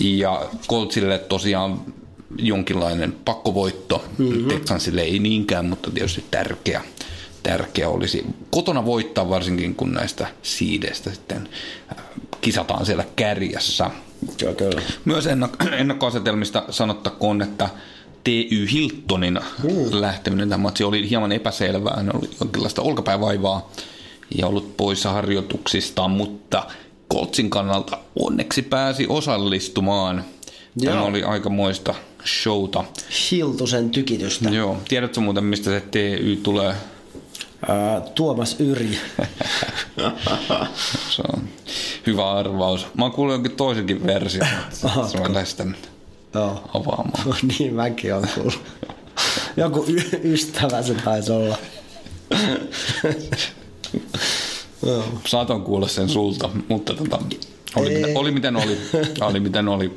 Ja 0.00 0.46
Coltsille 0.68 1.18
tosiaan 1.18 1.80
jonkinlainen 2.38 3.12
pakkovoitto. 3.24 4.04
Mm-hmm. 4.18 4.48
Texansille 4.48 5.00
ei 5.00 5.18
niinkään, 5.18 5.66
mutta 5.66 5.90
tietysti 5.90 6.24
tärkeä, 6.30 6.82
tärkeä 7.42 7.88
olisi 7.88 8.26
kotona 8.50 8.84
voittaa 8.84 9.28
varsinkin, 9.28 9.74
kun 9.74 9.92
näistä 9.92 10.26
siideistä 10.42 11.10
sitten 11.10 11.48
äh, 11.98 12.04
kisataan 12.40 12.86
siellä 12.86 13.04
kärjessä. 13.16 13.90
Joo, 14.42 14.54
kyllä. 14.54 14.82
Myös 15.04 15.26
ennak- 15.26 15.72
ennakkoasetelmista 15.80 16.64
sanottakoon, 16.70 17.42
että 17.42 17.68
TY 18.24 18.72
Hiltonin 18.72 19.40
mm. 19.62 19.70
lähteminen 19.90 20.48
tähän 20.48 20.60
matsiin 20.60 20.86
oli 20.86 21.10
hieman 21.10 21.32
epäselvää. 21.32 21.96
Hän 21.96 22.16
oli 22.16 22.30
jonkinlaista 22.40 22.82
olkapäävaivaa 22.82 23.70
ja 24.38 24.46
ollut 24.46 24.76
poissa 24.76 25.12
harjoituksista, 25.12 26.08
mutta 26.08 26.66
Coltsin 27.12 27.50
kannalta 27.50 27.98
onneksi 28.16 28.62
pääsi 28.62 29.06
osallistumaan. 29.08 30.24
Tämä 30.84 30.96
Joo. 30.96 31.06
oli 31.06 31.22
aikamoista 31.22 31.94
showta. 32.24 32.84
Hiltusen 33.30 33.90
tykitystä. 33.90 34.48
Joo, 34.50 34.76
tiedätkö 34.88 35.20
muuten, 35.20 35.44
mistä 35.44 35.70
se 35.70 35.80
TY 35.80 36.36
tulee? 36.42 36.74
Ää, 37.68 38.00
Tuomas 38.00 38.56
Yri. 38.60 38.90
Se 41.10 41.22
on 41.32 41.48
hyvä 42.06 42.30
arvaus. 42.32 42.86
Mä 42.94 43.04
oon 43.04 43.12
kuullut 43.12 43.34
jonkin 43.34 43.52
toisenkin 43.56 44.06
version. 44.06 44.46
Se 44.70 44.86
on 44.86 45.34
Joo. 46.34 46.70
avaamaan. 46.74 47.36
niin 47.58 47.74
mäkin 47.74 48.14
on 48.14 48.28
kuullut. 48.34 48.62
Joku 49.56 49.84
y- 49.88 50.20
ystävä 50.32 50.82
se 50.82 50.94
taisi 50.94 51.32
olla. 51.32 51.58
Saatan 55.26 55.62
kuulla 55.62 55.88
sen 55.88 56.08
sulta, 56.08 56.50
mutta 56.68 56.94
tota, 56.94 57.18
oli, 57.76 57.94
Ei. 57.94 58.02
mitä, 58.06 58.18
oli 58.20 58.30
miten 58.30 58.56
oli. 58.56 58.78
oli 59.20 59.40
miten 59.40 59.68
oli. 59.68 59.92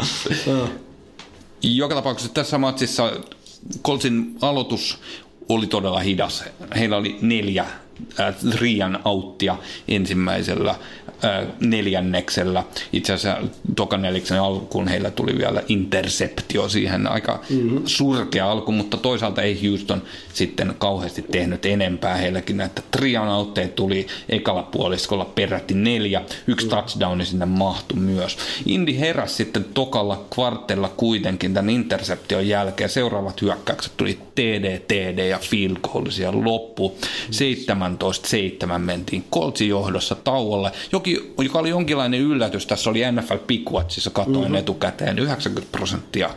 Joka 1.64 1.96
tapauksessa 1.96 2.34
tässä 2.34 2.58
matsissa 2.58 3.12
Coltsin 3.84 4.38
aloitus 4.42 5.00
oli 5.50 5.68
todella 5.68 6.00
hidas. 6.00 6.44
Heillä 6.76 6.98
oli 6.98 7.18
neljä 7.22 7.66
äh, 8.20 8.36
Rian 8.56 9.00
auttia 9.04 9.58
ensimmäisellä 9.88 10.70
äh, 10.70 11.48
neljänneksellä. 11.60 12.64
Itse 12.94 13.14
asiassa 13.14 13.42
tokan 13.76 14.02
neljäksen 14.02 14.42
alkuun 14.42 14.88
heillä 14.88 15.12
tuli 15.12 15.38
vielä 15.38 15.64
interceptio 15.68 16.70
siihen. 16.70 17.08
Aika 17.08 17.40
mm-hmm. 17.50 17.82
surkea 17.86 18.52
alku, 18.52 18.72
mutta 18.72 18.98
toisaalta 18.98 19.42
ei 19.42 19.68
Houston 19.68 20.04
sitten 20.34 20.76
kauheasti 20.78 21.22
tehnyt 21.22 21.66
enempää. 21.66 22.16
Heilläkin 22.16 22.58
näitä 22.58 22.82
Trian 22.92 23.28
autteja 23.28 23.68
tuli 23.68 24.08
ekalla 24.30 24.64
puoliskolla 24.64 25.26
peräti 25.26 25.74
neljä. 25.74 26.22
Yksi 26.48 26.68
touchdowni 26.68 27.26
sinne 27.26 27.46
mahtui 27.46 28.00
myös. 28.00 28.38
Indy 28.66 29.00
heräsi 29.00 29.36
sitten 29.36 29.66
tokalla 29.74 30.26
kvartella 30.34 30.90
kuitenkin 30.98 31.54
tämän 31.54 31.70
interception 31.70 32.48
jälkeen. 32.48 32.90
Seuraavat 32.90 33.42
hyökkäykset 33.42 33.94
tuli 33.98 34.20
TD, 34.36 34.80
TD 34.80 35.28
ja 35.30 35.40
field 35.40 35.78
goal 35.82 36.06
siellä 36.10 36.44
loppu. 36.44 36.98
17-7 38.76 38.78
mentiin 38.78 39.26
Coltsin 39.32 39.70
johdossa 39.70 40.16
tauolle, 40.16 40.72
joki, 40.92 41.34
joka 41.44 41.60
oli 41.60 41.70
jonkinlainen 41.70 42.20
yllätys. 42.20 42.66
Tässä 42.66 42.90
oli 42.90 43.02
NFL 43.12 43.38
Pick 43.48 43.72
Watchissa, 43.72 44.10
katoin 44.10 44.38
mm-hmm. 44.38 44.56
etukäteen, 44.56 45.20
90 45.20 45.72
prosenttia 45.78 46.30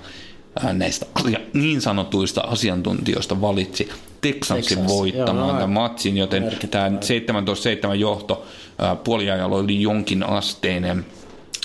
ää, 0.64 0.72
näistä 0.72 1.06
niin 1.52 1.80
sanotuista 1.80 2.40
asiantuntijoista 2.40 3.40
valitsi 3.40 3.88
Texansin 4.20 4.78
Texans, 4.78 4.92
voittamaan 4.92 5.36
joo, 5.36 5.58
tämän 5.58 5.74
no, 5.74 5.80
matsin, 5.80 6.16
joten 6.16 6.52
tämä 6.70 6.88
17-7 7.92 7.94
johto 7.94 8.46
ää, 8.78 8.96
puoliajalla 8.96 9.56
oli 9.56 9.82
jonkin 9.82 10.22
asteinen 10.22 11.06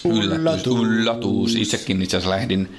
yllätys. 0.05 0.67
Yllätys. 0.67 1.55
Itsekin 1.55 2.01
itse 2.01 2.17
asiassa 2.17 2.35
lähdin 2.35 2.69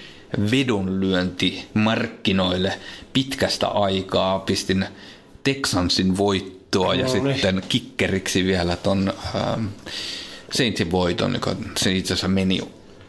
vedonlyönti 0.51 1.65
markkinoille 1.75 2.73
pitkästä 3.13 3.69
aikaa. 3.69 4.39
Pistin 4.39 4.87
Texansin 5.45 6.17
voittoa 6.79 6.95
ja 6.95 7.07
No 7.07 7.25
niin. 7.25 7.35
sitten 7.35 7.63
kikkeriksi 7.69 8.45
vielä 8.45 8.77
ton 8.77 9.13
ähm, 9.35 9.67
Saintsin 10.53 10.91
voiton, 10.91 11.35
joka 11.35 11.57
se 11.77 11.93
itse 11.93 12.15
asiassa 12.15 12.29
meni 12.29 12.61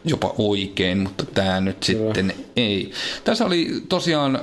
jopa 0.04 0.34
oikein, 0.38 0.98
mutta 0.98 1.26
tämä 1.26 1.60
nyt 1.60 1.82
sitten 1.82 2.34
ei. 2.56 2.92
Tässä 3.24 3.44
oli 3.44 3.82
tosiaan 3.88 4.40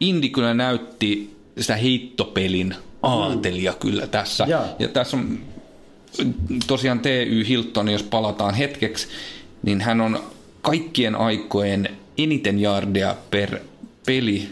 Indi 0.00 0.28
kyllä 0.28 0.54
näytti 0.54 1.36
sitä 1.58 1.76
heittopelin 1.76 2.74
aatelia 3.02 3.72
kyllä 3.72 4.06
tässä. 4.06 4.44
Joo. 4.48 4.64
Ja 4.78 4.88
tässä 4.88 5.16
on 5.16 5.38
tosiaan 6.66 7.00
T.Y. 7.00 7.48
Hilton, 7.48 7.88
jos 7.88 8.02
palataan 8.02 8.54
hetkeksi, 8.54 9.08
niin 9.62 9.80
hän 9.80 10.00
on 10.00 10.22
kaikkien 10.62 11.14
aikojen 11.14 11.88
eniten 12.18 12.58
jardia 12.58 13.16
per 13.30 13.58
peli 14.06 14.48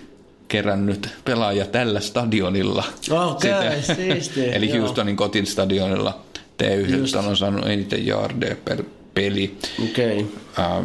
kerännyt 0.49 1.09
pelaaja 1.25 1.67
tällä 1.67 2.01
stadionilla. 2.01 2.85
Okei, 3.11 3.83
Sitä- 3.83 3.95
siistiä, 3.95 4.53
Eli 4.57 4.69
joo. 4.69 4.79
Houstonin 4.79 5.17
kotin 5.17 5.47
stadionilla 5.47 6.21
T.Y. 6.59 6.89
Hilton 6.89 7.27
on 7.27 7.37
saanut 7.37 7.67
eniten 7.67 8.07
jardeja 8.07 8.57
per 8.65 8.83
peli. 9.15 9.59
Okay. 9.91 10.27
Äh, 10.59 10.85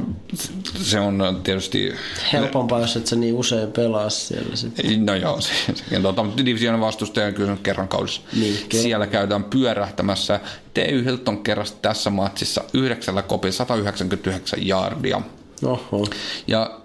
se 0.81 0.99
on 0.99 1.39
tietysti 1.43 1.93
Helpompaa, 2.33 2.79
jos 2.79 2.95
et 2.95 3.07
sä 3.07 3.15
niin 3.15 3.35
usein 3.35 3.71
pelaa 3.71 4.09
siellä 4.09 4.55
sitten. 4.55 5.05
No 5.05 5.15
joo, 5.15 5.41
se, 5.41 5.51
se 5.73 5.99
tuota, 5.99 6.23
mutta 6.23 6.45
divisioonan 6.45 6.81
vastustaja 6.81 7.31
kyllä 7.31 7.47
se 7.47 7.51
on 7.51 7.57
kerran 7.57 7.87
kaudessa. 7.87 8.21
Niin, 8.33 8.57
kyllä. 8.69 8.83
Siellä 8.83 9.07
käydään 9.07 9.43
pyörähtämässä. 9.43 10.39
T.Y. 10.73 11.05
Hilton 11.05 11.43
keräsi 11.43 11.73
tässä 11.81 12.09
matsissa 12.09 12.63
yhdeksällä 12.73 13.21
kopilla 13.21 13.51
199 13.53 14.67
jardia. 14.67 15.21
Oho. 15.65 16.05
Ja 16.47 16.81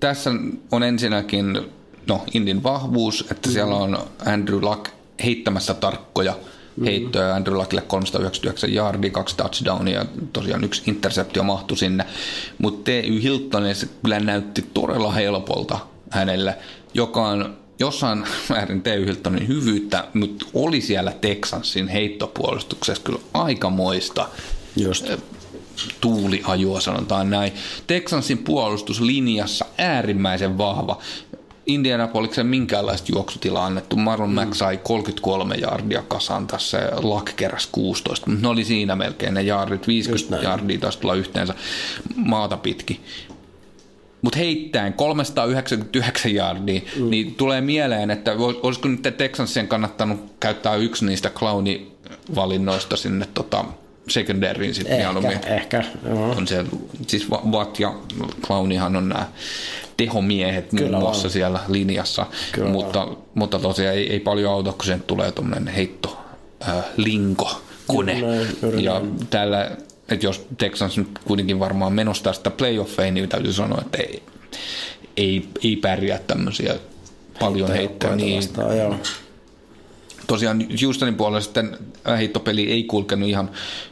tässä 0.00 0.30
on 0.72 0.82
ensinnäkin 0.82 1.58
no, 2.08 2.24
Indin 2.34 2.62
vahvuus, 2.62 3.24
että 3.30 3.50
siellä 3.50 3.76
on 3.76 3.98
Andrew 4.26 4.62
Luck 4.62 4.88
heittämässä 5.24 5.74
tarkkoja 5.74 6.34
heittoja. 6.84 7.34
Andrew 7.34 7.56
Luckille 7.56 7.82
399 7.82 8.74
yardia, 8.74 9.10
kaksi 9.10 9.36
touchdownia 9.36 9.98
ja 9.98 10.06
tosiaan 10.32 10.64
yksi 10.64 10.82
interceptio 10.86 11.42
mahtui 11.42 11.76
sinne. 11.76 12.06
Mutta 12.58 12.84
T.Y. 12.84 13.22
Hilton 13.22 13.74
se 13.74 13.88
kyllä 14.02 14.20
näytti 14.20 14.64
todella 14.74 15.12
helpolta 15.12 15.78
hänelle, 16.10 16.58
joka 16.94 17.28
on 17.28 17.56
jossain 17.78 18.24
määrin 18.50 18.82
T.Y. 18.82 19.06
Hiltonin 19.06 19.48
hyvyyttä, 19.48 20.04
mutta 20.14 20.46
oli 20.54 20.80
siellä 20.80 21.12
Texansin 21.12 21.88
heittopuolustuksessa 21.88 23.02
kyllä 23.02 23.20
aikamoista 23.34 24.28
Just. 24.76 25.10
tuuliajua, 26.00 26.80
sanotaan 26.80 27.30
näin. 27.30 27.52
Texansin 27.86 28.38
puolustuslinjassa 28.38 29.64
äärimmäisen 29.78 30.58
vahva. 30.58 30.98
Indianapoliksen 31.66 32.46
minkäänlaista 32.46 33.12
juoksutilaa 33.12 33.66
annettu. 33.66 33.96
Marlon 33.96 34.28
mm. 34.28 34.34
Mack 34.34 34.54
sai 34.54 34.76
33 34.76 35.54
jardia 35.54 36.02
kasaan 36.08 36.46
tässä 36.46 36.78
ja 36.78 37.02
Luck 37.02 37.36
keräsi 37.36 37.68
16. 37.72 38.30
Mutta 38.30 38.42
ne 38.42 38.48
oli 38.48 38.64
siinä 38.64 38.96
melkein 38.96 39.34
ne 39.34 39.42
jardit. 39.42 39.86
50 39.86 40.34
näin. 40.34 40.44
jardia 40.44 40.78
taisi 40.78 40.98
tulla 40.98 41.14
yhteensä 41.14 41.54
maata 42.16 42.56
pitkin. 42.56 43.00
Mutta 44.22 44.38
heittäen 44.38 44.92
399 44.92 46.34
jardia, 46.34 46.80
mm. 46.96 47.10
niin 47.10 47.34
tulee 47.34 47.60
mieleen, 47.60 48.10
että 48.10 48.32
olisiko 48.62 48.88
nyt 48.88 49.02
Texansien 49.16 49.68
kannattanut 49.68 50.20
käyttää 50.40 50.74
yksi 50.74 51.06
niistä 51.06 51.30
clownivalinnoista 51.30 52.96
sinne 52.96 53.28
tota, 53.34 53.64
secondaryin 54.08 54.74
sitten 54.74 54.96
mieluummin. 54.96 55.32
Ehkä, 55.32 55.54
ehkä. 55.54 55.84
Joo. 56.06 56.30
On 56.30 56.48
se, 56.48 56.64
siis 57.06 57.30
Watt 57.30 57.80
ja 57.80 57.94
Clownihan 58.46 58.96
on 58.96 59.08
nämä 59.08 59.28
tehomiehet 59.96 60.72
muun 60.72 60.84
Kyllä 60.84 60.98
muassa 60.98 61.28
on. 61.28 61.32
siellä 61.32 61.60
linjassa, 61.68 62.26
Kyllä 62.52 62.70
mutta, 62.70 63.08
mutta 63.34 63.58
tosiaan 63.58 63.96
ei, 63.96 64.12
ei 64.12 64.20
paljon 64.20 64.52
auta, 64.52 64.72
kun 64.72 64.84
sen 64.84 65.02
tulee 65.02 65.32
tuommoinen 65.32 65.74
heitto 65.74 66.18
äh, 66.68 66.74
linko 66.96 67.60
kone. 67.86 68.18
Juuri 68.62 68.84
ja 68.84 69.00
tällä, 69.30 69.70
että 70.08 70.26
jos 70.26 70.46
Texans 70.58 70.96
nyt 70.98 71.08
kuitenkin 71.24 71.60
varmaan 71.60 71.92
menosta 71.92 72.32
sitä 72.32 72.50
playoffeihin, 72.50 73.14
niin 73.14 73.28
täytyy 73.28 73.52
sanoa, 73.52 73.80
että 73.80 73.98
ei, 73.98 74.22
ei, 75.16 75.48
ei 75.64 75.76
pärjää 75.76 76.18
tämmöisiä 76.26 76.74
paljon 77.40 77.70
heittoja. 77.70 78.16
Niin, 78.16 78.36
Vastaan, 78.36 78.78
joo. 78.78 78.96
Tosiaan 80.26 80.66
Houstonin 80.84 81.14
puolella 81.14 81.40
sitten 81.40 81.78
heittopeli 82.18 82.72
ei 82.72 82.84
kulkenut 82.84 83.28
ihan 83.28 83.50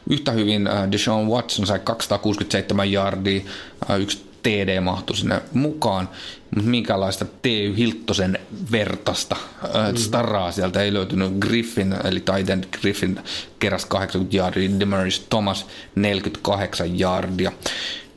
yhtä 0.09 0.31
hyvin. 0.31 0.67
Äh, 0.67 0.91
Deshaun 0.91 1.27
Watson 1.27 1.67
sai 1.67 1.79
267 1.79 2.91
yardia, 2.91 3.41
äh, 3.89 3.99
yksi 3.99 4.25
TD 4.43 4.79
mahtui 4.81 5.17
sinne 5.17 5.41
mukaan, 5.53 6.09
mutta 6.55 6.69
minkälaista 6.69 7.25
T.Y. 7.41 7.77
Hilttosen 7.77 8.39
vertasta 8.71 9.35
mm. 9.63 9.97
staraa 9.97 10.51
sieltä 10.51 10.81
ei 10.81 10.93
löytynyt. 10.93 11.31
Griffin, 11.39 11.95
eli 12.03 12.19
Titan 12.19 12.65
Griffin 12.81 13.19
keräsi 13.59 13.87
80 13.87 14.37
yardia, 14.37 14.79
Demaris 14.79 15.19
Thomas 15.19 15.65
48 15.95 16.99
yardia, 16.99 17.51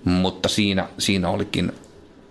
mutta 0.05 0.49
siinä, 0.49 0.89
siinä 0.99 1.29
olikin 1.29 1.73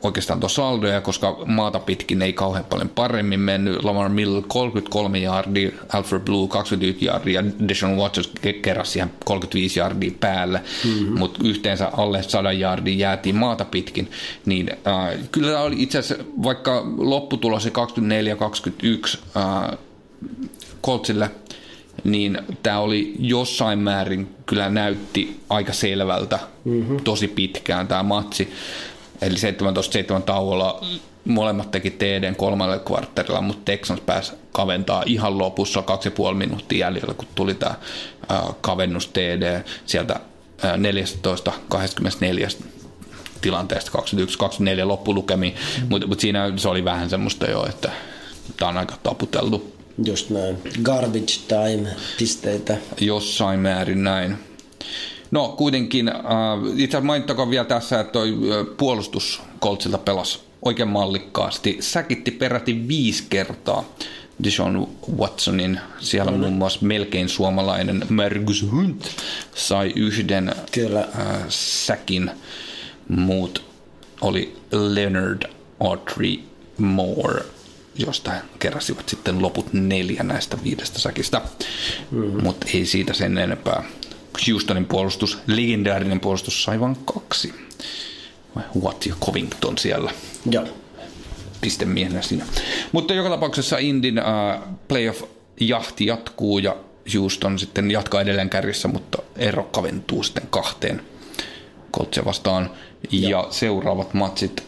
oikeastaan 0.04 0.40
tuossa 0.40 0.62
saldoja, 0.62 1.02
koska 1.02 1.38
maata 1.46 1.80
pitkin 1.80 2.22
ei 2.22 2.34
kauhean 2.34 2.66
paljon 2.66 2.90
paremmin 2.90 3.40
mennyt. 3.40 3.84
Lamar 3.84 4.10
Mill 4.10 4.42
33 4.48 5.20
yardia, 5.20 5.72
Alfred 5.94 6.22
Blue 6.22 6.48
21 6.48 7.06
yardia 7.06 7.42
ja 7.42 7.68
Deshaun 7.68 7.98
Watson 7.98 8.24
ke- 8.42 8.54
keräsi 8.62 8.92
siihen 8.92 9.12
35 9.26 9.80
yardia 9.80 10.12
päälle, 10.20 10.62
mm-hmm. 10.86 11.20
mutta 11.20 11.40
yhteensä 11.44 11.92
alle 11.98 12.24
100 12.24 12.52
yardia 12.52 12.96
jäätiin 12.96 13.36
maata 13.36 13.66
pitkin. 13.66 14.12
Niin 14.46 14.72
äh, 14.72 15.20
kyllä 15.32 15.52
tämä 15.52 15.64
oli 15.64 15.76
itse 15.84 15.98
asiassa, 15.98 16.26
vaikka 16.44 16.84
lopputulos 16.98 17.66
oli 17.66 17.74
24-21 19.14 19.18
äh, 19.38 19.78
Coltsille, 20.84 21.32
niin 22.04 22.38
tämä 22.64 22.80
oli 22.80 23.14
jossain 23.20 23.80
määrin 23.80 24.28
kyllä 24.46 24.70
näytti 24.70 25.40
aika 25.50 25.74
selvältä 25.74 26.40
mm-hmm. 26.66 26.98
tosi 27.04 27.28
pitkään 27.28 27.88
tämä 27.88 28.04
matsi. 28.04 28.54
Eli 29.22 29.36
17-7 30.20 30.22
tauolla 30.22 30.86
molemmat 31.26 31.72
teki 31.72 31.92
TDn 31.92 32.36
kolmannella 32.36 32.84
kvartterilla, 32.84 33.42
mutta 33.42 33.62
Texans 33.66 34.02
pääsi 34.02 34.32
kaventaa 34.52 35.04
ihan 35.06 35.38
lopussa 35.38 35.82
kaksi 35.82 36.08
ja 36.08 36.12
puoli 36.12 36.36
minuuttia 36.38 36.88
jäljellä, 36.88 37.14
kun 37.14 37.28
tuli 37.36 37.54
tämä 37.54 37.76
kavennus 38.62 39.08
TD 39.08 39.64
sieltä 39.86 40.20
ää, 40.64 40.76
14-24 40.76 40.80
tilanteesta 43.42 43.92
21-24 44.84 44.88
loppulukemiin, 44.88 45.54
mm. 45.54 45.88
mutta 45.90 46.08
mut 46.08 46.20
siinä 46.20 46.54
se 46.56 46.70
oli 46.70 46.86
vähän 46.86 47.10
semmoista 47.10 47.50
jo, 47.50 47.66
että 47.66 47.92
tämä 48.58 48.70
on 48.70 48.78
aika 48.78 48.96
taputeltu 49.04 49.78
Just 50.06 50.30
näin. 50.30 50.58
Garbage 50.84 51.34
time 51.48 51.90
pisteitä. 52.20 52.78
jossain 53.00 53.60
määrin 53.60 54.04
näin. 54.04 54.38
No 55.32 55.48
kuitenkin, 55.48 56.08
äh, 56.10 56.16
itse 56.68 56.84
asiassa 56.84 57.02
mainittakoon 57.02 57.50
vielä 57.50 57.66
tässä, 57.66 58.00
että 58.00 58.12
toi 58.12 58.30
äh, 58.30 58.78
puolustus 58.78 59.42
Coltsilta 59.62 59.98
pelasi 59.98 60.40
oikein 60.62 60.90
mallikkaasti. 60.90 61.78
Säkitti 61.80 62.32
peräti 62.32 62.88
viisi 62.88 63.24
kertaa 63.30 63.84
Dishon 64.44 64.88
Watsonin. 65.18 65.80
Siellä 66.00 66.32
muun 66.32 66.54
muassa 66.54 66.80
melkein 66.82 67.30
suomalainen 67.30 68.06
Margus 68.10 68.66
Hunt 68.72 69.08
sai 69.56 69.94
yhden 69.96 70.56
Kyllä. 70.72 71.00
Äh, 71.00 71.42
säkin. 71.50 72.32
Muut 73.10 73.64
oli 74.22 74.56
Leonard 74.72 75.42
Autry 75.80 76.40
Moore, 76.78 77.42
josta 77.96 78.32
keräsivät 78.60 79.10
sitten 79.10 79.42
loput 79.42 79.74
neljä 79.74 80.24
näistä 80.24 80.58
viidestä 80.64 81.00
säkistä. 81.00 81.42
Mm-hmm. 82.12 82.44
Mutta 82.44 82.68
ei 82.74 82.86
siitä 82.86 83.14
sen 83.14 83.38
enempää. 83.38 83.84
Houstonin 84.52 84.86
puolustus, 84.86 85.38
legendaarinen 85.48 86.20
puolustus, 86.20 86.64
sai 86.64 86.80
vain 86.80 86.98
kaksi. 87.06 87.54
Watt 88.82 89.06
ja 89.06 89.16
Covington 89.26 89.78
siellä 89.78 90.12
Joo. 90.52 90.66
pistemiehenä 91.62 92.22
siinä. 92.22 92.46
Mutta 92.92 93.14
joka 93.14 93.30
tapauksessa 93.30 93.78
Indin 93.78 94.20
uh, 94.20 94.64
playoff-jahti 94.88 96.06
jatkuu 96.06 96.60
ja 96.60 96.76
Houston 97.14 97.60
sitten 97.60 97.92
jatkaa 97.92 98.22
edelleen 98.22 98.50
kärjessä, 98.50 98.88
mutta 98.88 99.18
ero 99.36 99.64
kaventuu 99.64 100.24
sitten 100.24 100.48
kahteen 100.50 101.02
Coltsia 101.94 102.26
vastaan. 102.26 102.72
Ja, 103.12 103.30
ja 103.30 103.48
seuraavat 103.50 104.14
matsit 104.14 104.64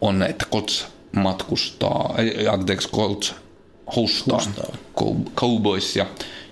on, 0.00 0.22
että 0.22 0.46
Colts 0.52 0.86
matkustaa, 1.16 2.14
anteeksi, 2.52 2.88
Colts 2.88 3.34
hostaa, 3.96 4.36
Hostaa. 4.36 4.76
Cow- 5.00 5.30
Cowboys 5.34 5.96
ja, 5.96 6.06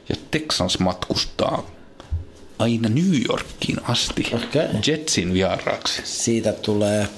ja 0.09 0.17
Texans 0.31 0.79
matkustaa 0.79 1.67
aina 2.61 2.89
New 2.89 3.23
Yorkiin 3.29 3.81
asti 3.83 4.25
Okei. 4.33 4.63
Jetsin 4.87 5.33
vieraaksi. 5.33 6.03
Siitä 6.05 6.53
tulee 6.53 7.09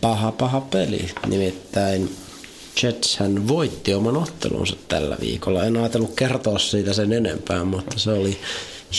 paha 0.00 0.32
paha 0.32 0.60
peli. 0.60 1.10
Nimittäin 1.26 2.16
Jetshän 2.82 3.48
voitti 3.48 3.94
oman 3.94 4.16
ottelunsa 4.16 4.76
tällä 4.88 5.16
viikolla. 5.20 5.64
En 5.64 5.76
ajatellut 5.76 6.14
kertoa 6.14 6.58
siitä 6.58 6.92
sen 6.92 7.12
enempää, 7.12 7.64
mutta 7.64 7.98
se 7.98 8.10
oli 8.10 8.40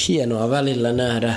hienoa 0.07 0.49
välillä 0.49 0.93
nähdä 0.93 1.35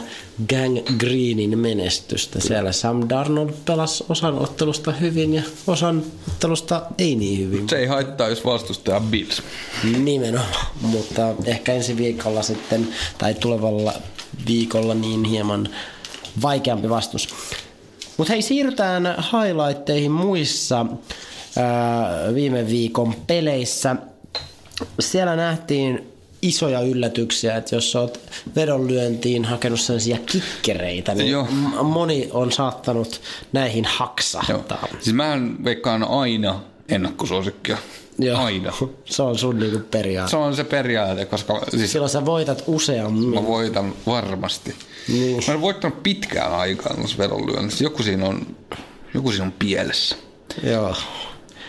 Gang 0.49 0.79
Greenin 0.99 1.59
menestystä. 1.59 2.41
Siellä 2.41 2.73
Sam 2.73 3.09
Darnold 3.09 3.51
pelasi 3.65 4.05
osan 4.09 4.39
ottelusta 4.39 4.93
hyvin 4.93 5.35
ja 5.35 5.43
osan 5.67 6.03
ottelusta 6.29 6.83
ei 6.99 7.15
niin 7.17 7.39
hyvin. 7.39 7.69
Se 7.69 7.77
ei 7.77 7.87
haittaa, 7.87 8.29
jos 8.29 8.45
vastustaja 8.45 9.01
Bills. 9.01 9.43
Nimenomaan, 9.99 10.67
mutta 10.81 11.35
ehkä 11.45 11.73
ensi 11.73 11.97
viikolla 11.97 12.43
sitten, 12.43 12.89
tai 13.19 13.35
tulevalla 13.35 13.93
viikolla 14.47 14.95
niin 14.95 15.25
hieman 15.25 15.69
vaikeampi 16.43 16.91
vastus. 16.91 17.29
Mutta 18.17 18.33
hei, 18.33 18.43
siirrytään 18.43 19.17
highlightteihin 19.33 20.11
muissa 20.11 20.87
ää, 21.57 22.35
viime 22.35 22.67
viikon 22.67 23.15
peleissä. 23.27 23.97
Siellä 25.01 25.37
nähtiin 25.37 26.12
isoja 26.43 26.81
yllätyksiä, 26.81 27.57
että 27.57 27.75
jos 27.75 27.97
oot 27.97 28.21
vedonlyöntiin 28.57 29.45
hakenut 29.45 29.81
sellaisia 29.81 30.19
kikkereitä, 30.27 31.15
niin 31.15 31.31
Joo. 31.31 31.47
moni 31.83 32.29
on 32.33 32.53
saattanut 32.53 33.21
näihin 33.53 33.85
haksahtaa. 33.85 34.89
Siis 35.01 35.17
mä 35.17 35.39
veikkaan 35.65 36.05
aina 36.05 36.61
ennakkosuosikkia. 36.89 37.79
Joo. 38.19 38.39
Aina. 38.41 38.73
Se 39.05 39.23
on 39.23 39.39
sun 39.39 39.59
niinku 39.59 39.79
periaate. 39.91 40.31
Se 40.31 40.37
on 40.37 40.57
se 40.57 40.65
periaate, 40.65 41.25
koska 41.25 41.61
siis 41.71 41.93
Silloin 41.93 42.11
sä 42.11 42.25
voitat 42.25 42.65
useammin. 42.67 43.35
mä 43.35 43.47
voitan 43.47 43.95
varmasti. 44.07 44.75
Niin. 45.09 45.43
Mä 45.49 45.55
en 45.55 45.61
voittanut 45.61 46.03
pitkään 46.03 46.53
aikaan 46.53 46.97
noissa 46.99 47.19
vedonlyönnissä. 47.19 47.85
Joku 47.85 48.03
siinä 48.03 48.27
on, 48.27 48.47
joku 49.15 49.31
siinä 49.31 49.45
on 49.45 49.53
pielessä. 49.59 50.17
Joo. 50.63 50.97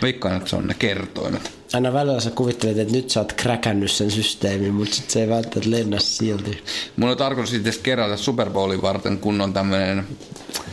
Veikkaan, 0.01 0.37
että 0.37 0.49
se 0.49 0.55
on 0.55 0.67
ne 0.67 0.73
kertoimet. 0.73 1.51
Aina 1.73 1.93
välillä 1.93 2.19
sä 2.21 2.31
kuvittelet, 2.31 2.77
että 2.77 2.93
nyt 2.93 3.09
sä 3.09 3.19
oot 3.19 3.33
kräkännyt 3.33 3.91
sen 3.91 4.11
systeemin, 4.11 4.73
mutta 4.73 4.95
sit 4.95 5.09
se 5.09 5.21
ei 5.21 5.29
välttämättä 5.29 5.71
lennä 5.71 5.99
silti. 5.99 6.63
Mun 6.95 7.09
on 7.09 7.17
tarkoitus 7.17 7.53
itse 7.53 7.69
asiassa 7.69 7.83
kerätä 7.83 8.17
Super 8.17 8.49
Bowlin 8.49 8.81
varten, 8.81 9.17
kun 9.17 9.41
on 9.41 9.53
tämmönen 9.53 10.07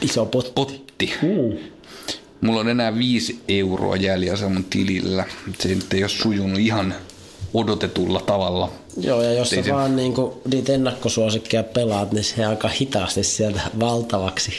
Iso 0.03 0.26
potti. 0.26 0.53
potti. 0.55 1.12
Mulla 2.40 2.61
on 2.61 2.68
enää 2.68 2.98
viisi 2.98 3.40
euroa 3.48 3.96
jäljellä 3.96 4.48
mun 4.48 4.64
tilillä. 4.64 5.24
Se 5.59 5.68
nyt 5.68 5.92
ei 5.94 6.03
ole 6.03 6.09
sujunut 6.09 6.59
ihan 6.59 6.94
odotetulla 7.55 8.20
tavalla. 8.20 8.72
Joo, 8.96 9.22
ja 9.22 9.32
jos 9.32 9.51
sä 9.51 9.62
se- 9.62 9.72
vaan 9.72 9.96
niinku 9.96 10.42
niitä 10.53 10.72
ennakkosuosikkia 10.72 11.62
pelaat, 11.62 12.12
niin 12.12 12.24
se 12.24 12.44
aika 12.46 12.68
hitaasti 12.68 13.24
sieltä 13.24 13.61
valtavaksi 13.80 14.53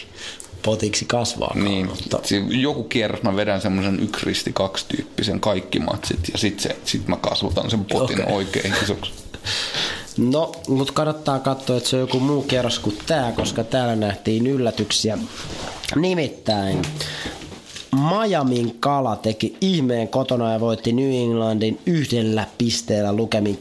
potiksi 0.63 1.05
kasvaa. 1.05 1.51
Niin, 1.55 1.87
Mutta 1.87 2.19
joku 2.49 2.83
kierros 2.83 3.23
mä 3.23 3.35
vedän 3.35 3.61
semmoisen 3.61 3.99
yksi 3.99 4.25
risti 4.25 4.53
kaksi 4.53 4.85
tyyppisen 4.87 5.39
kaikki 5.39 5.79
matsit 5.79 6.19
ja 6.31 6.37
sit, 6.37 6.59
se, 6.59 6.75
sit 6.85 7.07
mä 7.07 7.17
kasvatan 7.17 7.69
sen 7.69 7.85
potin 7.85 8.21
Okei. 8.21 8.35
oikein 8.35 8.73
isoksi. 8.83 9.11
No, 10.17 10.51
mutta 10.67 10.93
kannattaa 10.93 11.39
katsoa, 11.39 11.77
että 11.77 11.89
se 11.89 11.95
on 11.95 11.99
joku 11.99 12.19
muu 12.19 12.41
kierros 12.41 12.79
kuin 12.79 12.97
tämä, 13.05 13.31
koska 13.31 13.63
täällä 13.63 13.95
nähtiin 13.95 14.47
yllätyksiä. 14.47 15.17
Nimittäin 15.95 16.81
Miamin 17.95 18.77
kala 18.79 19.15
teki 19.15 19.57
ihmeen 19.61 20.07
kotona 20.07 20.53
ja 20.53 20.59
voitti 20.59 20.93
New 20.93 21.11
Englandin 21.11 21.79
yhdellä 21.85 22.47
pisteellä 22.57 23.13
lukemin 23.13 23.59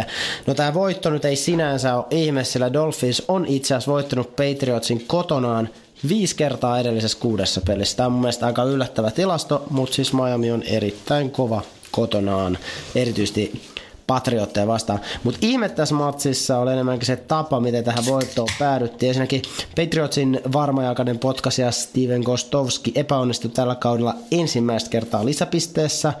33-34. 0.00 0.04
No 0.46 0.54
tämä 0.54 0.74
voitto 0.74 1.10
nyt 1.10 1.24
ei 1.24 1.36
sinänsä 1.36 1.96
ole 1.96 2.04
ihme, 2.10 2.44
sillä 2.44 2.72
Dolphins 2.72 3.22
on 3.28 3.46
itse 3.46 3.74
asiassa 3.74 3.92
voittanut 3.92 4.36
Patriotsin 4.36 5.04
kotonaan 5.06 5.68
viisi 6.08 6.36
kertaa 6.36 6.80
edellisessä 6.80 7.18
kuudessa 7.20 7.60
pelissä. 7.60 7.96
Tämä 7.96 8.06
on 8.06 8.12
mun 8.12 8.20
mielestä 8.20 8.46
aika 8.46 8.64
yllättävä 8.64 9.10
tilasto, 9.10 9.66
mutta 9.70 9.94
siis 9.94 10.12
Miami 10.12 10.50
on 10.50 10.62
erittäin 10.62 11.30
kova 11.30 11.62
kotonaan, 11.90 12.58
erityisesti 12.94 13.62
Patriotteja 14.06 14.66
vastaan. 14.66 15.00
Mutta 15.24 15.38
ihme 15.42 15.68
tässä 15.68 15.94
matsissa 15.94 16.58
oli 16.58 16.72
enemmänkin 16.72 17.06
se 17.06 17.16
tapa, 17.16 17.60
miten 17.60 17.84
tähän 17.84 18.06
voittoon 18.06 18.48
päädyttiin. 18.58 19.08
Ensinnäkin 19.08 19.42
Patriotsin 19.76 20.40
varmajaikainen 20.52 21.18
potkasia 21.18 21.70
Steven 21.70 22.20
Gostovski 22.20 22.92
epäonnistui 22.94 23.50
tällä 23.50 23.74
kaudella 23.74 24.14
ensimmäistä 24.30 24.90
kertaa 24.90 25.24
lisäpisteessä. 25.24 26.12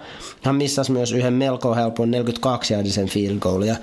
Hän 0.42 0.54
missasi 0.56 0.92
myös 0.92 1.12
yhden 1.12 1.32
melko 1.32 1.74
helpon 1.74 2.10
42 2.10 2.74
jardisen 2.74 3.08
field 3.08 3.38
goal. 3.38 3.62
Ja 3.62 3.76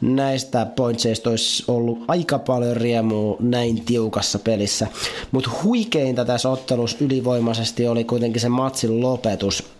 näistä 0.00 0.66
pointseista 0.66 1.30
olisi 1.30 1.64
ollut 1.68 2.04
aika 2.08 2.38
paljon 2.38 2.76
riemua 2.76 3.36
näin 3.40 3.84
tiukassa 3.84 4.38
pelissä. 4.38 4.86
Mutta 5.30 5.50
huikeinta 5.64 6.24
tässä 6.24 6.48
ottelussa 6.48 6.96
ylivoimaisesti 7.00 7.88
oli 7.88 8.04
kuitenkin 8.04 8.40
se 8.40 8.48
matsin 8.48 9.00
lopetus. 9.00 9.77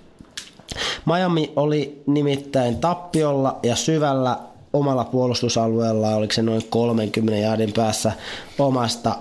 Miami 1.06 1.52
oli 1.56 2.02
nimittäin 2.06 2.78
tappiolla 2.78 3.58
ja 3.62 3.76
syvällä 3.76 4.38
omalla 4.72 5.04
puolustusalueella, 5.04 6.14
oliko 6.14 6.32
se 6.32 6.42
noin 6.42 6.62
30 6.70 7.40
jaardin 7.40 7.72
päässä 7.72 8.12
omasta 8.58 9.16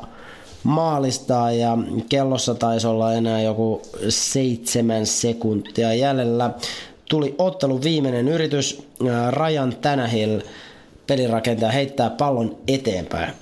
maalistaan 0.64 1.60
ja 1.60 1.78
kellossa 2.10 2.56
taisi 2.56 2.88
olla 2.88 3.14
enää 3.14 3.41
joku 3.41 3.82
seitsemän 4.10 5.06
sekuntia 5.06 5.93
jäljellä. 5.93 6.50
Tuli 7.10 7.36
ottelun 7.38 7.84
viimeinen 7.84 8.28
yritys, 8.28 8.88
ää, 9.10 9.32
Ryan 9.32 9.76
Tannehill 9.82 10.39
pelirakentaja 11.08 11.72
heittää 11.72 12.10
pallon 12.10 12.58
eteenpäin. 12.68 13.34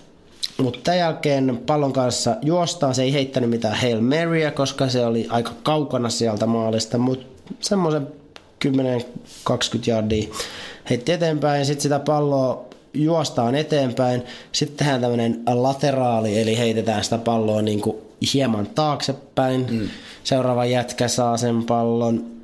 Mutta 0.57 0.79
tämän 0.83 0.99
jälkeen 0.99 1.61
pallon 1.65 1.93
kanssa 1.93 2.35
juostaan, 2.41 2.95
se 2.95 3.03
ei 3.03 3.13
heittänyt 3.13 3.49
mitään 3.49 3.75
Hail 3.81 4.01
Marya, 4.01 4.51
koska 4.51 4.89
se 4.89 5.05
oli 5.05 5.27
aika 5.29 5.51
kaukana 5.63 6.09
sieltä 6.09 6.45
maalista, 6.45 6.97
mutta 6.97 7.34
semmoisen 7.61 8.07
10-20 8.65 8.69
jardia 9.87 10.27
heitti 10.89 11.11
eteenpäin, 11.11 11.65
sitten 11.65 11.81
sitä 11.83 11.99
palloa 11.99 12.65
juostaan 12.93 13.55
eteenpäin, 13.55 14.23
sitten 14.51 14.77
tehdään 14.77 15.01
tämmöinen 15.01 15.43
lateraali, 15.47 16.41
eli 16.41 16.57
heitetään 16.57 17.03
sitä 17.03 17.17
palloa 17.17 17.61
niin 17.61 17.81
kuin 17.81 17.97
hieman 18.33 18.67
taaksepäin, 18.67 19.67
mm. 19.69 19.89
seuraava 20.23 20.65
jätkä 20.65 21.07
saa 21.07 21.37
sen 21.37 21.63
pallon, 21.63 22.34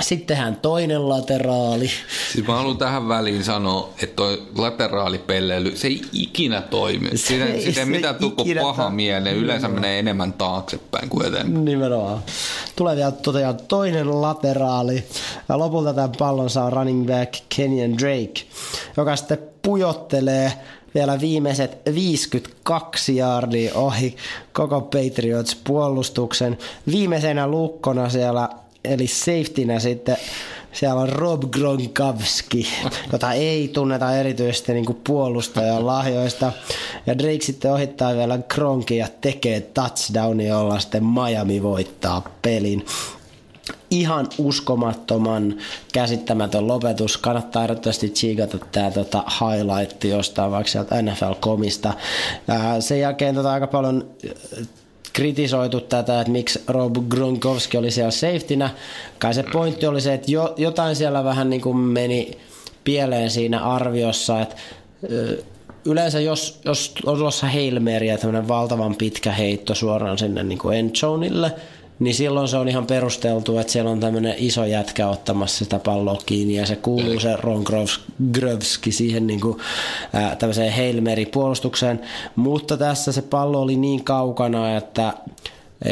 sitten 0.00 0.26
tehdään 0.26 0.56
toinen 0.56 1.08
lateraali, 1.08 1.90
Siis 2.32 2.46
mä 2.46 2.56
haluan 2.56 2.76
tähän 2.78 3.08
väliin 3.08 3.44
sanoa, 3.44 3.88
että 4.02 4.16
toi 4.16 4.42
lateraalipelleily, 4.56 5.76
se 5.76 5.88
ei 5.88 6.02
ikinä 6.12 6.60
toimi. 6.60 7.10
Se 7.10 7.16
Siitä, 7.16 7.46
ei- 7.46 7.72
se 7.72 7.86
kuin 8.18 8.34
ikinä 8.38 8.60
paha 8.60 8.90
mieleen. 8.90 9.36
Yleensä 9.36 9.68
menee 9.68 9.98
enemmän 9.98 10.32
taaksepäin 10.32 11.08
kuin 11.08 11.26
eteenpäin. 11.26 11.64
Nimenomaan. 11.64 12.22
Tulee 12.76 12.96
vielä 12.96 13.12
tosiaan 13.12 13.56
toinen 13.68 14.22
lateraali. 14.22 15.04
Ja 15.48 15.58
lopulta 15.58 15.94
tämän 15.94 16.12
pallon 16.18 16.50
saa 16.50 16.70
running 16.70 17.06
back 17.06 17.34
Kenyon 17.56 17.98
Drake, 17.98 18.42
joka 18.96 19.16
sitten 19.16 19.38
pujottelee 19.62 20.52
vielä 20.94 21.20
viimeiset 21.20 21.78
52 21.94 23.16
jardia 23.16 23.74
ohi 23.74 24.16
koko 24.52 24.80
Patriots 24.80 25.54
puolustuksen. 25.64 26.58
Viimeisenä 26.90 27.46
lukkona 27.46 28.08
siellä, 28.08 28.48
eli 28.84 29.06
safetynä 29.06 29.78
sitten 29.78 30.16
Siellä 30.72 31.00
on 31.00 31.08
Rob 31.08 31.42
Gronkowski, 31.50 32.68
jota 33.12 33.32
ei 33.32 33.68
tunneta 33.68 34.16
erityisesti 34.16 34.74
niin 34.74 35.00
puolustajan 35.06 35.86
lahjoista. 35.86 36.52
Ja 37.06 37.18
Drake 37.18 37.40
sitten 37.40 37.72
ohittaa 37.72 38.14
vielä 38.14 38.38
Gronkin 38.38 38.98
ja 38.98 39.08
tekee 39.20 39.60
touchdowni, 39.60 40.48
jolla 40.48 40.78
sitten 40.78 41.04
Miami 41.04 41.62
voittaa 41.62 42.28
pelin 42.42 42.86
ihan 43.90 44.28
uskomattoman 44.38 45.54
käsittämätön 45.92 46.68
lopetus. 46.68 47.18
Kannattaa 47.18 47.64
erityisesti 47.64 48.08
chiikata 48.08 48.58
tämä 48.72 48.90
tota, 48.90 49.24
highlight 49.40 50.04
jostain 50.04 50.50
vaikka 50.50 50.72
sieltä 50.72 51.02
NFL-komista. 51.02 51.92
Ää, 52.48 52.80
sen 52.80 53.00
jälkeen 53.00 53.34
tota, 53.34 53.52
aika 53.52 53.66
paljon 53.66 54.10
kritisoitu 55.12 55.80
tätä, 55.80 56.20
että 56.20 56.32
miksi 56.32 56.62
Rob 56.68 56.96
Gronkowski 57.08 57.76
oli 57.76 57.90
siellä 57.90 58.10
safetynä. 58.10 58.70
Kai 59.18 59.34
se 59.34 59.44
pointti 59.52 59.86
oli 59.86 60.00
se, 60.00 60.14
että 60.14 60.30
jo, 60.30 60.54
jotain 60.56 60.96
siellä 60.96 61.24
vähän 61.24 61.50
niin 61.50 61.62
kuin 61.62 61.76
meni 61.76 62.38
pieleen 62.84 63.30
siinä 63.30 63.64
arviossa, 63.64 64.40
että 64.40 64.56
yleensä 65.84 66.20
jos, 66.20 66.60
jos 66.64 66.94
on 67.06 67.16
tulossa 67.16 67.46
Hail 67.46 67.80
Mary 67.80 68.18
tämmöinen 68.20 68.48
valtavan 68.48 68.94
pitkä 68.94 69.32
heitto 69.32 69.74
suoraan 69.74 70.18
sinne 70.18 70.42
niin 70.42 70.58
kuin 70.58 70.78
endzoneille, 70.78 71.52
niin 72.04 72.14
silloin 72.14 72.48
se 72.48 72.56
on 72.56 72.68
ihan 72.68 72.86
perusteltu, 72.86 73.58
että 73.58 73.72
siellä 73.72 73.90
on 73.90 74.00
tämmöinen 74.00 74.34
iso 74.38 74.64
jätkä 74.64 75.08
ottamassa 75.08 75.64
sitä 75.64 75.78
palloa 75.78 76.22
kiinni 76.26 76.54
ja 76.54 76.66
se 76.66 76.76
kuuluu 76.76 77.20
se 77.20 77.36
Ron 77.36 77.64
Grovski 78.32 78.92
siihen 78.92 79.26
niin 79.26 79.40
kuin, 79.40 79.58
ää, 80.12 80.36
tämmöiseen 80.36 80.72
Hail 80.72 81.02
puolustukseen 81.32 82.00
mutta 82.36 82.76
tässä 82.76 83.12
se 83.12 83.22
pallo 83.22 83.62
oli 83.62 83.76
niin 83.76 84.04
kaukana, 84.04 84.76
että 84.76 85.14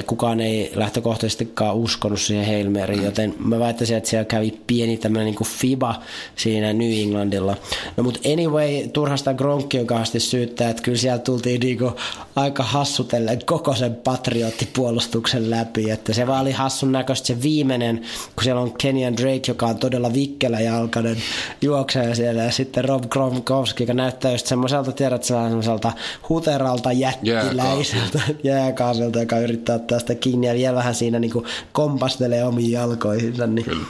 kukaan 0.07 0.41
ei 0.41 0.73
lähtökohtaisestikaan 0.75 1.77
uskonut 1.77 2.21
siihen 2.21 2.47
Hail 2.47 3.01
joten 3.05 3.35
mä 3.39 3.59
väittäisin, 3.59 3.97
että 3.97 4.11
siellä 4.11 4.25
kävi 4.25 4.61
pieni 4.67 4.97
tämmöinen 4.97 5.35
niin 5.35 5.49
FIBA 5.49 5.95
siinä 6.37 6.73
New 6.73 6.93
Englandilla. 7.03 7.57
No 7.97 8.03
mutta 8.03 8.21
anyway, 8.33 8.89
turhasta 8.93 9.35
Gronkkion 9.35 9.87
kanssa 9.87 10.21
syyttää, 10.21 10.71
että 10.71 10.83
kyllä 10.83 10.99
siellä 10.99 11.19
tultiin 11.19 11.61
niinku 11.61 11.93
aika 12.37 12.63
hassutellen 12.63 13.39
koko 13.47 13.75
sen 13.75 13.95
patriottipuolustuksen 13.95 15.51
läpi, 15.51 15.91
että 15.91 16.13
se 16.13 16.27
vaan 16.27 16.43
oli 16.43 16.53
hassun 16.53 16.93
näköistä 16.93 17.27
se 17.27 17.43
viimeinen, 17.43 18.01
kun 18.37 18.45
siellä 18.45 18.61
on 18.61 18.75
Kenyan 18.79 19.17
Drake, 19.17 19.43
joka 19.49 19.67
on 19.67 19.79
todella 19.79 20.15
vikkelä 20.15 20.61
jalkainen 20.61 21.17
juoksee 21.63 22.15
siellä, 22.15 22.43
ja 22.43 22.53
sitten 22.53 22.85
Rob 22.85 23.05
Gronkowski, 23.05 23.83
joka 23.83 23.95
näyttää 23.95 24.33
just 24.33 24.47
semmoiselta, 24.47 24.93
tiedät, 24.93 25.25
semmoiselta 25.25 25.93
huteralta 26.29 26.93
jättiläiseltä 26.93 28.21
jääkaaselta, 28.43 29.19
joka 29.19 29.39
yrittää 29.39 29.80
ottaa 29.81 29.99
sitä 29.99 30.15
kiinni 30.15 30.47
ja 30.47 30.55
vielä 30.55 30.77
vähän 30.77 30.95
siinä 30.95 31.19
niin 31.19 31.33
kuin 31.33 31.45
kompastelee 31.73 32.45
omiin 32.45 32.73
jalkoihinsa, 32.73 33.47
niin 33.47 33.65
Kyllä. 33.65 33.87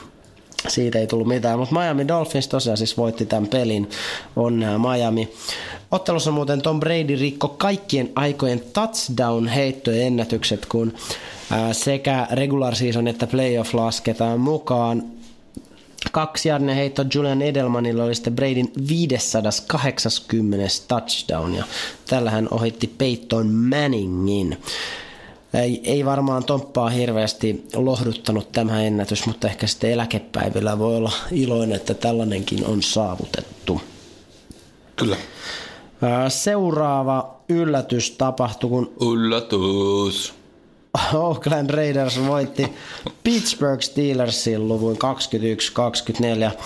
siitä 0.67 0.99
ei 0.99 1.07
tullut 1.07 1.27
mitään. 1.27 1.59
Mutta 1.59 1.79
Miami 1.79 2.07
Dolphins 2.07 2.47
tosiaan 2.47 2.77
siis 2.77 2.97
voitti 2.97 3.25
tämän 3.25 3.47
pelin. 3.49 3.89
Onnea 4.35 4.79
Miami. 4.79 5.33
Ottelussa 5.91 6.31
muuten 6.31 6.61
Tom 6.61 6.79
Brady 6.79 7.15
rikko 7.15 7.47
kaikkien 7.47 8.11
aikojen 8.15 8.61
touchdown-heittojen 8.73 10.07
ennätykset, 10.07 10.65
kun 10.65 10.93
sekä 11.71 12.27
regular 12.31 12.75
season 12.75 13.07
että 13.07 13.27
playoff 13.27 13.73
lasketaan 13.73 14.39
mukaan. 14.39 15.03
Kaksi 16.11 16.49
jarne 16.49 16.75
heitto 16.75 17.05
Julian 17.13 17.41
Edelmanilla 17.41 18.03
oli 18.03 18.15
sitten 18.15 18.35
Bradyn 18.35 18.71
580 18.87 20.67
touchdown 20.87 21.55
ja 21.55 21.63
tällä 22.09 22.31
hän 22.31 22.47
ohitti 22.51 22.87
Peyton 22.87 23.47
Manningin. 23.47 24.57
Ei, 25.53 25.81
ei 25.83 26.05
varmaan 26.05 26.43
Tomppaa 26.43 26.89
hirveästi 26.89 27.67
lohduttanut 27.75 28.51
tämä 28.51 28.83
ennätys, 28.83 29.25
mutta 29.25 29.47
ehkä 29.47 29.67
sitten 29.67 29.91
eläkepäivillä 29.91 30.79
voi 30.79 30.95
olla 30.95 31.11
iloinen, 31.31 31.75
että 31.75 31.93
tällainenkin 31.93 32.65
on 32.65 32.83
saavutettu. 32.83 33.81
Kyllä. 34.95 35.17
Seuraava 36.27 37.35
yllätys 37.49 38.11
tapahtui, 38.11 38.69
kun... 38.69 38.93
Yllätys! 39.01 40.33
Oakland 41.13 41.69
Raiders 41.69 42.25
voitti 42.27 42.67
Pittsburgh 43.23 43.81
Steelersin 43.81 44.67
luvun 44.67 44.97
21-24. 46.51 46.61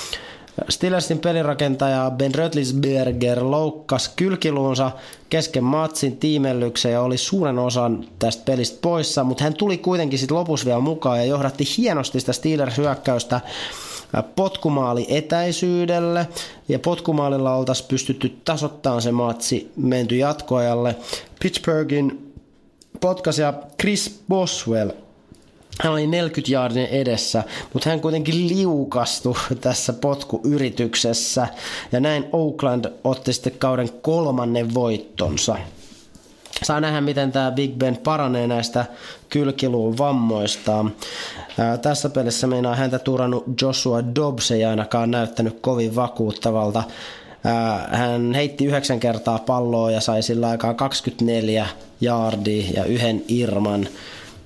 Steelersin 0.69 1.19
pelirakentaja 1.19 2.11
Ben 2.11 2.35
Rötlisberger 2.35 3.43
loukkasi 3.43 4.11
kylkiluunsa 4.15 4.91
kesken 5.29 5.63
matsin 5.63 6.17
tiimellyksen 6.17 6.91
ja 6.91 7.01
oli 7.01 7.17
suuren 7.17 7.59
osan 7.59 8.05
tästä 8.19 8.43
pelistä 8.45 8.77
poissa, 8.81 9.23
mutta 9.23 9.43
hän 9.43 9.53
tuli 9.53 9.77
kuitenkin 9.77 10.19
sitten 10.19 10.37
lopussa 10.37 10.65
vielä 10.65 10.79
mukaan 10.79 11.17
ja 11.17 11.25
johdatti 11.25 11.63
hienosti 11.77 12.19
sitä 12.19 12.33
Steelers-hyökkäystä 12.33 13.41
potkumaali 14.35 15.05
etäisyydelle 15.09 16.27
ja 16.67 16.79
potkumaalilla 16.79 17.55
oltaisiin 17.55 17.87
pystytty 17.87 18.37
tasoittamaan 18.45 19.01
se 19.01 19.11
matsi 19.11 19.71
menty 19.75 20.15
jatkoajalle. 20.15 20.95
Pittsburghin 21.39 22.33
potkasia 23.01 23.53
Chris 23.81 24.21
Boswell 24.29 24.89
hän 25.83 25.93
oli 25.93 26.07
40 26.07 26.51
jaardin 26.51 26.85
edessä, 26.85 27.43
mutta 27.73 27.89
hän 27.89 28.01
kuitenkin 28.01 28.47
liukastui 28.47 29.35
tässä 29.61 29.93
potkuyrityksessä 29.93 31.47
ja 31.91 31.99
näin 31.99 32.25
Oakland 32.31 32.85
otti 33.03 33.33
sitten 33.33 33.53
kauden 33.59 33.89
kolmannen 34.01 34.73
voittonsa. 34.73 35.55
Saa 36.63 36.79
nähdä, 36.79 37.01
miten 37.01 37.31
tämä 37.31 37.51
Big 37.51 37.71
Ben 37.75 37.97
paranee 37.97 38.47
näistä 38.47 38.85
kylkiluun 39.29 39.97
vammoistaan. 39.97 40.91
Ää, 41.59 41.77
tässä 41.77 42.09
pelissä 42.09 42.47
meinaa 42.47 42.75
häntä 42.75 42.99
turannut 42.99 43.45
Joshua 43.61 44.15
Dobbs 44.15 44.51
ei 44.51 44.65
ainakaan 44.65 45.11
näyttänyt 45.11 45.57
kovin 45.61 45.95
vakuuttavalta. 45.95 46.83
Ää, 47.43 47.89
hän 47.91 48.33
heitti 48.33 48.65
yhdeksän 48.65 48.99
kertaa 48.99 49.39
palloa 49.39 49.91
ja 49.91 50.01
sai 50.01 50.23
sillä 50.23 50.49
aikaa 50.49 50.73
24 50.73 51.67
jaardia 52.01 52.71
ja 52.73 52.85
yhden 52.85 53.23
irman. 53.27 53.87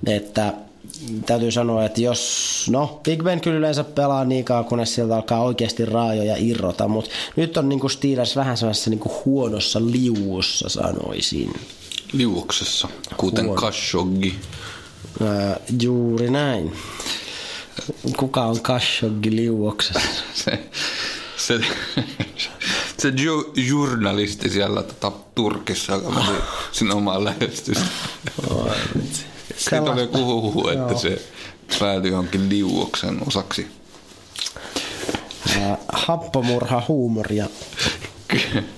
Että 0.06 0.52
täytyy 1.26 1.50
sanoa, 1.50 1.84
että 1.84 2.00
jos, 2.00 2.66
no 2.70 3.00
Big 3.04 3.22
Ben 3.22 3.40
kyllä 3.40 3.58
yleensä 3.58 3.84
pelaa 3.84 4.24
niin 4.24 4.44
kauan, 4.44 4.64
kunnes 4.64 4.94
sieltä 4.94 5.16
alkaa 5.16 5.42
oikeasti 5.42 5.84
raajoja 5.84 6.34
irrota, 6.38 6.88
mutta 6.88 7.10
nyt 7.36 7.56
on 7.56 7.68
niinku 7.68 7.88
Steelers 7.88 8.36
vähän 8.36 8.56
sellaisessa 8.56 8.90
niinku 8.90 9.22
huonossa 9.24 9.80
liuussa 9.86 10.68
sanoisin. 10.68 11.52
Liuuksessa, 12.12 12.88
kuten 13.16 13.44
Huono. 13.44 13.60
Khashoggi. 13.60 14.34
Äh, 15.22 15.56
juuri 15.80 16.30
näin. 16.30 16.72
Kuka 18.16 18.44
on 18.44 18.60
Khashoggi 18.60 19.36
liuuksessa? 19.36 20.00
se, 20.44 20.58
se, 21.36 21.60
se 22.98 23.08
ju, 23.16 23.52
journalisti 23.56 24.50
siellä 24.50 24.82
tota, 24.82 25.12
Turkissa, 25.34 25.92
joka 25.92 26.24
sinne 26.72 26.94
omaan 26.94 27.24
lähestystä. 27.24 27.86
Siitä 29.56 29.92
oli 29.92 30.00
joku 30.00 30.24
huhu, 30.24 30.68
että 30.68 30.98
se 30.98 31.22
päätyi 31.78 32.10
johonkin 32.10 32.48
liuoksen 32.48 33.18
osaksi. 33.26 33.66
happomurha 35.92 36.82
huumoria. 36.88 37.46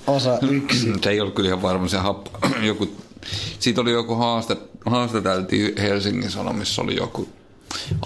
Osa 0.07 0.39
yksi. 0.43 0.93
Se 1.03 1.11
ei 1.11 1.21
ollut 1.21 1.35
kyllä 1.35 1.49
ihan 1.49 1.63
varma 1.63 1.89
se 1.89 1.97
happo. 1.97 2.31
Joku, 2.63 2.89
siitä 3.59 3.81
oli 3.81 3.93
joku 3.93 4.15
haaste, 4.15 4.57
haastateltiin 4.87 5.81
Helsingin 5.81 6.31
Sanomissa 6.31 6.83
oli 6.83 6.97
joku 6.97 7.29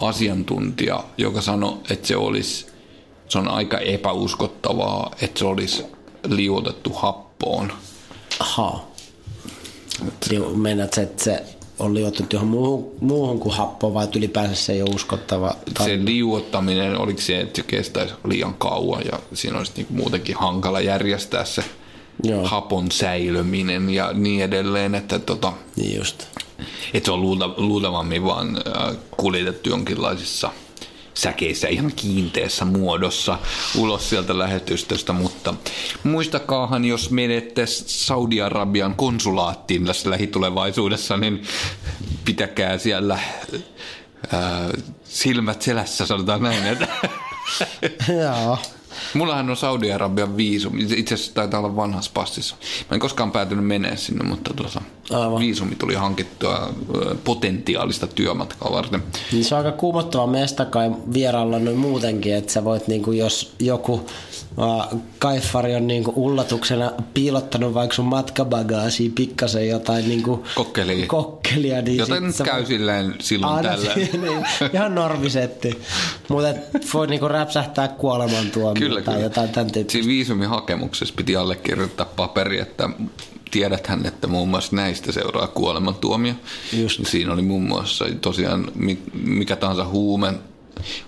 asiantuntija, 0.00 1.04
joka 1.18 1.40
sanoi, 1.40 1.78
että 1.90 2.08
se 2.08 2.16
olisi 2.16 2.66
se 3.28 3.38
on 3.38 3.48
aika 3.48 3.78
epäuskottavaa, 3.78 5.14
että 5.20 5.38
se 5.38 5.44
olisi 5.44 5.84
liuotettu 6.28 6.92
happoon. 6.92 7.72
Aha. 8.40 8.84
Niin, 10.30 10.58
meinaat, 10.58 10.98
että 10.98 11.24
se 11.24 11.44
on 11.78 11.94
liuotettu 11.94 12.36
johon 12.36 12.48
muuhun, 12.48 12.92
muuhun 13.00 13.40
kuin 13.40 13.54
happoon 13.54 13.94
vai 13.94 14.08
ylipäänsä 14.16 14.54
se 14.54 14.72
ei 14.72 14.82
ole 14.82 14.94
uskottava? 14.94 15.56
Se 15.84 15.98
liuottaminen, 16.04 16.98
oliko 16.98 17.20
se, 17.20 17.40
että 17.40 17.56
se 17.56 17.62
kestäisi 17.66 18.14
liian 18.24 18.54
kauan 18.54 19.02
ja 19.12 19.18
siinä 19.34 19.58
olisi 19.58 19.72
niin 19.76 19.86
muutenkin 19.90 20.36
hankala 20.36 20.80
järjestää 20.80 21.44
se 21.44 21.64
Joo. 22.22 22.46
hapon 22.46 22.90
säilyminen 22.90 23.90
ja 23.90 24.12
niin 24.12 24.42
edelleen, 24.42 24.94
että 24.94 25.18
tota, 25.18 25.52
niin 25.76 25.96
just. 25.96 26.24
Että 26.94 27.06
se 27.06 27.12
on 27.12 27.22
luultavammin 27.56 28.24
vaan 28.24 28.56
äh, 28.56 28.96
kuljetettu 29.16 29.68
jonkinlaisissa– 29.68 30.50
säkeissä 31.16 31.68
ihan 31.68 31.92
kiinteässä 31.96 32.64
muodossa 32.64 33.38
ulos 33.76 34.10
sieltä 34.10 34.38
lähetystöstä, 34.38 35.12
mutta 35.12 35.54
muistakaahan, 36.04 36.84
jos 36.84 37.10
menette 37.10 37.66
Saudi-Arabian 37.66 38.94
konsulaattiin 38.94 39.84
tässä 39.84 40.10
lähitulevaisuudessa, 40.10 41.16
niin 41.16 41.42
pitäkää 42.24 42.78
siellä 42.78 43.18
ää, 44.32 44.70
silmät 45.04 45.62
selässä, 45.62 46.06
sanotaan 46.06 46.42
näin. 46.42 46.66
Että 46.66 46.88
Joo. 48.22 48.58
Mullahan 49.14 49.50
on 49.50 49.56
Saudi-Arabian 49.56 50.36
viisumi. 50.36 50.86
Itse 50.96 51.14
asiassa 51.14 51.34
taitaa 51.34 51.60
olla 51.60 51.76
vanhassa 51.76 52.10
passissa. 52.14 52.56
Mä 52.90 52.94
en 52.94 53.00
koskaan 53.00 53.32
päätynyt 53.32 53.66
menee 53.66 53.96
sinne, 53.96 54.24
mutta 54.24 54.54
tuossa 54.54 54.80
Aivan. 55.10 55.38
viisumi 55.38 55.74
tuli 55.74 55.94
hankittua 55.94 56.74
potentiaalista 57.24 58.06
työmatkaa 58.06 58.72
varten. 58.72 59.02
Niin 59.32 59.44
se 59.44 59.54
on 59.54 59.66
aika 59.66 59.78
kuumottava 59.78 60.26
mesta 60.26 60.64
kai 60.64 60.90
vierailla 61.12 61.58
noin 61.58 61.76
muutenkin, 61.76 62.34
että 62.34 62.52
sä 62.52 62.64
voit 62.64 62.88
niinku, 62.88 63.12
jos 63.12 63.54
joku 63.58 64.06
kaifari 65.18 65.74
on 65.74 65.86
niinku 65.86 66.12
ullatuksena 66.16 66.92
piilottanut 67.14 67.74
vaikka 67.74 67.96
sun 67.96 68.04
matkabagaasiin 68.04 69.12
pikkasen 69.12 69.68
jotain 69.68 70.08
niinku 70.08 70.44
Kokkelia. 70.54 71.06
kokkelia 71.06 71.82
niin 71.82 71.96
Joten 71.96 72.26
sit 72.26 72.34
sä 72.36 72.44
käy 72.44 72.54
voit- 72.60 72.66
silleen 72.66 73.14
silloin 73.20 73.52
Aina 73.54 73.68
tällä. 73.68 73.94
si- 73.94 74.18
niin, 74.18 74.46
ihan 74.72 74.94
normisetti. 74.94 75.78
Mutta 76.28 76.48
voi 76.94 77.06
niinku 77.06 77.28
räpsähtää 77.28 77.88
kuolemantuomio 77.88 78.74
Kyllä, 78.80 79.02
tai 79.02 79.14
kyllä. 79.14 79.26
jotain 79.26 79.48
tämän 79.48 79.72
tyyppistä. 79.72 79.92
Siinä 79.92 80.08
viisumihakemuksessa 80.08 81.14
piti 81.16 81.36
allekirjoittaa 81.36 82.06
paperi, 82.16 82.60
että 82.60 82.88
tiedäthän, 83.50 84.06
että 84.06 84.26
muun 84.26 84.48
muassa 84.48 84.76
näistä 84.76 85.12
seuraa 85.12 85.46
kuolemantuomio. 85.46 86.34
Just. 86.72 87.06
Siinä 87.06 87.32
oli 87.32 87.42
muun 87.42 87.62
muassa 87.62 88.04
tosiaan 88.20 88.70
mi- 88.74 88.98
mikä 89.14 89.56
tahansa 89.56 89.86
huume, 89.86 90.32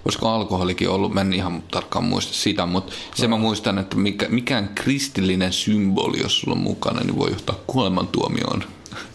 olisiko 0.04 0.28
alkoholikin 0.28 0.88
ollut, 0.88 1.14
mä 1.14 1.20
en 1.20 1.32
ihan 1.32 1.62
tarkkaan 1.70 2.04
muista 2.04 2.34
sitä, 2.34 2.66
mutta 2.66 2.92
se 3.14 3.28
mä 3.28 3.36
muistan, 3.36 3.78
että 3.78 3.96
mikä, 3.96 4.26
mikään 4.28 4.68
kristillinen 4.74 5.52
symboli, 5.52 6.20
jos 6.22 6.40
sulla 6.40 6.56
on 6.56 6.62
mukana, 6.62 7.00
niin 7.00 7.18
voi 7.18 7.30
johtaa 7.30 7.56
kuolemantuomioon. 7.66 8.64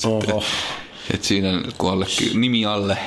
Oho. 0.06 0.43
Et 1.14 1.24
siinä 1.24 1.62
kun 1.78 1.91
alle, 1.91 2.06
nimi 2.34 2.66
alle, 2.66 2.97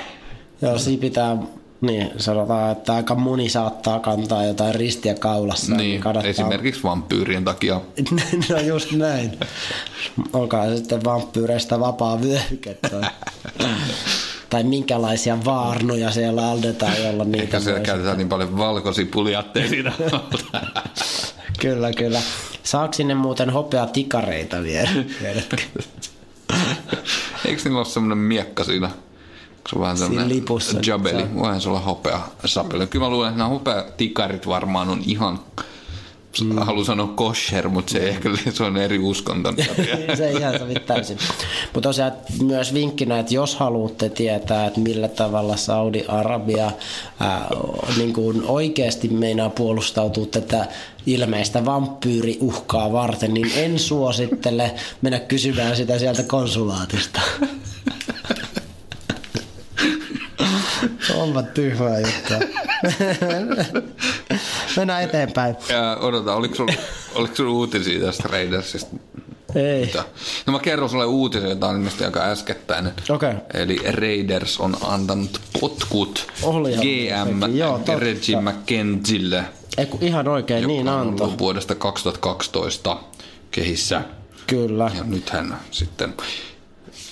Joo, 0.62 0.78
siinä 0.78 1.01
pitää, 1.01 1.36
niin 1.80 2.11
sanotaan, 2.16 2.72
että 2.72 2.94
aika 2.94 3.14
moni 3.14 3.49
saattaa 3.49 3.99
kantaa 4.01 4.44
jotain 4.44 4.74
ristiä 4.74 5.14
kaulassa. 5.14 5.74
niin, 5.74 6.01
kannattaa- 6.01 6.30
esimerkiksi 6.30 6.82
vampyyrien 6.82 7.44
takia 7.44 7.80
no 8.51 8.61
just 8.61 8.92
näin. 8.92 9.32
Olkaa 10.32 10.76
sitten 10.76 11.05
vampyyreistä 11.05 11.80
vapaa 11.80 12.22
vyöhyke 12.22 12.78
tai, 14.51 14.64
minkälaisia 14.64 15.44
vaarnoja 15.44 16.11
siellä 16.11 16.51
aldetaan, 16.51 17.03
jolla 17.05 17.24
niitä 17.24 17.42
Ehkä 17.42 17.61
siellä 17.61 17.78
voi 17.78 17.86
käytetään 17.86 18.16
niin 18.18 18.28
paljon 18.28 18.59
valkosipulia, 18.59 19.40
ettei 19.40 19.68
siinä 19.68 19.92
Kyllä, 21.61 21.92
kyllä. 21.92 22.20
Saako 22.62 22.92
sinne 22.94 23.14
muuten 23.14 23.51
hopea 23.51 23.86
tikareita 23.86 24.62
vielä? 24.62 24.90
Eikö 27.47 27.62
niillä 27.64 27.78
ole 27.78 27.84
semmoinen 27.86 28.18
miekka 28.18 28.64
siinä? 28.64 28.86
Onko 28.86 29.68
se 29.70 29.78
vähän 29.80 29.97
semmoinen 29.99 30.28
lipussa. 30.28 30.78
jabeli? 30.86 31.22
Se- 31.22 31.34
Voihan 31.34 31.61
se 31.61 31.68
olla 31.68 31.80
hopea 31.80 32.20
sapeli. 32.44 32.86
Kyllä 32.86 33.05
mä 33.05 33.11
luulen, 33.11 33.28
että 33.28 33.38
nämä 33.38 33.49
hopea 33.51 33.84
tikarit 33.97 34.47
varmaan 34.47 34.88
on 34.88 35.01
ihan, 35.07 35.38
mm. 36.45 36.59
haluan 36.59 36.84
sanoa 36.84 37.07
kosher, 37.07 37.68
mutta 37.68 37.93
se, 37.93 38.09
ehkä, 38.09 38.28
se 38.55 38.64
on 38.64 38.76
eri 38.76 38.99
uskonto. 38.99 39.53
se 40.16 40.28
ei 40.28 40.37
ihan 40.37 40.59
sovi 40.59 40.74
täysin. 40.74 41.18
Mutta 41.74 41.89
tosiaan 41.89 42.12
myös 42.43 42.74
vinkkinä, 42.74 43.18
että 43.18 43.34
jos 43.34 43.57
haluatte 43.57 44.09
tietää, 44.09 44.66
että 44.66 44.80
millä 44.80 45.09
tavalla 45.09 45.57
Saudi-Arabia 45.57 46.70
ää, 47.20 47.47
niin 47.97 48.12
kuin 48.12 48.43
oikeasti 48.47 49.09
meinaa 49.09 49.51
puolustautua 49.51 50.26
tätä 50.26 50.66
ilmeistä 51.07 51.64
vampyyriuhkaa 51.64 52.93
varten, 52.93 53.34
niin 53.34 53.51
en 53.57 53.78
suosittele 53.78 54.74
mennä 55.03 55.18
kysymään 55.18 55.76
sitä 55.76 55.99
sieltä 55.99 56.22
konsulaatista. 56.22 57.20
Onpa 61.14 61.43
tyhmää 61.43 61.99
juttua. 61.99 62.39
Mennään 64.76 65.02
eteenpäin. 65.02 65.56
Ja 65.68 65.96
odota, 66.00 66.34
oliko 66.34 66.54
sulla, 66.54 66.72
oliko 67.14 67.34
sulla 67.34 67.52
uutisia 67.52 68.00
tästä 68.00 68.28
Raidersista? 68.28 68.96
Ei. 69.54 69.86
Mitä? 69.86 70.04
No 70.46 70.52
mä 70.52 70.58
kerron 70.58 70.90
sulle 70.90 71.04
uutisen, 71.04 71.50
jota 71.50 71.66
on 71.66 71.74
ilmeisesti 71.76 72.04
aika 72.04 72.20
äskettäinen. 72.20 72.92
Okei. 73.08 73.34
Eli 73.54 73.78
Raiders 73.90 74.60
on 74.60 74.76
antanut 74.82 75.40
potkut 75.60 76.26
Olihan 76.42 76.84
GM. 76.86 77.56
Joo. 77.56 77.80
Reggie 77.98 78.40
McKenzille. 78.40 79.44
Ei 79.78 79.86
kun 79.86 80.02
ihan 80.02 80.28
oikein, 80.28 80.66
niin 80.66 80.88
on 80.88 81.00
antoi. 81.00 81.38
vuodesta 81.38 81.74
2012 81.74 82.96
kehissä. 83.50 84.02
Kyllä. 84.46 84.90
Ja 84.96 85.04
nyt 85.04 85.30
hän 85.30 85.60
sitten 85.70 86.14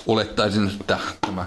olettaisin, 0.06 0.70
että 0.80 0.98
tämä 1.20 1.46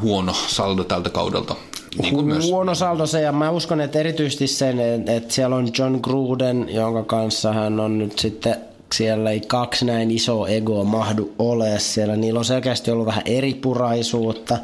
huono 0.00 0.32
saldo 0.32 0.84
tältä 0.84 1.10
kaudelta. 1.10 1.56
Niin 2.02 2.14
kuin 2.14 2.26
myös 2.26 2.50
Huono 2.50 2.74
saldo 2.74 3.06
se, 3.06 3.20
ja 3.20 3.32
mä 3.32 3.50
uskon, 3.50 3.80
että 3.80 3.98
erityisesti 3.98 4.46
sen, 4.46 4.80
että 5.08 5.34
siellä 5.34 5.56
on 5.56 5.68
John 5.78 5.98
Gruden, 6.02 6.68
jonka 6.70 7.02
kanssa 7.02 7.52
hän 7.52 7.80
on 7.80 7.98
nyt 7.98 8.18
sitten 8.18 8.56
siellä 8.94 9.30
ei 9.30 9.40
kaksi 9.40 9.84
näin 9.84 10.10
iso 10.10 10.46
egoa 10.46 10.84
mahdu 10.84 11.34
ole 11.38 11.78
siellä. 11.78 12.16
Niillä 12.16 12.38
on 12.38 12.44
selkeästi 12.44 12.90
ollut 12.90 13.06
vähän 13.06 13.22
eripuraisuutta. 13.24 14.58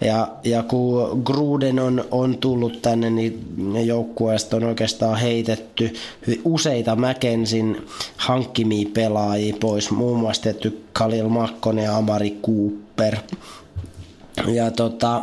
Ja, 0.00 0.28
ja 0.44 0.62
kun 0.62 1.22
Gruden 1.24 1.78
on, 1.78 2.04
on 2.10 2.38
tullut 2.38 2.82
tänne, 2.82 3.10
niin 3.10 3.40
joukkueesta 3.86 4.56
on 4.56 4.64
oikeastaan 4.64 5.16
heitetty 5.16 5.94
useita 6.44 6.96
Mäkensin 6.96 7.86
hankkimia 8.16 8.88
pelaajia 8.94 9.54
pois. 9.60 9.90
Muun 9.90 10.18
muassa 10.18 10.42
tehty 10.42 10.84
Khalil 10.92 11.28
Makkonen 11.28 11.84
ja 11.84 11.96
Amari 11.96 12.36
Cooper. 12.46 13.16
Ja 14.46 14.70
tota, 14.70 15.22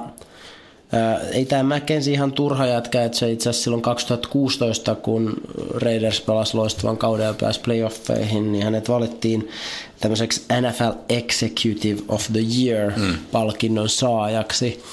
ei 1.32 1.46
tämä 1.46 1.76
McKenzie 1.76 2.14
ihan 2.14 2.32
turha 2.32 2.66
jätkä, 2.66 3.04
että 3.04 3.18
se 3.18 3.32
itse 3.32 3.50
asiassa 3.50 3.64
silloin 3.64 3.82
2016, 3.82 4.96
kun 4.96 5.34
Raiders 5.74 6.22
pelasi 6.22 6.58
loistavan 6.58 6.98
kauden 6.98 7.26
ja 7.26 7.34
pääsi 7.42 7.60
playoffeihin, 7.60 8.52
niin 8.52 8.64
hänet 8.64 8.90
valittiin 8.90 9.50
tämmöiseksi 10.04 10.42
NFL 10.62 11.00
Executive 11.10 12.02
of 12.08 12.28
the 12.32 12.40
Year-palkinnon 12.40 13.90
saajaksi. 13.90 14.84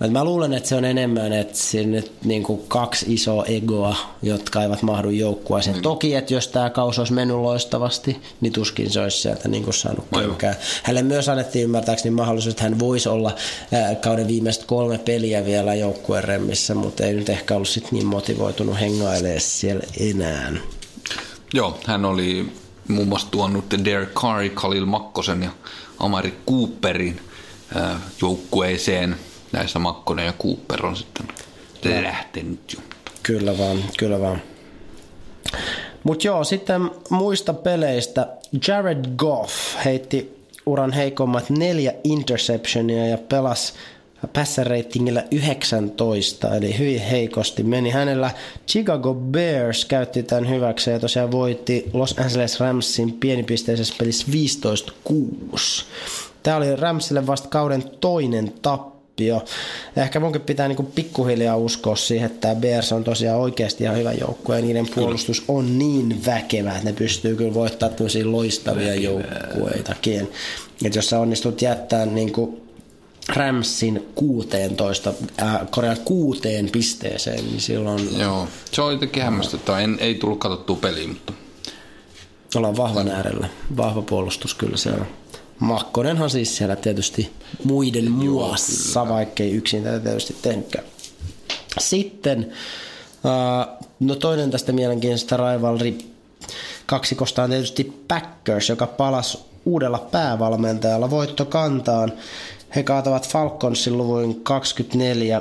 Et 0.00 0.12
mä 0.12 0.24
luulen, 0.24 0.52
että 0.52 0.68
se 0.68 0.74
on 0.74 0.84
enemmän, 0.84 1.32
että 1.32 1.58
sinne 1.58 2.04
niin 2.24 2.42
kuin 2.42 2.62
kaksi 2.68 3.14
isoa 3.14 3.44
egoa, 3.44 3.96
jotka 4.22 4.62
eivät 4.62 4.82
mahdu 4.82 5.10
joukkueeseen. 5.10 5.82
Toki, 5.82 6.14
että 6.14 6.34
jos 6.34 6.48
tämä 6.48 6.70
kausi 6.70 7.00
olisi 7.00 7.12
mennyt 7.12 7.36
loistavasti, 7.36 8.16
niin 8.40 8.52
tuskin 8.52 8.90
se 8.90 9.00
olisi 9.00 9.18
sieltä 9.18 9.48
niin 9.48 9.64
kuin 9.64 9.74
saanut 9.74 10.04
kenkää. 10.18 10.54
Hänelle 10.82 11.08
myös 11.08 11.28
annettiin 11.28 11.64
ymmärtääkseni 11.64 12.14
mahdollisuus, 12.14 12.52
että 12.52 12.62
hän 12.62 12.78
voisi 12.78 13.08
olla 13.08 13.34
kauden 14.00 14.28
viimeiset 14.28 14.64
kolme 14.64 14.98
peliä 14.98 15.44
vielä 15.44 15.74
joukkueen 15.74 16.24
remmissä, 16.24 16.74
mutta 16.74 17.06
ei 17.06 17.14
nyt 17.14 17.28
ehkä 17.28 17.54
ollut 17.54 17.68
sit 17.68 17.92
niin 17.92 18.06
motivoitunut 18.06 18.80
hengailemaan 18.80 19.40
siellä 19.40 19.84
enää. 20.00 20.52
Joo, 21.54 21.78
hän 21.86 22.04
oli 22.04 22.52
muun 22.90 23.08
muassa 23.08 23.30
tuonut 23.30 23.64
Derek 23.84 24.14
Carr, 24.14 24.48
Khalil 24.48 24.86
Makkosen 24.86 25.42
ja 25.42 25.50
Amari 25.98 26.34
Cooperin 26.48 27.20
joukkueeseen. 28.22 29.16
Näissä 29.52 29.78
Makkonen 29.78 30.26
ja 30.26 30.32
Cooper 30.32 30.86
on 30.86 30.96
sitten 30.96 31.26
lähtenyt 32.02 32.60
jo. 32.72 32.80
Kyllä 33.22 33.58
vaan, 33.58 33.84
kyllä 33.98 34.20
vaan. 34.20 34.42
Mutta 36.04 36.26
joo, 36.26 36.44
sitten 36.44 36.90
muista 37.10 37.54
peleistä. 37.54 38.28
Jared 38.68 39.04
Goff 39.16 39.54
heitti 39.84 40.40
uran 40.66 40.92
heikommat 40.92 41.50
neljä 41.50 41.92
interceptionia 42.04 43.06
ja 43.06 43.18
pelasi 43.18 43.72
passer 44.28 44.66
ratingillä 44.66 45.24
19, 45.30 46.56
eli 46.56 46.78
hyvin 46.78 47.00
heikosti 47.00 47.62
meni. 47.62 47.90
Hänellä 47.90 48.30
Chicago 48.68 49.14
Bears 49.14 49.84
käytti 49.84 50.22
tämän 50.22 50.48
hyväksi 50.48 50.90
ja 50.90 51.00
tosiaan 51.00 51.30
voitti 51.30 51.90
Los 51.92 52.14
Angeles 52.18 52.60
Ramsin 52.60 53.12
pienipisteisessä 53.12 53.94
pelissä 53.98 54.26
15-6. 55.12 55.84
Tämä 56.42 56.56
oli 56.56 56.76
Ramsille 56.76 57.26
vasta 57.26 57.48
kauden 57.48 57.82
toinen 58.00 58.52
tappio. 58.62 59.44
Ehkä 59.96 60.20
munkin 60.20 60.40
pitää 60.40 60.68
niinku 60.68 60.82
pikkuhiljaa 60.82 61.56
uskoa 61.56 61.96
siihen, 61.96 62.26
että 62.26 62.40
tämä 62.40 62.60
Bears 62.60 62.92
on 62.92 63.04
tosiaan 63.04 63.40
oikeasti 63.40 63.84
ihan 63.84 63.96
hyvä 63.96 64.12
joukkue 64.12 64.56
ja 64.56 64.62
niiden 64.62 64.86
puolustus 64.94 65.44
on 65.48 65.78
niin 65.78 66.22
väkevä, 66.26 66.72
että 66.72 66.84
ne 66.84 66.92
pystyy 66.92 67.36
kyllä 67.36 67.54
voittamaan 67.54 67.96
tämmöisiä 67.96 68.32
loistavia 68.32 68.94
joukkueitakin. 68.94 70.30
Että 70.84 70.98
jos 70.98 71.10
sä 71.10 71.20
onnistut 71.20 71.62
jättää 71.62 72.06
niinku 72.06 72.69
Ramsin 73.36 74.08
16, 74.14 75.12
äh, 75.42 75.58
korjaan 75.70 75.96
kuuteen 76.04 76.70
pisteeseen, 76.70 77.44
niin 77.44 77.60
silloin 77.60 78.18
Joo, 78.18 78.48
se 78.72 78.82
on 78.82 78.92
jotenkin 78.92 79.22
hämmästyttävää. 79.22 79.80
En, 79.80 79.96
ei 80.00 80.14
tullut 80.14 80.38
katsottua 80.38 80.76
peliä, 80.76 81.08
mutta 81.08 81.32
ollaan 82.54 82.76
vahvan 82.76 83.08
äärellä. 83.08 83.48
Vahva 83.76 84.02
puolustus 84.02 84.54
kyllä 84.54 84.76
siellä. 84.76 85.06
Makkonenhan 85.58 86.30
siis 86.30 86.56
siellä 86.56 86.76
tietysti 86.76 87.32
muiden 87.64 88.10
muassa, 88.10 89.08
vaikkei 89.08 89.50
yksin 89.50 89.82
tätä 89.82 90.00
tietysti 90.00 90.36
tehnytkään. 90.42 90.84
Sitten, 91.78 92.52
äh, 93.26 93.76
no 94.00 94.14
toinen 94.14 94.50
tästä 94.50 94.72
mielenkiintoista 94.72 95.36
rivalry 95.36 95.98
kaksikosta 96.86 97.42
on 97.42 97.50
tietysti 97.50 98.04
Packers, 98.08 98.68
joka 98.68 98.86
palasi 98.86 99.38
uudella 99.64 99.98
päävalmentajalla 99.98 101.10
voitto 101.10 101.44
kantaan. 101.44 102.12
He 102.76 102.82
kaatavat 102.82 103.28
Falconsin 103.28 103.98
luvuin 103.98 104.40
24 104.42 105.40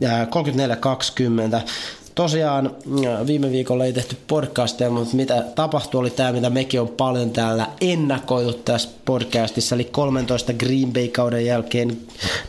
ja 0.00 0.24
34-20. 0.24 1.68
Tosiaan 2.14 2.66
äh, 2.66 3.26
viime 3.26 3.50
viikolla 3.50 3.84
ei 3.84 3.92
tehty 3.92 4.16
podcastia, 4.26 4.90
mutta 4.90 5.16
mitä 5.16 5.44
tapahtui 5.54 6.00
oli 6.00 6.10
tämä, 6.10 6.32
mitä 6.32 6.50
mekin 6.50 6.80
on 6.80 6.88
paljon 6.88 7.30
täällä 7.30 7.66
ennakoitu 7.80 8.52
tässä 8.52 8.88
podcastissa. 9.04 9.74
Eli 9.74 9.84
13 9.84 10.52
Green 10.52 10.92
Bay-kauden 10.92 11.46
jälkeen 11.46 11.96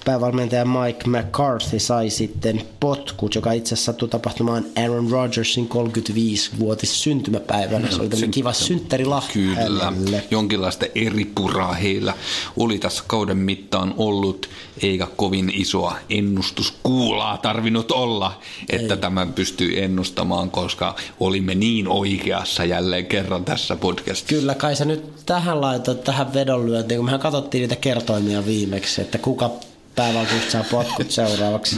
päävalmentaja 0.05 0.65
Mike 0.65 1.09
McCarthy 1.09 1.79
sai 1.79 2.09
sitten 2.09 2.61
potkut, 2.79 3.35
joka 3.35 3.51
itse 3.51 3.73
asiassa 3.75 3.91
sattui 3.91 4.09
tapahtumaan 4.09 4.65
Aaron 4.75 5.11
Rodgersin 5.11 5.69
35-vuotis 5.69 7.03
syntymäpäivänä. 7.03 7.91
Se 7.91 8.01
oli 8.01 8.09
tämmöinen 8.09 8.31
kiva 8.31 8.53
synttärilahja 8.53 9.33
Kyllä, 9.33 9.93
jonkinlaista 10.31 10.85
eri 10.95 11.25
puraa 11.35 11.73
heillä 11.73 12.13
oli 12.57 12.79
tässä 12.79 13.03
kauden 13.07 13.37
mittaan 13.37 13.93
ollut, 13.97 14.49
eikä 14.81 15.07
kovin 15.15 15.51
isoa 15.55 15.97
ennustuskuulaa 16.09 17.37
tarvinnut 17.37 17.91
olla, 17.91 18.39
että 18.69 18.93
Ei. 18.93 18.99
tämä 18.99 19.25
pystyy 19.25 19.54
ennustamaan, 19.75 20.51
koska 20.51 20.95
olimme 21.19 21.55
niin 21.55 21.87
oikeassa 21.87 22.65
jälleen 22.65 23.05
kerran 23.05 23.45
tässä 23.45 23.75
podcastissa. 23.75 24.35
Kyllä, 24.35 24.55
kai 24.55 24.75
sä 24.75 24.85
nyt 24.85 25.25
tähän 25.25 25.61
laitat 25.61 26.03
tähän 26.03 26.33
vedonlyöntiin, 26.33 26.97
kun 26.97 27.05
mehän 27.05 27.19
katsottiin 27.19 27.61
niitä 27.61 27.75
kertoimia 27.75 28.45
viimeksi, 28.45 29.01
että 29.01 29.17
kuka 29.17 29.51
päävaltuusta 29.95 30.51
saa 30.51 30.63
potkut 30.71 31.11
seuraavaksi. 31.11 31.75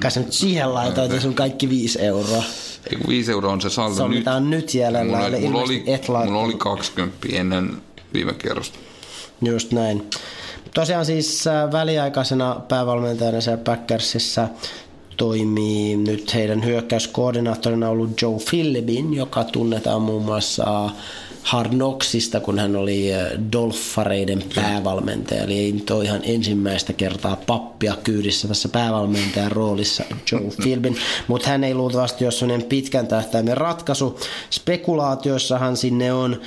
Kai 0.00 0.10
sä 0.10 0.20
nyt 0.20 0.32
siihen 0.32 0.74
laitoit 0.74 1.20
sun 1.20 1.34
kaikki 1.34 1.68
viisi 1.68 2.02
euroa. 2.02 2.42
Ei 2.90 2.96
kun 2.98 3.08
5 3.08 3.32
euroa 3.32 3.52
on 3.52 3.60
se 3.60 3.70
saldo 3.70 3.94
Se 3.96 4.02
on 4.02 4.10
nyt. 4.10 4.18
mitä 4.18 4.34
on 4.34 4.50
nyt 4.50 4.74
jäljellä, 4.74 5.16
Mulla, 5.16 5.38
mulla, 5.40 5.62
oli, 5.62 5.84
et 5.86 6.08
mulla 6.08 6.40
oli 6.40 6.54
20 6.54 7.16
ennen 7.32 7.70
viime 8.14 8.32
kerrosta. 8.34 8.78
Just 9.42 9.72
näin. 9.72 10.10
Tosiaan 10.74 11.06
siis 11.06 11.46
äh, 11.46 11.72
väliaikaisena 11.72 12.60
päävalmentajana 12.68 13.40
siellä 13.40 13.62
Packersissa 13.64 14.48
toimii 15.16 15.96
nyt 15.96 16.34
heidän 16.34 16.64
hyökkäyskoordinaattorina 16.64 17.88
ollut 17.88 18.22
Joe 18.22 18.38
Philbin, 18.50 19.14
joka 19.14 19.44
tunnetaan 19.44 20.02
muun 20.02 20.24
muassa 20.24 20.90
Hard 21.44 21.70
Knocksista, 21.70 22.40
kun 22.40 22.58
hän 22.58 22.76
oli 22.76 23.14
äh, 23.14 23.26
Dolphareiden 23.52 24.44
päävalmentaja. 24.54 25.42
Eli 25.42 25.58
ei 25.58 25.72
nyt 25.72 25.90
ole 25.90 26.04
ihan 26.04 26.20
ensimmäistä 26.22 26.92
kertaa 26.92 27.36
pappia 27.46 27.96
kyydissä 28.04 28.48
tässä 28.48 28.68
päävalmentajan 28.68 29.52
roolissa 29.52 30.04
Joe 30.32 30.50
Philbin, 30.62 30.96
mutta 31.26 31.48
hän 31.48 31.64
ei 31.64 31.74
luultavasti 31.74 32.24
ole 32.24 32.32
sellainen 32.32 32.68
pitkän 32.68 33.06
tähtäimen 33.06 33.56
ratkaisu. 33.56 34.20
Spekulaatioissahan 34.50 35.76
sinne 35.76 36.12
on 36.12 36.40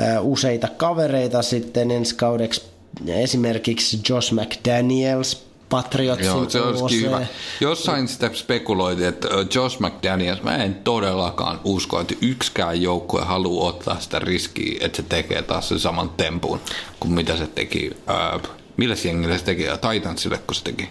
äh, 0.00 0.26
useita 0.26 0.68
kavereita 0.68 1.42
sitten 1.42 1.90
ensi 1.90 2.14
kaudeksi 2.14 2.62
esimerkiksi 3.06 4.00
Josh 4.08 4.32
McDaniels, 4.32 5.49
Patriotsin 5.70 6.26
Joo, 6.26 6.50
se 6.50 6.60
olisi 6.60 6.84
OC. 6.84 6.92
hyvä. 6.92 7.26
Jossain 7.60 8.08
sitä 8.08 8.30
spekuloitiin, 8.34 9.08
että 9.08 9.28
Josh 9.54 9.80
McDaniels, 9.80 10.42
mä 10.42 10.56
en 10.56 10.74
todellakaan 10.74 11.60
usko, 11.64 12.00
että 12.00 12.14
yksikään 12.22 12.82
joukkue 12.82 13.20
haluaa 13.20 13.68
ottaa 13.68 14.00
sitä 14.00 14.18
riskiä, 14.18 14.78
että 14.80 14.96
se 14.96 15.02
tekee 15.08 15.42
taas 15.42 15.68
sen 15.68 15.80
saman 15.80 16.10
tempun 16.16 16.60
kuin 17.00 17.12
mitä 17.12 17.36
se 17.36 17.46
teki. 17.46 17.90
Äh, 18.10 18.40
millä 18.76 18.96
jengillä 19.04 19.38
se 19.38 19.44
teki? 19.44 19.64
Titansille, 19.92 20.38
kun 20.46 20.54
se 20.54 20.64
teki? 20.64 20.88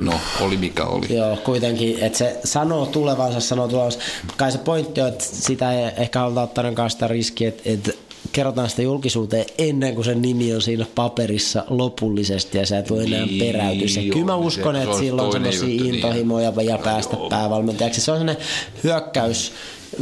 No, 0.00 0.12
oli 0.40 0.56
mikä 0.56 0.84
oli. 0.84 1.16
Joo, 1.16 1.36
kuitenkin, 1.36 1.98
että 2.00 2.18
se 2.18 2.40
sanoo 2.44 2.86
tulevansa, 2.86 3.40
sanoo 3.40 3.68
tulevansa. 3.68 3.98
Kai 4.36 4.52
se 4.52 4.58
pointti 4.58 5.00
on, 5.00 5.08
että 5.08 5.24
sitä 5.24 5.72
ei 5.72 5.92
ehkä 5.96 6.18
haluta 6.18 6.42
ottaa 6.42 6.64
ainakaan 6.64 6.90
sitä 6.90 7.08
riskiä, 7.08 7.48
että, 7.48 7.62
että 7.64 7.92
kerrotaan 8.32 8.70
sitä 8.70 8.82
julkisuuteen 8.82 9.46
ennen 9.58 9.94
kuin 9.94 10.04
sen 10.04 10.22
nimi 10.22 10.54
on 10.54 10.62
siinä 10.62 10.86
paperissa 10.94 11.64
lopullisesti 11.68 12.58
ja 12.58 12.66
sä 12.66 12.78
et 12.78 12.90
voi 12.90 13.06
enää 13.06 13.26
Niin, 13.26 13.44
peräytyä. 13.44 14.02
Joo, 14.02 14.12
kyllä 14.12 14.26
mä 14.26 14.32
se- 14.32 14.46
uskon, 14.46 14.74
se 14.74 14.82
että 14.82 14.98
sillä 14.98 15.22
on 15.22 15.44
juttu, 15.44 15.66
niin. 15.66 15.94
intohimoja 15.94 16.52
ja 16.62 16.78
päästä 16.78 17.16
Joo. 17.16 17.28
päävalmentajaksi. 17.28 18.00
Se 18.00 18.12
on 18.12 18.18
semmoinen 18.18 18.44
hyökkäys 18.84 19.52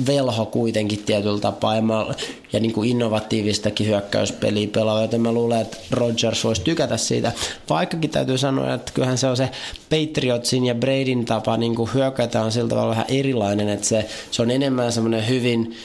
velho 0.06 0.46
kuitenkin 0.46 1.02
tietyllä 1.06 1.40
tapaa 1.40 1.76
ja, 1.76 1.82
mä, 1.82 2.06
ja 2.52 2.60
niin 2.60 2.72
kuin 2.72 2.90
innovatiivistakin 2.90 3.86
hyökkäyspeliä 3.86 4.68
pelaa, 4.72 5.02
joten 5.02 5.20
mä 5.20 5.32
luulen, 5.32 5.60
että 5.60 5.76
Rodgers 5.90 6.44
voisi 6.44 6.62
tykätä 6.62 6.96
siitä. 6.96 7.32
Vaikkakin 7.70 8.10
täytyy 8.10 8.38
sanoa, 8.38 8.74
että 8.74 8.92
kyllähän 8.92 9.18
se 9.18 9.26
on 9.26 9.36
se 9.36 9.48
Patriotsin 9.90 10.64
ja 10.64 10.74
Bradyn 10.74 11.24
tapa 11.24 11.56
niin 11.56 11.74
kuin 11.74 11.90
hyökätä 11.94 12.42
on 12.42 12.52
sillä 12.52 12.68
tavalla 12.68 12.90
vähän 12.90 13.04
erilainen, 13.08 13.68
että 13.68 13.86
se, 13.86 14.06
se 14.30 14.42
on 14.42 14.50
enemmän 14.50 14.92
semmoinen 14.92 15.28
hyvin 15.28 15.76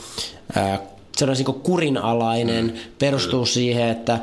se 1.18 1.26
on 1.26 1.32
niin 1.34 1.46
kuin 1.46 1.60
kurinalainen, 1.60 2.66
mm. 2.66 2.80
perustuu 3.00 3.46
siihen, 3.46 3.90
että 3.90 4.20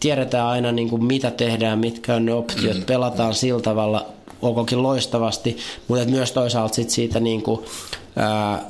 tiedetään 0.00 0.46
aina 0.46 0.72
niin 0.72 0.90
kuin 0.90 1.04
mitä 1.04 1.30
tehdään, 1.30 1.78
mitkä 1.78 2.14
on 2.14 2.26
ne 2.26 2.32
optiot, 2.32 2.76
mm. 2.76 2.84
pelataan 2.84 3.34
sillä 3.34 3.60
tavalla, 3.60 4.06
olkoonkin 4.42 4.82
loistavasti, 4.82 5.56
mutta 5.88 6.04
myös 6.04 6.32
toisaalta 6.32 6.74
sit 6.74 6.90
siitä 6.90 7.20
niin 7.20 7.42
kuin, 7.42 7.60
ää, 8.18 8.64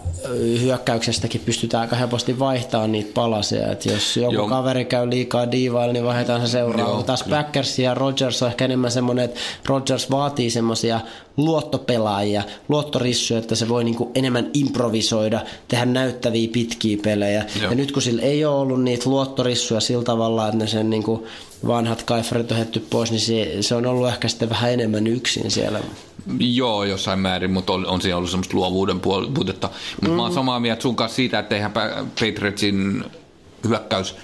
hyökkäyksestäkin 0.61 1.41
pystytään 1.41 1.81
aika 1.81 1.97
helposti 1.97 2.39
vaihtamaan 2.39 2.93
niitä 2.93 3.11
palasia. 3.15 3.73
Et 3.73 3.87
jos 3.87 4.17
joku 4.17 4.35
Joo. 4.35 4.49
Kaveri 4.49 4.85
käy 4.85 5.11
liikaa 5.11 5.51
diivailla, 5.51 5.93
niin 5.93 6.05
vaihdetaan 6.05 6.41
se 6.41 6.49
seuraava. 6.49 6.93
Joo, 6.93 7.03
Taas 7.03 7.25
Packers 7.31 7.79
ja 7.79 7.95
Rodgers 7.95 8.43
on 8.43 8.49
ehkä 8.49 8.65
enemmän 8.65 8.91
semmoinen, 8.91 9.25
että 9.25 9.41
Rodgers 9.67 10.11
vaatii 10.11 10.51
semmoisia 10.51 11.01
luottopelaajia, 11.37 12.43
luottorissuja, 12.69 13.41
että 13.41 13.55
se 13.55 13.69
voi 13.69 13.85
niinku 13.85 14.11
enemmän 14.15 14.51
improvisoida, 14.55 15.41
tehdä 15.69 15.85
näyttäviä 15.85 16.49
pitkiä 16.53 16.99
pelejä. 17.03 17.45
Joo. 17.61 17.71
Ja 17.71 17.77
nyt 17.77 17.93
kun 17.93 18.03
sillä 18.03 18.23
ei 18.23 18.45
ole 18.45 18.57
ollut 18.57 18.83
niitä 18.83 19.11
luottorissuja 19.11 19.81
sillä 19.81 20.05
tavalla, 20.05 20.47
että 20.47 20.59
ne 20.59 20.67
sen 20.67 20.91
niinku 20.91 21.27
vanhat 21.67 22.03
kaifarit 22.03 22.53
on 22.53 22.59
hetty 22.59 22.81
pois, 22.91 23.11
niin 23.11 23.21
se, 23.21 23.57
se 23.61 23.75
on 23.75 23.87
ollut 23.87 24.09
ehkä 24.09 24.29
sitten 24.29 24.51
vähän 24.51 24.73
enemmän 24.73 25.07
yksin 25.07 25.51
siellä. 25.51 25.81
Joo, 26.39 26.85
jossain 26.85 27.19
määrin, 27.19 27.51
mutta 27.51 27.73
on, 27.73 27.87
on 27.87 28.01
siinä 28.01 28.17
ollut 28.17 28.31
semmoista 28.31 28.57
luovuuden 28.57 29.01
puutetta. 29.01 29.71
Mutta 29.95 30.09
mm. 30.09 30.17
mä 30.17 30.23
oon 30.23 30.33
samaa 30.33 30.61
mieltä 30.61 30.83
sun 30.83 30.97
kanssa 30.97 31.17
siitä, 31.17 31.39
että 31.39 31.55
eihän 31.55 31.73
Pa- 31.73 32.05
Patriotsin 32.05 33.05
hyökkäys 33.69 34.17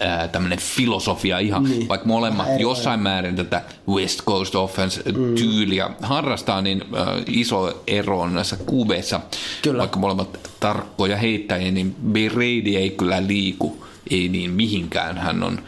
ää, 0.00 0.28
tämmöinen 0.28 0.58
filosofia 0.58 1.38
ihan, 1.38 1.64
niin. 1.64 1.88
vaikka 1.88 2.06
molemmat 2.06 2.46
Vähän 2.46 2.60
jossain 2.60 3.00
määrin 3.00 3.36
tätä 3.36 3.62
West 3.88 4.24
Coast 4.24 4.54
offense-tyyliä 4.54 5.90
harrastaa, 6.02 6.62
niin 6.62 6.84
ää, 6.96 7.22
iso 7.26 7.82
ero 7.86 8.20
on 8.20 8.34
näissä 8.34 8.56
QBissa, 8.56 9.20
Kyllä. 9.62 9.78
vaikka 9.78 9.98
molemmat 9.98 10.50
tarkkoja 10.60 11.16
heittäjiä, 11.16 11.70
niin 11.70 11.96
Brady 12.12 12.76
ei 12.76 12.90
kyllä 12.90 13.26
liiku, 13.26 13.86
ei 14.10 14.28
niin 14.28 14.50
mihinkään. 14.50 15.18
Hän 15.18 15.42
on 15.42 15.58
äh, 15.58 15.64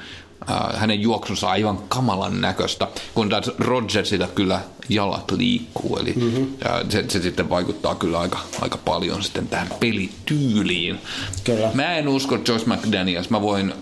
hänen 0.74 1.00
juoksunsa 1.00 1.50
aivan 1.50 1.78
kamalan 1.88 2.40
näköistä, 2.40 2.88
kun 3.14 3.28
taas 3.28 3.50
Rodgersilla 3.58 4.26
kyllä 4.26 4.60
jalat 4.88 5.30
liikkuu, 5.30 5.96
eli 5.96 6.12
mm-hmm. 6.12 6.48
se, 6.88 7.04
se 7.08 7.22
sitten 7.22 7.50
vaikuttaa 7.50 7.94
kyllä 7.94 8.20
aika, 8.20 8.38
aika 8.60 8.78
paljon 8.78 9.22
sitten 9.22 9.48
tähän 9.48 9.68
pelityyliin. 9.80 11.00
Kyllä. 11.44 11.70
Mä 11.74 11.96
en 11.96 12.08
usko 12.08 12.38
Josh 12.48 12.66
McDaniels, 12.66 13.30
mä 13.30 13.42
voin, 13.42 13.74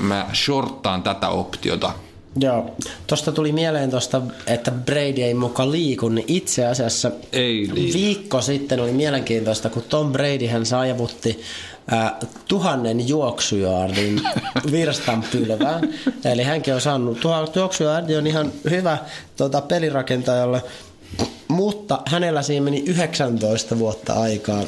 mä 0.00 0.26
shorttaan 0.34 1.02
tätä 1.02 1.28
optiota. 1.28 1.92
Joo, 2.40 2.70
tuosta 3.06 3.32
tuli 3.32 3.52
mieleen 3.52 3.90
tosta, 3.90 4.22
että 4.46 4.70
Brady 4.70 5.22
ei 5.22 5.34
muka 5.34 5.70
liiku, 5.70 6.08
niin 6.08 6.24
itse 6.28 6.66
asiassa 6.66 7.10
Ei 7.32 7.68
liiku. 7.72 7.98
viikko 7.98 8.40
sitten 8.40 8.80
oli 8.80 8.92
mielenkiintoista, 8.92 9.70
kun 9.70 9.82
Tom 9.88 10.12
Brady 10.12 10.46
hän 10.46 10.66
saavutti 10.66 11.40
äh, 11.92 12.12
tuhannen 12.48 13.08
juoksujaardin 13.08 14.20
virstan 14.72 15.24
pylvään. 15.32 15.88
Eli 16.24 16.42
hänkin 16.42 16.74
on 16.74 16.80
saanut, 16.80 17.20
tuhat 17.20 17.56
juoksujaardi 17.56 18.16
on 18.16 18.26
ihan 18.26 18.52
hyvä 18.70 18.98
tota, 19.36 19.60
pelirakentajalle, 19.60 20.62
mutta 21.48 22.02
hänellä 22.06 22.42
siinä 22.42 22.64
meni 22.64 22.82
19 22.86 23.78
vuotta 23.78 24.12
aikaa 24.12 24.62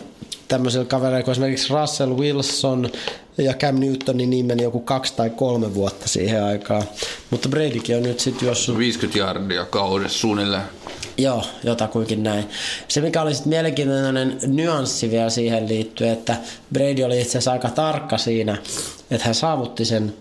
tämmöisellä 0.49 0.87
kavereilla 0.87 1.25
kuin 1.25 1.33
esimerkiksi 1.33 1.73
Russell 1.73 2.17
Wilson 2.17 2.91
ja 3.39 3.55
Cam 3.55 3.81
Newtonin 3.81 4.31
niin 4.31 4.47
meni 4.47 4.63
joku 4.63 4.81
kaksi 4.81 5.13
tai 5.17 5.31
kolme 5.31 5.75
vuotta 5.75 6.09
siihen 6.09 6.45
aikaan. 6.45 6.83
Mutta 7.31 7.49
Bradykin 7.49 7.97
on 7.97 8.03
nyt 8.03 8.21
sitten 8.21 8.47
juossut 8.47 8.79
50 8.79 9.19
jardia 9.19 9.65
kaudessa 9.65 10.19
suunnilleen. 10.19 10.63
Joo, 11.19 11.45
jotakuinkin 11.65 12.23
näin. 12.23 12.45
Se 12.89 13.01
mikä 13.01 13.23
oli 13.23 13.35
sitten 13.35 13.51
mielenkiintoinen 13.51 14.39
nyanssi 14.47 15.11
vielä 15.11 15.31
siihen 15.31 15.69
liittyen, 15.69 16.13
että 16.13 16.37
Brady 16.73 17.03
oli 17.03 17.21
itse 17.21 17.31
asiassa 17.31 17.53
aika 17.53 17.69
tarkka 17.69 18.19
siinä, 18.19 18.57
että 19.11 19.25
hän 19.25 19.35
saavutti 19.35 19.85
sen 19.85 20.15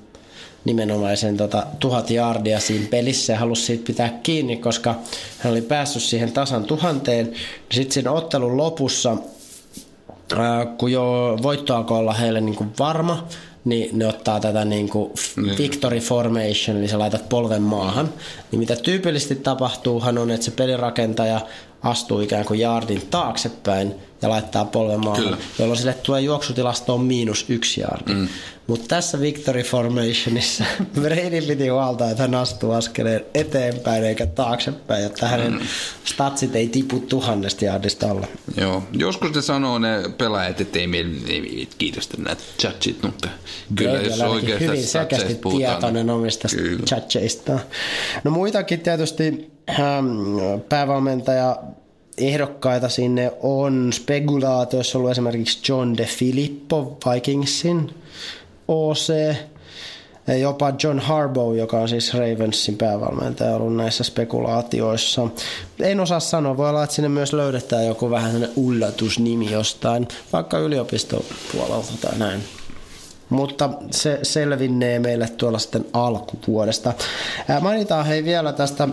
nimenomaisen 0.65 1.37
tota, 1.37 1.67
tuhat 1.79 2.09
jardia 2.09 2.59
siinä 2.59 2.87
pelissä 2.89 3.33
ja 3.33 3.39
halusi 3.39 3.65
siitä 3.65 3.87
pitää 3.87 4.19
kiinni, 4.23 4.57
koska 4.57 4.95
hän 5.39 5.53
oli 5.53 5.61
päässyt 5.61 6.03
siihen 6.03 6.31
tasan 6.31 6.63
tuhanteen. 6.65 7.33
Sitten 7.71 7.93
siinä 7.93 8.11
ottelun 8.11 8.57
lopussa, 8.57 9.17
ää, 10.37 10.65
kun 10.65 10.91
jo 10.91 11.37
voitto 11.43 11.75
alkoi 11.75 11.99
olla 11.99 12.13
heille 12.13 12.41
niin 12.41 12.55
kuin 12.55 12.69
varma, 12.79 13.27
niin 13.65 13.99
ne 13.99 14.07
ottaa 14.07 14.39
tätä 14.39 14.65
niin 14.65 14.89
kuin 14.89 15.11
victory 15.57 15.99
formation, 15.99 16.77
eli 16.77 16.87
sä 16.87 16.99
laitat 16.99 17.29
polven 17.29 17.61
maahan. 17.61 18.09
Niin 18.51 18.59
mitä 18.59 18.75
tyypillisesti 18.75 19.35
tapahtuuhan 19.35 20.17
on, 20.17 20.31
että 20.31 20.45
se 20.45 20.51
pelirakentaja 20.51 21.41
astuu 21.83 22.19
ikään 22.19 22.45
kuin 22.45 22.59
yardin 22.59 23.07
taaksepäin 23.11 23.95
ja 24.25 24.29
laittaa 24.29 24.65
polven 24.65 24.99
maahan, 24.99 25.23
Kyllä. 25.23 25.37
jolloin 25.59 25.77
sille 25.77 25.93
tulee 25.93 26.21
juoksutilastoon 26.21 27.01
miinus 27.01 27.45
yksi 27.49 27.81
yardi. 27.81 28.13
Mm. 28.13 28.27
Mutta 28.67 28.87
tässä 28.87 29.19
Victory 29.19 29.63
Formationissa 29.63 30.63
Brady 31.01 31.41
piti 31.47 31.67
huolta, 31.67 32.09
että 32.09 32.23
hän 32.23 32.35
astuu 32.35 32.71
askeleen 32.71 33.25
eteenpäin 33.33 34.03
eikä 34.03 34.25
taaksepäin, 34.25 35.03
jotta 35.03 35.27
hänen 35.27 35.53
mm. 35.53 35.59
statsit 36.05 36.55
ei 36.55 36.67
tipu 36.67 36.99
tuhannesta 36.99 37.65
yardista 37.65 38.11
alle. 38.11 38.27
Joo, 38.57 38.83
joskus 38.93 39.33
ne 39.35 39.41
sanoo 39.41 39.79
ne 39.79 39.89
pelaajat, 40.17 40.61
että 40.61 40.79
ei 40.79 40.87
meillä 40.87 41.27
ei, 41.27 41.57
ei, 41.57 41.67
kiitosta 41.77 42.17
nämä 42.17 42.35
chatsit, 42.59 43.03
mutta 43.03 43.29
kyllä 43.75 43.91
Brady 43.91 44.07
jos 44.07 44.21
oikeasti 44.21 44.67
hyvin 44.67 44.83
selkeästi 44.83 45.35
puhutaan, 45.35 45.71
tietoinen 45.71 46.05
niin 46.05 46.15
omista 46.15 46.47
chatcheista. 46.85 47.59
No 48.23 48.31
muitakin 48.31 48.79
tietysti 48.79 49.51
ähm, 49.69 50.07
päävalmentaja 50.69 51.57
ehdokkaita 52.17 52.89
sinne 52.89 53.31
on 53.41 53.93
spekulaatioissa 53.93 54.97
ollut 54.97 55.11
esimerkiksi 55.11 55.71
John 55.71 55.97
De 55.97 56.05
Filippo 56.05 56.97
Vikingsin 57.11 57.95
OC, 58.67 59.35
ja 60.27 60.37
jopa 60.37 60.73
John 60.83 60.99
Harbaugh, 60.99 61.55
joka 61.55 61.79
on 61.79 61.89
siis 61.89 62.13
Ravensin 62.13 62.77
päävalmentaja 62.77 63.55
ollut 63.55 63.75
näissä 63.75 64.03
spekulaatioissa. 64.03 65.27
En 65.79 65.99
osaa 65.99 66.19
sanoa, 66.19 66.57
voi 66.57 66.69
olla, 66.69 66.83
että 66.83 66.95
sinne 66.95 67.09
myös 67.09 67.33
löydetään 67.33 67.85
joku 67.85 68.09
vähän 68.09 68.31
sellainen 68.31 68.57
ullatusnimi 68.57 69.51
jostain, 69.51 70.07
vaikka 70.33 70.59
yliopistopuolelta 70.59 71.93
tai 72.01 72.17
näin. 72.17 72.43
Mutta 73.29 73.69
se 73.91 74.19
selvinnee 74.23 74.99
meille 74.99 75.29
tuolla 75.29 75.59
sitten 75.59 75.85
alkuvuodesta. 75.93 76.93
Mainitaan 77.61 78.05
hei 78.05 78.23
vielä 78.23 78.53
tästä 78.53 78.87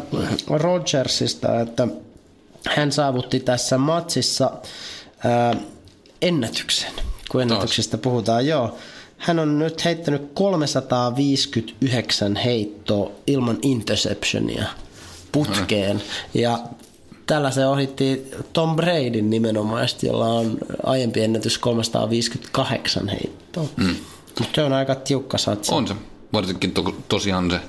Rodgersista, 0.51 1.61
että 1.61 1.89
hän 2.69 2.93
saavutti 2.93 3.41
tässä 3.41 3.79
matsissa 3.79 4.51
ää, 5.25 5.57
ennätyksen, 6.23 6.93
kun 7.31 7.43
ennätyksestä 7.43 7.99
puhutaan, 7.99 8.47
joo. 8.47 8.79
Hän 9.19 9.39
on 9.39 9.59
nyt 9.59 9.85
heittänyt 9.85 10.31
359 10.35 12.37
heittoa 12.37 13.11
ilman 13.27 13.59
interceptionia 13.63 14.65
putkeen. 15.33 16.03
Ja 16.35 16.59
tällä 17.27 17.51
se 17.51 17.67
ohitti 17.67 18.31
Tom 18.53 18.77
Bradyn 18.77 19.31
nimenomaisesti, 19.31 20.07
jolla 20.07 20.27
on 20.27 20.59
aiempi 20.83 21.21
ennätys 21.21 21.59
358 21.59 23.09
heittoa. 23.09 23.69
Mm. 23.77 23.97
Mutta 24.39 24.55
se 24.55 24.63
on 24.63 24.73
aika 24.73 24.95
tiukka 24.95 25.39
satsi. 25.39 25.75
On 25.75 25.89
se. 25.89 25.95
Varsinkin 26.33 26.73
to, 26.73 26.95
tosiaan 27.09 27.51
se 27.51 27.61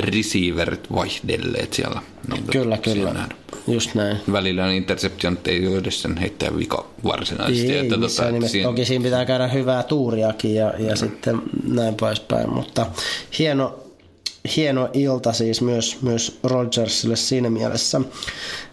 receiverit 0.00 0.92
vaihdelleet 0.94 1.72
siellä. 1.72 2.00
Niin 2.32 2.44
Kyllä, 2.46 2.76
kyllä. 2.78 3.04
nähdään. 3.12 3.28
Just 3.68 3.94
näin. 3.94 4.16
Välillä 4.32 4.64
on 4.64 4.70
interception, 4.70 5.38
ei 5.44 5.66
ole 5.66 5.78
edes 5.78 6.02
sen 6.02 6.16
heittäjän 6.16 6.58
vika 6.58 6.86
varsinaisesti. 7.04 7.72
Ei, 7.72 7.78
että 7.78 7.94
tota, 7.98 8.30
nimessä. 8.30 8.52
siinä- 8.52 8.68
Toki 8.68 8.84
siinä 8.84 9.04
pitää 9.04 9.24
käydä 9.24 9.46
hyvää 9.48 9.82
tuuriakin 9.82 10.54
ja, 10.54 10.72
ja 10.78 10.96
sitten 10.96 11.42
näin 11.64 11.94
poispäin, 11.94 12.50
mutta 12.54 12.86
hieno, 13.38 13.78
hieno 14.56 14.88
ilta 14.92 15.32
siis 15.32 15.60
myös, 15.60 16.02
myös 16.02 16.38
Rodgersille 16.42 17.16
siinä 17.16 17.50
mielessä. 17.50 18.00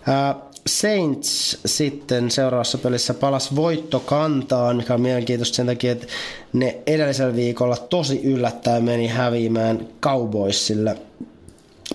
Ää, 0.08 0.36
Saints 0.68 1.58
sitten 1.66 2.32
seuraavassa 2.32 2.78
pelissä 2.78 3.14
palas 3.14 3.56
voittokantaan, 3.56 4.78
mikä 4.78 4.94
on 4.94 5.02
mielenkiintoista 5.02 5.56
sen 5.56 5.66
takia, 5.66 5.92
että 5.92 6.08
ne 6.54 6.78
edellisellä 6.88 7.36
viikolla 7.36 7.78
tosi 7.78 8.22
yllättäen 8.24 8.84
meni 8.84 9.08
häviämään 9.08 9.88
Cowboysille 10.02 10.98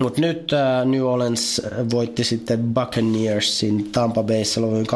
mutta 0.01 0.21
nyt 0.21 0.53
äh, 0.53 0.87
New 0.87 1.03
Orleans 1.03 1.63
voitti 1.93 2.25
sitten 2.25 2.75
Buccaneersin 2.75 3.91
Tampa 3.93 4.23
Bayssä 4.23 4.61
luvun 4.61 4.87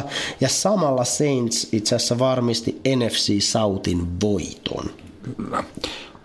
28-14 0.00 0.02
ja 0.40 0.48
samalla 0.48 1.04
Saints 1.04 1.68
itse 1.72 1.96
asiassa 1.96 2.18
varmisti 2.18 2.80
NFC 2.96 3.42
Southin 3.42 4.20
voiton. 4.20 4.90
Kyllä. 5.22 5.64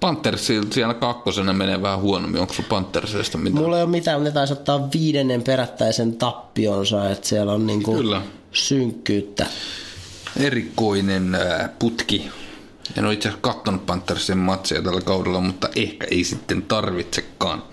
Panthersilta 0.03 0.73
siellä 0.73 0.93
kakkosena 0.93 1.53
menee 1.53 1.81
vähän 1.81 1.99
huonommin. 1.99 2.41
Onko 2.41 2.53
sulla 2.53 2.69
Panthersista 2.69 3.37
mitään? 3.37 3.63
Mulla 3.63 3.77
ei 3.77 3.83
ole 3.83 3.91
mitään, 3.91 4.19
mutta 4.19 4.29
ne 4.29 4.33
taisi 4.33 4.53
ottaa 4.53 4.89
viidennen 4.93 5.43
perättäisen 5.43 6.15
tappionsa, 6.15 7.09
että 7.09 7.27
siellä 7.27 7.53
on 7.53 7.67
niinku 7.67 7.95
Kyllä. 7.95 8.21
synkkyyttä. 8.51 9.45
Erikoinen 10.39 11.35
ää, 11.35 11.69
putki. 11.79 12.29
En 12.97 13.05
ole 13.05 13.13
itse 13.13 13.29
asiassa 13.29 13.41
katsonut 13.53 13.85
Panthersin 13.85 14.37
matseja 14.37 14.81
tällä 14.81 15.01
kaudella, 15.01 15.41
mutta 15.41 15.69
ehkä 15.75 16.07
ei 16.11 16.23
sitten 16.23 16.61
tarvitsekaan. 16.61 17.63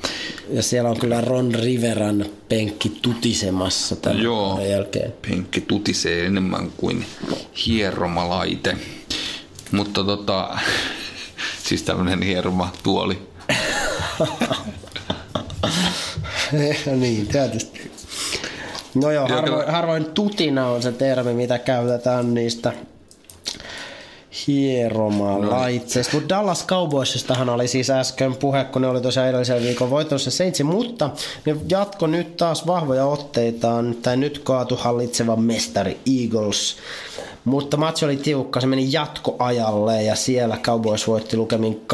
Ja 0.51 0.63
siellä 0.63 0.91
on 0.91 0.99
kyllä 1.01 1.21
Ron 1.21 1.55
Riveran 1.55 2.27
penkki 2.49 2.93
tutisemassa 3.03 3.97
tämän 3.97 4.23
Joo. 4.23 4.61
jälkeen. 4.67 5.13
Penkki 5.29 5.61
tutisee 5.61 6.27
enemmän 6.27 6.73
kuin 6.77 7.05
hieromalaite. 7.67 8.77
Mutta 9.73 10.05
tota, 10.05 10.59
siis 11.71 11.83
tämmöinen 11.83 12.23
hieromatuoli. 12.23 13.23
niin, 16.97 17.27
tietysti. 17.27 17.91
No 18.95 19.11
joo, 19.11 19.29
harvoin, 19.29 19.71
harvoin 19.71 20.05
tutina 20.05 20.67
on 20.67 20.83
se 20.83 20.93
termi, 20.93 21.33
mitä 21.33 21.59
käytetään 21.59 22.35
niistä 22.35 22.73
hieromalaitteista. 24.47 26.17
Mutta 26.17 26.29
Dallas 26.29 26.67
Cowboysistahan 26.67 27.49
oli 27.49 27.69
siis 27.69 27.91
äsken 27.91 28.37
puhe, 28.37 28.65
kun 28.65 28.83
ne 28.83 28.89
oli 28.89 29.01
tosiaan 29.01 29.29
edellisen 29.29 29.63
viikon 29.63 29.91
voitossa 29.91 30.31
Saintsi, 30.31 30.65
mutta 30.65 31.11
ne 31.47 31.57
jatko 31.69 32.07
nyt 32.07 32.37
taas 32.37 32.67
vahvoja 32.67 33.07
otteitaan, 33.07 33.97
tai 34.03 34.17
nyt 34.17 34.39
kaatu 34.39 34.77
hallitseva 34.77 35.37
mestari 35.37 36.01
Eagles. 36.21 36.77
Mutta 37.45 37.77
matsi 37.77 38.05
oli 38.05 38.17
tiukka, 38.17 38.61
se 38.61 38.67
meni 38.67 38.93
jatkoajalle 38.93 40.03
ja 40.03 40.15
siellä 40.15 40.57
Cowboys 40.57 41.07
voitti 41.07 41.37
lukemin 41.37 41.87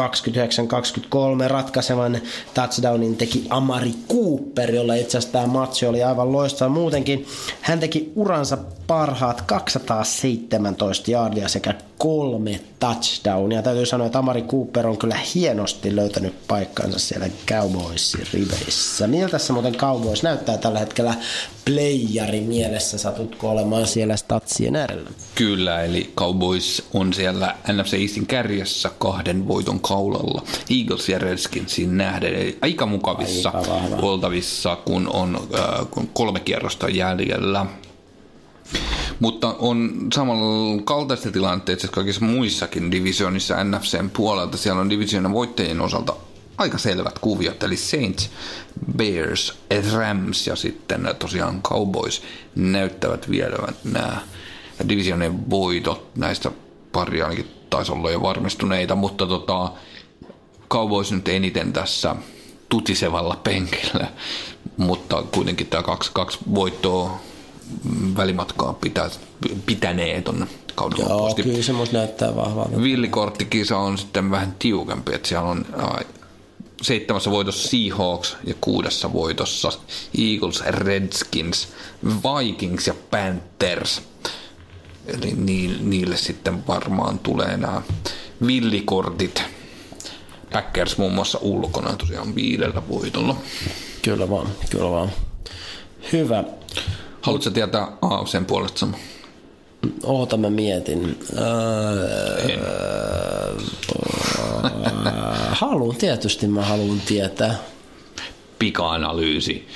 29-23. 1.45 1.49
Ratkaisevan 1.49 2.21
touchdownin 2.55 3.17
teki 3.17 3.47
Amari 3.51 3.95
Cooper, 4.13 4.75
jolla 4.75 4.95
itse 4.95 5.19
asiassa 5.19 5.33
tämä 5.33 5.47
matsi 5.47 5.87
oli 5.87 6.03
aivan 6.03 6.33
loistava 6.33 6.69
muutenkin. 6.71 7.27
Hän 7.61 7.81
teki 7.81 8.13
uransa 8.17 8.59
parhaat 8.87 9.41
217 9.41 11.11
yardia 11.11 11.49
sekä 11.49 11.75
kolme 11.99 12.61
touchdownia. 12.81 13.63
Täytyy 13.63 13.87
sanoa, 13.87 14.07
että 14.07 14.19
Amari 14.19 14.43
Cooper 14.43 14.87
on 14.87 14.99
kyllä 14.99 15.17
hienosti 15.35 15.97
löytänyt 15.97 16.35
paikkansa 16.49 16.99
siellä 16.99 17.29
Cowboysin 17.47 18.27
riveissä. 18.33 19.07
Miltä 19.07 19.39
se 19.39 19.53
muuten 19.53 19.75
Cowboys 19.75 20.23
näyttää 20.23 20.59
tällä 20.59 20.79
hetkellä 20.79 21.15
playeri 21.65 22.41
mielessä? 22.41 22.99
Satutko 22.99 23.51
olemaan 23.51 23.87
siellä 23.87 24.17
statsien 24.17 24.77
äärellä? 24.77 25.11
Kyllä, 25.37 25.83
eli 25.83 26.13
Cowboys 26.17 26.89
on 26.95 27.13
siellä 27.13 27.57
NFC 27.73 27.95
Eastin 27.95 28.27
kärjessä 28.27 28.91
kahden 28.99 29.49
voiton 29.49 29.81
kaulalla. 29.81 30.43
Eagles 30.71 31.09
ja 31.09 31.19
Redskinsin 31.19 31.97
nähden, 31.97 32.35
eli 32.35 32.59
aika 32.61 32.87
mukavissa 32.87 33.51
Aika 33.51 33.71
vahva. 33.71 33.97
oltavissa, 33.97 34.77
kun 34.77 35.09
on 35.13 35.49
äh, 35.55 35.87
kun 35.91 36.09
kolme 36.13 36.41
kierrosta 36.41 36.89
jäljellä. 36.89 37.67
Mutta 39.21 39.55
on 39.59 40.09
samalla 40.15 40.83
kaltaista 40.85 41.31
tilanteessa 41.31 41.89
kaikissa 41.89 42.25
muissakin 42.25 42.91
divisionissa 42.91 43.65
NFCn 43.65 44.11
puolelta. 44.11 44.57
Siellä 44.57 44.81
on 44.81 44.91
divisionan 44.91 45.33
voittajien 45.33 45.81
osalta 45.81 46.17
aika 46.59 46.79
selvät 46.79 47.19
kuviot, 47.19 47.63
eli 47.63 47.77
Saints, 47.77 48.31
Bears, 48.97 49.59
Rams 49.93 50.47
ja 50.47 50.57
sitten 50.57 51.09
tosiaan 51.19 51.63
Cowboys 51.63 52.23
näyttävät 52.55 53.31
vielävän 53.31 53.75
nämä 53.85 54.21
divisionen 54.89 55.51
voitot. 55.51 56.07
Näistä 56.17 56.51
pari 56.93 57.23
ainakin 57.23 57.51
taisi 57.71 57.93
olla 57.93 58.11
jo 58.11 58.23
varmistuneita, 58.23 58.95
mutta 58.95 59.27
tota, 59.27 59.73
Cowboys 60.71 61.13
nyt 61.13 61.29
eniten 61.29 61.73
tässä 61.73 62.17
tutisevalla 62.69 63.41
penkillä, 63.45 64.09
mutta 64.77 65.23
kuitenkin 65.23 65.67
tämä 65.67 65.83
kaksi, 65.83 66.11
kaksi 66.15 66.39
voittoa 66.55 67.21
välimatkaa 68.17 68.73
pitää, 68.73 69.11
pitänee 69.67 70.23
ton 70.23 70.47
kauden 70.75 70.99
Joo, 70.99 71.09
loppuun 71.09 71.29
asti. 71.29 71.43
kyllä 71.43 71.63
se 71.63 71.73
musta 71.73 71.97
näyttää 71.97 72.37
vahvalta. 72.37 72.83
Villikorttikisa 72.83 73.79
on 73.79 73.99
sitten 73.99 74.31
vähän 74.31 74.55
tiukempi, 74.59 75.15
että 75.15 75.29
siellä 75.29 75.49
on 75.49 75.67
seitsemässä 76.83 77.31
voitossa 77.31 77.69
Seahawks 77.69 78.37
ja 78.45 78.55
kuudessa 78.61 79.13
voitossa 79.13 79.73
Eagles, 80.19 80.61
Redskins, 80.61 81.69
Vikings 82.05 82.87
ja 82.87 82.95
Panthers. 83.11 84.03
Eli 85.07 85.33
ni- 85.37 85.79
niille 85.81 86.17
sitten 86.17 86.67
varmaan 86.67 87.19
tulee 87.19 87.57
nämä 87.57 87.83
villikortit. 88.47 89.43
Packers 90.53 90.99
muun 90.99 91.15
muassa 91.15 91.39
ulkona 91.43 91.97
tosiaan 91.97 92.35
viidellä 92.35 92.83
voitolla. 92.89 93.37
Kyllä 94.03 94.31
vaan, 94.31 94.47
kyllä 94.71 94.91
vaan. 94.91 95.11
Hyvä. 96.13 96.45
Haluatko 97.21 97.51
tietää 97.51 97.89
AFCn 98.03 98.45
puolesta 98.45 98.79
sama? 98.79 98.97
Oota 100.03 100.37
mä 100.37 100.51
mietin. 100.51 101.19
Öö, 101.39 102.47
haluan, 105.51 105.97
tietysti 105.97 106.47
mä 106.47 106.63
haluan 106.63 107.01
tietää. 107.01 107.55
Pika-analyysi. 108.59 109.69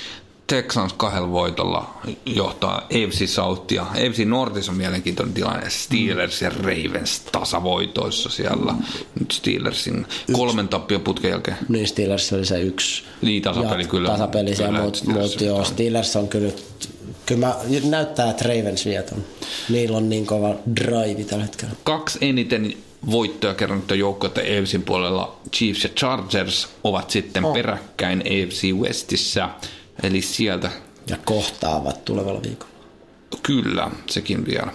Texans 0.51 0.93
kahdella 0.93 1.31
voitolla 1.31 2.01
johtaa 2.25 2.77
AFC 2.77 3.27
South 3.29 3.73
ja 3.73 3.81
AFC 3.81 4.25
Northissa 4.25 4.71
on 4.71 4.77
mielenkiintoinen 4.77 5.33
tilanne. 5.33 5.69
Steelers 5.69 6.41
ja 6.41 6.49
Ravens 6.49 7.19
tasavoitoissa 7.31 8.29
siellä. 8.29 8.73
Nyt 9.19 9.31
Steelersin 9.31 10.05
kolmen 10.31 10.67
tappion 10.67 11.01
putken 11.01 11.31
jälkeen. 11.31 11.57
Niin 11.69 11.87
Steelers 11.87 12.33
oli 12.33 12.45
se 12.45 12.61
yksi. 12.61 13.03
Niin, 13.21 13.41
tasapeli 13.41 13.83
ja 13.83 13.87
kyllä. 13.87 14.09
Tasapeli 14.09 14.55
siellä, 14.55 14.81
mutta 14.81 14.99
Steelers 14.99 15.31
mut 15.31 15.41
joo, 15.41 15.57
on. 15.57 15.65
Steelers 15.65 16.15
on 16.15 16.27
kyllä 16.27 16.51
kyllä 17.25 17.47
mä, 17.47 17.55
näyttää, 17.83 18.29
että 18.29 18.43
Ravens 18.43 18.85
vieton. 18.85 19.23
Niillä 19.69 19.97
on 19.97 20.09
niin 20.09 20.25
kova 20.25 20.55
drive 20.75 21.23
tällä 21.23 21.43
hetkellä. 21.43 21.73
Kaksi 21.83 22.17
eniten 22.21 22.73
voittoja 23.11 23.53
kerännyttä 23.53 23.95
joukkuetta 23.95 24.41
AFCin 24.41 24.83
puolella 24.83 25.39
Chiefs 25.55 25.83
ja 25.83 25.89
Chargers 25.89 26.67
ovat 26.83 27.09
sitten 27.09 27.45
Oh. 27.45 27.53
peräkkäin 27.53 28.19
AFC 28.21 28.73
Westissä. 28.73 29.49
Eli 30.03 30.21
sieltä 30.21 30.71
Ja 31.09 31.17
kohtaavat 31.25 32.05
tulevalla 32.05 32.41
viikolla. 32.43 32.73
Kyllä, 33.43 33.91
sekin 34.09 34.45
vielä. 34.45 34.71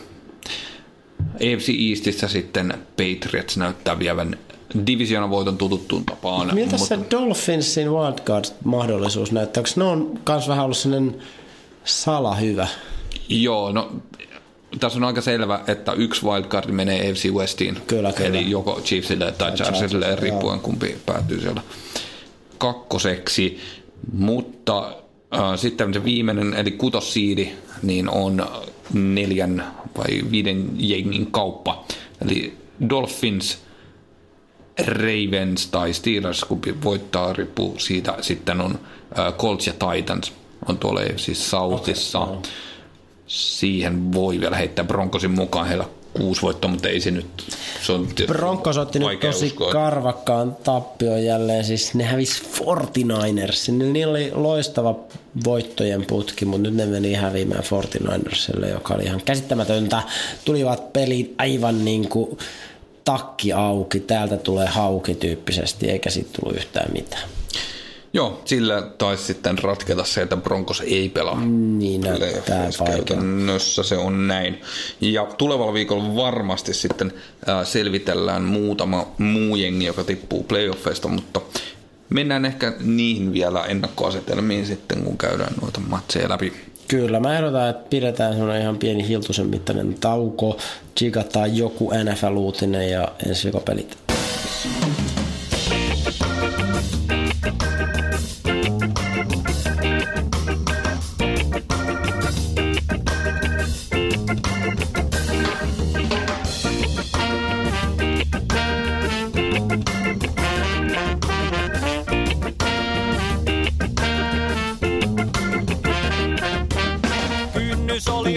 AFC 1.35 1.69
Eastissä 1.91 2.29
sitten 2.29 2.75
Patriots 2.97 3.57
näyttää 3.57 3.99
vievän 3.99 4.39
divisioonan 4.87 5.59
tututtuun 5.59 6.05
tapaan. 6.05 6.55
Miltä 6.55 6.79
se 6.79 6.99
Dolphinsin 7.11 7.89
wildcard-mahdollisuus 7.89 9.33
näyttää? 9.33 9.61
Onko 9.61 9.71
ne 9.77 9.85
on 9.85 10.21
kans 10.25 10.49
vähän 10.49 10.65
ollut 10.65 10.77
sellainen 10.77 11.23
salahyvä? 11.85 12.69
Joo, 13.29 13.73
no 13.73 13.93
tässä 14.81 14.99
on 14.99 15.05
aika 15.05 15.21
selvä, 15.21 15.61
että 15.67 15.93
yksi 15.93 16.27
wildcard 16.27 16.71
menee 16.71 17.11
AFC 17.11 17.31
Westiin. 17.31 17.79
Kyllä, 17.87 18.13
kyllä. 18.13 18.29
Eli 18.29 18.51
joko 18.51 18.81
Chiefsille 18.85 19.33
tai 19.33 19.53
Chargersille, 19.53 20.07
Chargers, 20.07 20.23
riippuen 20.23 20.61
kumpi 20.61 20.97
päätyy 21.07 21.41
siellä 21.41 21.63
kakkoseksi. 22.59 23.61
Mutta 24.13 24.97
sitten 25.57 25.95
se 25.95 26.05
viimeinen, 26.05 26.55
eli 26.55 26.71
kutossiidi, 26.71 27.49
niin 27.83 28.09
on 28.09 28.47
neljän 28.93 29.67
vai 29.99 30.31
viiden 30.31 30.71
jengin 30.77 31.27
kauppa. 31.31 31.85
Eli 32.25 32.57
Dolphins, 32.91 33.59
Ravens 34.87 35.67
tai 35.67 35.93
Steelers, 35.93 36.45
kumpi 36.45 36.83
voittaa, 36.85 37.33
riippuu 37.33 37.79
siitä. 37.79 38.17
Sitten 38.21 38.61
on 38.61 38.79
Colts 39.39 39.67
ja 39.67 39.73
Titans 39.73 40.33
on 40.69 40.79
tuolla 40.79 41.01
siis 41.17 41.51
Southissa. 41.51 42.19
Okay, 42.19 42.51
Siihen 43.27 44.13
voi 44.13 44.41
vielä 44.41 44.57
heittää 44.57 44.85
Broncosin 44.85 45.31
mukaan 45.31 45.67
heillä 45.67 45.85
kuusi 46.17 46.43
voittoa, 46.43 46.71
mutta 46.71 46.89
ei 46.89 47.01
se 47.01 47.11
nyt... 47.11 47.27
Se 47.83 47.93
on 47.93 48.09
Broncos 48.27 48.79
otti 48.79 48.99
nyt 48.99 49.21
tosi 49.21 49.47
uskoa. 49.47 49.73
karvakkaan 49.73 50.57
tappion 50.65 51.25
jälleen, 51.25 51.65
siis 51.65 51.95
ne 51.95 52.05
hävisi 52.05 52.43
49ers. 52.43 53.73
Niillä 53.73 54.11
oli 54.11 54.31
loistava 54.35 54.97
voittojen 55.45 56.07
putki, 56.07 56.45
mutta 56.45 56.63
nyt 56.63 56.75
ne 56.75 56.87
meni 56.87 57.15
häviämään 57.15 57.63
49ersille, 57.63 58.67
joka 58.67 58.95
oli 58.95 59.05
ihan 59.05 59.23
käsittämätöntä. 59.25 60.03
Tulivat 60.45 60.93
pelit 60.93 61.35
aivan 61.39 61.85
niin 61.85 62.09
kuin 62.09 62.39
takki 63.05 63.53
auki, 63.53 64.01
täältä 64.01 64.37
tulee 64.37 64.67
hauki 64.67 65.15
tyyppisesti, 65.15 65.91
eikä 65.91 66.11
siitä 66.11 66.31
tullut 66.41 66.57
yhtään 66.57 66.93
mitään. 66.93 67.29
Joo, 68.17 68.43
sillä 68.45 68.83
taisi 68.99 69.25
sitten 69.25 69.59
ratketa 69.59 70.05
se, 70.05 70.23
että 70.23 70.37
Broncos 70.37 70.81
ei 70.81 71.09
pelaa. 71.09 71.41
Niin 71.41 72.01
näyttää. 72.01 72.69
Käytännössä 72.87 73.83
se 73.83 73.97
on 73.97 74.29
näin. 74.29 74.61
Ja 75.01 75.27
tulevalla 75.39 75.73
viikolla 75.73 76.17
varmasti 76.17 76.75
sitten 76.75 77.13
äh, 77.49 77.67
selvitellään 77.67 78.43
muutama 78.43 79.07
muu 79.19 79.57
jengi, 79.57 79.85
joka 79.85 80.05
tippuu 80.05 80.43
playoffeista, 80.43 81.09
mutta 81.09 81.41
mennään 82.11 82.45
ehkä 82.45 82.73
niihin 82.81 83.33
vielä 83.33 83.65
ennakkoasetelmiin 83.65 84.67
sitten, 84.67 85.03
kun 85.05 85.19
käydään 85.19 85.55
noita 85.63 85.81
matseja 85.81 86.29
läpi. 86.29 86.53
Kyllä, 86.89 87.21
mä 87.21 87.37
ehdotan, 87.37 87.71
että 87.71 87.89
pidetään 87.91 88.33
semmoinen 88.33 88.63
ihan 88.63 88.79
pieni 88.79 89.09
hiltusen 89.09 89.47
mittainen 89.47 89.95
tauko, 89.95 90.59
chigataan 90.99 91.57
joku 91.57 91.91
NFL-uutinen 91.91 92.91
ja 92.91 93.09
ensi 93.27 93.45
viikon 93.45 93.63
pelit. 93.63 93.97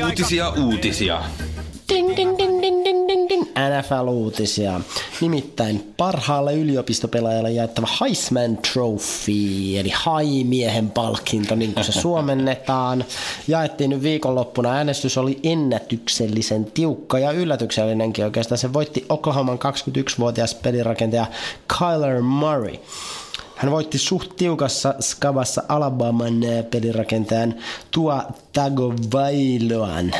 Uutisia, 0.09 0.49
uutisia. 0.49 1.21
Ding, 1.89 2.15
ding, 2.15 2.37
ding, 2.37 2.61
ding, 2.61 2.83
ding, 2.83 3.07
ding, 3.07 3.29
ding. 3.29 3.43
NFL-uutisia. 3.43 4.81
Nimittäin 5.21 5.93
parhaalle 5.97 6.53
yliopistopelaajalle 6.53 7.51
jaettava 7.51 7.87
Heisman 8.01 8.57
Trophy, 8.57 9.77
eli 9.77 9.91
haimiehen 9.95 10.91
palkinto, 10.91 11.55
niin 11.55 11.73
kuin 11.73 11.83
se 11.83 11.91
suomennetaan. 12.01 13.05
Jaettiin 13.47 13.89
nyt 13.89 14.03
viikonloppuna. 14.03 14.73
Äänestys 14.73 15.17
oli 15.17 15.39
ennätyksellisen 15.43 16.65
tiukka 16.65 17.19
ja 17.19 17.31
yllätyksellinenkin 17.31 18.25
oikeastaan. 18.25 18.57
Se 18.57 18.73
voitti 18.73 19.05
Oklahoman 19.09 19.59
21-vuotias 19.59 20.55
pelirakentaja 20.55 21.25
Kyler 21.79 22.21
Murray. 22.21 22.75
Hän 23.59 23.71
voitti 23.71 23.97
suht 23.97 24.35
tiukassa 24.35 24.95
skabassa 24.99 25.63
Alabaman 25.69 26.43
eh, 26.43 26.65
pelirakentajan 26.71 27.55
Tua 27.91 28.23
Tagovailoan. 28.53 30.11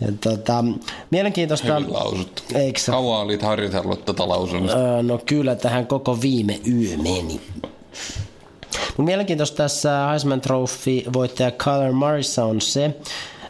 Ja 0.00 0.12
tota, 0.20 0.64
mielenkiintoista... 1.10 1.78
Hyvin 1.78 1.92
lausuttu. 1.92 2.42
Eikö? 2.54 2.80
Kauan 2.86 3.20
olit 3.20 3.42
harjoitellut 3.42 4.04
tätä 4.04 4.28
lausunnosta? 4.28 4.78
Öö, 4.78 5.02
No 5.02 5.20
kyllä, 5.26 5.54
tähän 5.54 5.86
koko 5.86 6.20
viime 6.20 6.60
yö 6.72 6.96
meni. 6.96 7.40
Mut 8.96 9.06
mielenkiintoista 9.06 9.56
tässä 9.56 10.06
Heisman 10.10 10.40
Trophy 10.40 11.02
voittaja 11.12 11.50
Kyler 11.50 11.92
Murrayssa 11.92 12.44
on 12.44 12.60
se, 12.60 12.96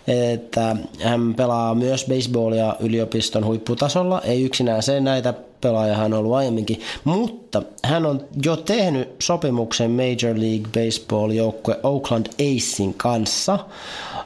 että 0.07 0.77
hän 1.03 1.35
pelaa 1.35 1.75
myös 1.75 2.07
baseballia 2.09 2.77
yliopiston 2.81 3.45
huipputasolla. 3.45 4.21
Ei 4.21 4.45
yksinään 4.45 4.83
se, 4.83 5.01
näitä 5.01 5.35
pelaajia 5.65 5.97
hän 5.97 6.13
on 6.13 6.19
ollut 6.19 6.35
aiemminkin, 6.35 6.81
mutta 7.05 7.63
hän 7.85 8.07
on 8.07 8.25
jo 8.45 8.57
tehnyt 8.57 9.09
sopimuksen 9.19 9.91
Major 9.91 10.37
League 10.41 10.69
Baseball 10.75 11.31
joukkue 11.31 11.81
Oakland 11.83 12.27
Acein 12.27 12.95
kanssa. 12.95 13.59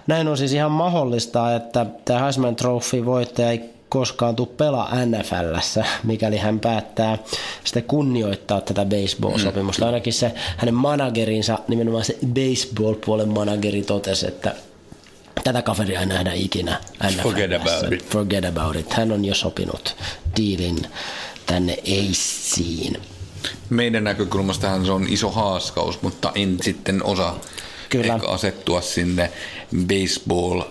Näin 0.06 0.28
on 0.28 0.36
siis 0.36 0.52
ihan 0.52 0.70
mahdollista, 0.70 1.56
että 1.56 1.86
tämä 2.04 2.20
Heisman 2.20 2.56
Trophy 2.56 3.04
voittaja 3.04 3.50
ei 3.50 3.60
koskaan 3.88 4.36
tule 4.36 4.48
pelaa 4.56 4.90
NFLssä, 5.06 5.84
mikäli 6.04 6.36
hän 6.36 6.60
päättää 6.60 7.18
sitten 7.64 7.82
kunnioittaa 7.82 8.60
tätä 8.60 8.84
baseball-sopimusta. 8.84 9.86
Ainakin 9.86 10.12
se 10.12 10.32
hänen 10.56 10.74
managerinsa, 10.74 11.58
nimenomaan 11.68 12.04
se 12.04 12.18
baseball-puolen 12.26 13.28
manageri 13.28 13.82
totesi, 13.82 14.28
että 14.28 14.54
tätä 15.44 15.62
kaveria 15.62 16.00
ei 16.00 16.06
nähdä 16.06 16.32
ikinä 16.32 16.80
NFLssä. 17.04 17.22
Forget 17.22 17.52
about 17.52 17.92
it. 17.92 18.10
Forget 18.10 18.44
about 18.44 18.76
it. 18.76 18.92
Hän 18.92 19.12
on 19.12 19.24
jo 19.24 19.34
sopinut 19.34 19.96
diilin 20.36 20.78
tänne 21.46 21.76
Aceen. 21.82 23.02
Meidän 23.70 24.04
näkökulmastahan 24.04 24.84
se 24.86 24.92
on 24.92 25.06
iso 25.08 25.30
haaskaus, 25.30 26.02
mutta 26.02 26.32
en 26.34 26.58
sitten 26.62 27.04
osaa 27.04 27.40
Kyllä. 27.88 28.14
ehkä 28.14 28.26
asettua 28.26 28.80
sinne 28.80 29.32
baseball 29.86 30.62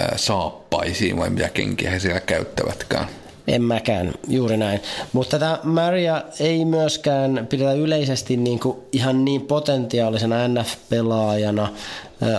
ää, 0.00 0.12
saappaisiin 0.16 1.16
vai 1.16 1.30
mitä 1.30 1.48
kenkiä 1.48 1.90
he 1.90 1.98
siellä 1.98 2.20
käyttävätkään. 2.20 3.08
En 3.46 3.62
mäkään, 3.62 4.14
juuri 4.28 4.56
näin. 4.56 4.80
Mutta 5.12 5.38
tätä 5.38 5.58
Maria 5.62 6.22
ei 6.40 6.64
myöskään 6.64 7.46
pidetä 7.50 7.72
yleisesti 7.72 8.36
niin 8.36 8.60
kuin 8.60 8.76
ihan 8.92 9.24
niin 9.24 9.40
potentiaalisena 9.40 10.48
NF-pelaajana. 10.48 11.68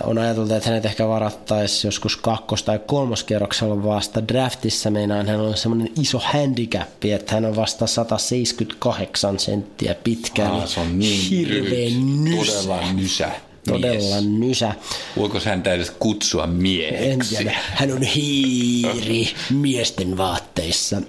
On 0.03 0.17
ajateltu, 0.17 0.53
että 0.53 0.69
hänet 0.69 0.85
ehkä 0.85 1.07
varattaisiin 1.07 1.87
joskus 1.87 2.17
kakkos- 2.17 2.63
tai 2.63 2.79
kolmoskierroksella 2.79 3.83
vasta 3.83 4.27
draftissa. 4.27 4.89
Meinaan 4.89 5.27
hän 5.27 5.39
on 5.39 5.57
semmoinen 5.57 5.89
iso 6.01 6.19
handicap, 6.23 7.05
että 7.05 7.35
hän 7.35 7.45
on 7.45 7.55
vasta 7.55 7.87
178 7.87 9.39
senttiä 9.39 9.95
pitkä. 10.03 10.49
Eli 10.49 10.67
se 10.67 10.79
on 10.79 10.99
niin 10.99 11.29
hirveän 11.29 12.23
nysä. 12.23 12.51
Todella 12.51 12.93
nysä. 12.93 13.31
Todella 13.67 14.21
mies. 14.21 14.25
nysä. 14.39 14.73
Voiko 15.17 15.39
häntä 15.45 15.73
edes 15.73 15.91
kutsua 15.99 16.43
En 16.43 16.49
mieheksi? 16.49 17.35
tiedä. 17.35 17.55
Hän 17.73 17.91
on 17.91 18.01
hiiri 18.01 19.33
miesten 19.49 20.17
vaatteissa. 20.17 21.01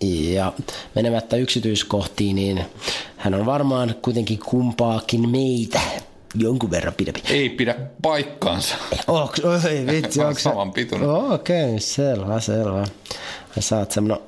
Ja 0.00 0.52
menemättä 0.94 1.36
yksityiskohtiin, 1.36 2.36
niin 2.36 2.62
hän 3.16 3.34
on 3.34 3.46
varmaan 3.46 3.94
kuitenkin 4.02 4.38
kumpaakin 4.38 5.28
meitä 5.28 5.80
jonkun 6.34 6.70
verran 6.70 6.94
pidempi. 6.94 7.22
Ei 7.30 7.48
pidä 7.48 7.74
paikkaansa. 8.02 8.74
Onks, 9.06 9.40
oi 9.40 9.58
vitsi, 9.90 10.20
onks 10.20 10.42
se- 10.42 10.48
Saman 10.50 10.72
pituinen. 10.72 11.10
Okei, 11.10 11.64
okay, 11.66 11.80
selvä, 11.80 12.40
selvä. 12.40 12.84
Ja 13.56 13.62
sä 13.62 13.78
oot 13.78 13.92
semmonen, 13.92 14.18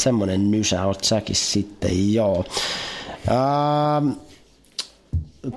semmonen 0.00 0.50
nysä, 0.50 0.86
oot 0.86 1.04
säkin 1.04 1.36
sitten, 1.36 2.14
joo. 2.14 2.44
Ähm, 3.28 4.10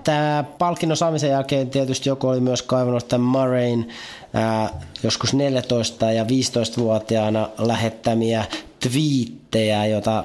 tämä 0.03 0.43
palkinnon 0.57 0.97
saamisen 0.97 1.29
jälkeen 1.29 1.69
tietysti 1.69 2.09
joku 2.09 2.27
oli 2.27 2.39
myös 2.39 2.61
kaivannut 2.61 3.07
tämän 3.07 3.27
Murrayn 3.27 3.87
ää, 4.33 4.69
joskus 5.03 5.33
14 5.33 6.11
ja 6.11 6.23
15-vuotiaana 6.23 7.49
lähettämiä 7.57 8.45
twiittejä, 8.79 9.85
jota 9.85 10.23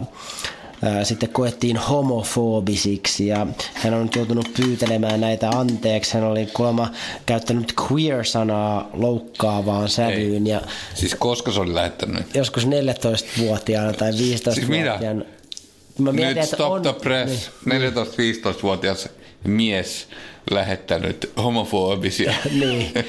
ää, 0.82 1.04
sitten 1.04 1.28
koettiin 1.28 1.76
homofobisiksi 1.76 3.26
ja 3.26 3.46
hän 3.74 3.94
on 3.94 4.02
nyt 4.02 4.14
joutunut 4.16 4.50
pyytelemään 4.56 5.20
näitä 5.20 5.50
anteeksi. 5.50 6.14
Hän 6.14 6.24
oli 6.24 6.46
kuulemma 6.46 6.88
käyttänyt 7.26 7.72
queer-sanaa 7.92 8.90
loukkaavaan 8.92 9.88
sävyyn 9.88 10.46
ja 10.46 10.60
Siis 10.94 11.14
koska 11.14 11.52
se 11.52 11.60
oli 11.60 11.74
lähettänyt? 11.74 12.34
joskus 12.34 12.66
14-vuotiaana 12.66 13.92
tai 13.92 14.10
15-vuotiaana. 14.10 15.22
Siis 15.22 15.98
Mä 15.98 16.12
mietin, 16.12 16.36
Nyt 16.36 16.46
stop 16.48 16.72
on- 16.72 16.82
the 16.82 16.92
press. 16.92 17.50
14-15-vuotias 17.68 19.08
mies 19.44 20.06
lähettänyt 20.50 21.32
homofobisia. 21.36 22.34
Niin. 22.60 22.92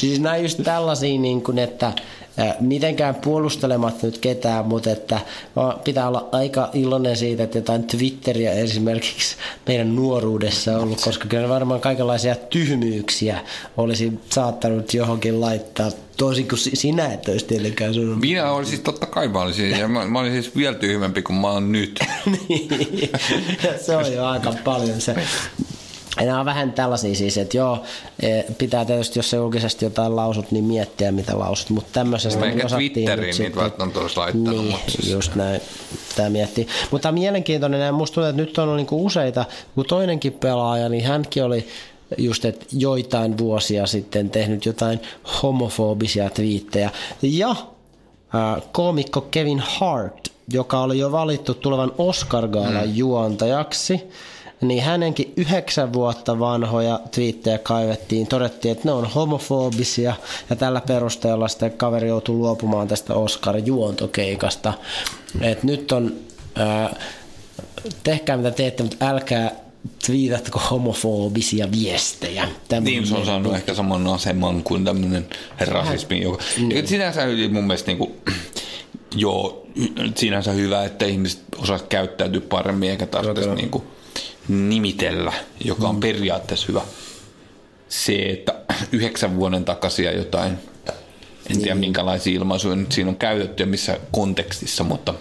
Siis 0.00 0.20
nämä 0.20 0.36
just 0.36 0.60
tällaisia, 0.64 1.18
niin 1.18 1.42
kuin, 1.42 1.58
että 1.58 1.92
mitenkään 2.60 3.14
puolustelematta 3.14 4.06
nyt 4.06 4.18
ketään, 4.18 4.66
mutta 4.66 4.90
että 4.90 5.20
pitää 5.84 6.08
olla 6.08 6.28
aika 6.32 6.70
iloinen 6.74 7.16
siitä, 7.16 7.42
että 7.42 7.58
jotain 7.58 7.84
Twitteriä 7.84 8.52
esimerkiksi 8.52 9.36
meidän 9.66 9.96
nuoruudessa 9.96 10.76
on 10.76 10.82
ollut, 10.82 11.00
koska 11.00 11.28
kyllä 11.28 11.48
varmaan 11.48 11.80
kaikenlaisia 11.80 12.34
tyhmyyksiä 12.34 13.40
olisi 13.76 14.12
saattanut 14.30 14.94
johonkin 14.94 15.40
laittaa, 15.40 15.90
toisin 16.16 16.48
kuin 16.48 16.58
si- 16.58 16.76
sinä 16.76 17.12
et 17.12 17.28
olisi 17.28 17.46
tietenkään 17.46 17.94
sanonut. 17.94 18.20
Minä 18.20 18.52
olisin 18.52 18.70
siis 18.70 18.80
totta 18.82 19.06
kai 19.06 19.28
mä 19.28 19.40
olisin, 19.40 19.70
ja 19.70 19.88
mä, 19.88 20.06
mä 20.06 20.20
olin 20.20 20.32
siis 20.32 20.56
vielä 20.56 20.74
tyhmempi 20.76 21.22
kuin 21.22 21.36
mä 21.36 21.50
oon 21.50 21.72
nyt. 21.72 21.98
Niin. 22.48 23.10
se 23.86 23.96
on 23.96 24.12
jo 24.12 24.24
aika 24.26 24.54
paljon 24.64 25.00
se. 25.00 25.14
Ja 26.20 26.26
nämä 26.26 26.40
on 26.40 26.46
vähän 26.46 26.72
tällaisia 26.72 27.14
siis, 27.14 27.38
että 27.38 27.56
joo, 27.56 27.82
eh, 28.22 28.44
pitää 28.58 28.84
tietysti, 28.84 29.18
jos 29.18 29.30
sä 29.30 29.36
julkisesti 29.36 29.84
jotain 29.84 30.16
lausut, 30.16 30.50
niin 30.50 30.64
miettiä 30.64 31.12
mitä 31.12 31.38
lausut, 31.38 31.70
mutta 31.70 31.90
tämmöisestä 31.92 32.40
No 32.40 32.46
ehkä 32.46 32.66
osattiin 32.66 32.92
Twitteriin 32.92 33.28
nyt 33.28 33.38
niitä 33.38 33.56
välttämättä 33.60 34.00
olisi 34.00 34.16
laittanut, 34.16 34.64
niin, 34.64 34.76
siis- 34.88 35.10
just 35.10 35.34
näin, 35.34 35.60
tämä 36.16 36.30
miettii. 36.30 36.66
Mutta 36.90 37.02
tämä 37.02 37.10
on 37.10 37.18
mielenkiintoinen, 37.18 37.80
ja 37.80 37.92
musta 37.92 38.14
tuntuu, 38.14 38.28
että 38.28 38.42
nyt 38.42 38.58
on 38.58 38.76
niinku 38.76 39.06
useita, 39.06 39.44
kun 39.74 39.84
toinenkin 39.84 40.32
pelaaja, 40.32 40.88
niin 40.88 41.04
hänkin 41.04 41.44
oli 41.44 41.68
just, 42.18 42.44
että 42.44 42.66
joitain 42.72 43.38
vuosia 43.38 43.86
sitten 43.86 44.30
tehnyt 44.30 44.66
jotain 44.66 45.00
homofobisia 45.42 46.30
twiittejä. 46.30 46.90
Ja 47.22 47.50
äh, 47.50 48.62
koomikko 48.72 49.20
Kevin 49.20 49.62
Hart, 49.66 50.28
joka 50.52 50.80
oli 50.80 50.98
jo 50.98 51.12
valittu 51.12 51.54
tulevan 51.54 51.92
Oscar-gaalan 51.98 52.86
mm. 52.86 52.94
juontajaksi, 52.94 54.00
niin 54.62 54.82
hänenkin 54.82 55.32
yhdeksän 55.36 55.92
vuotta 55.92 56.38
vanhoja 56.38 57.00
twiittejä 57.10 57.58
kaivettiin. 57.58 58.26
Todettiin, 58.26 58.72
että 58.72 58.88
ne 58.88 58.92
on 58.92 59.06
homofobisia 59.06 60.14
ja 60.50 60.56
tällä 60.56 60.80
perusteella 60.80 61.48
sitten 61.48 61.72
kaveri 61.72 62.08
joutui 62.08 62.36
luopumaan 62.36 62.88
tästä 62.88 63.14
Oscar-juontokeikasta. 63.14 64.72
Et 65.40 65.62
nyt 65.62 65.92
on, 65.92 66.12
ää, 66.54 66.96
tehkää 68.04 68.36
mitä 68.36 68.50
teette, 68.50 68.82
mutta 68.82 69.08
älkää 69.08 69.52
twiitatko 70.06 70.58
homofobisia 70.70 71.70
viestejä. 71.72 72.48
Tämmönen 72.68 72.94
Niin, 72.94 73.06
se 73.06 73.14
on 73.14 73.26
saanut 73.26 73.54
ehkä 73.54 73.74
saman 73.74 74.06
aseman 74.06 74.62
kuin 74.62 74.84
tämmöinen 74.84 75.26
rasismi. 75.60 76.22
Joka, 76.22 76.42
niin. 76.58 76.88
Sinänsä 76.88 77.20
mun 77.50 77.64
mielestä 77.64 77.86
niin 77.86 77.98
kuin, 77.98 78.12
joo, 79.16 79.66
sinänsä 80.16 80.52
hyvä, 80.52 80.84
että 80.84 81.04
ihmiset 81.04 81.40
osaa 81.58 81.78
käyttäytyä 81.78 82.40
paremmin 82.40 82.90
eikä 82.90 83.06
tarvitse 83.06 83.54
niin 83.54 83.70
kuin, 83.70 83.84
nimitellä, 84.48 85.32
joka 85.64 85.88
on 85.88 86.00
periaatteessa 86.00 86.66
hyvä. 86.68 86.82
Se, 87.88 88.14
että 88.14 88.54
yhdeksän 88.92 89.36
vuoden 89.36 89.64
takaisia 89.64 90.12
jotain, 90.12 90.58
en 91.50 91.58
tiedä 91.62 91.74
minkälaisia 91.74 92.34
ilmaisuja 92.34 92.76
nyt 92.76 92.92
siinä 92.92 93.10
on 93.10 93.16
käytetty 93.16 93.62
ja 93.62 93.66
missä 93.66 93.98
kontekstissa, 94.12 94.84
mutta 94.84 95.14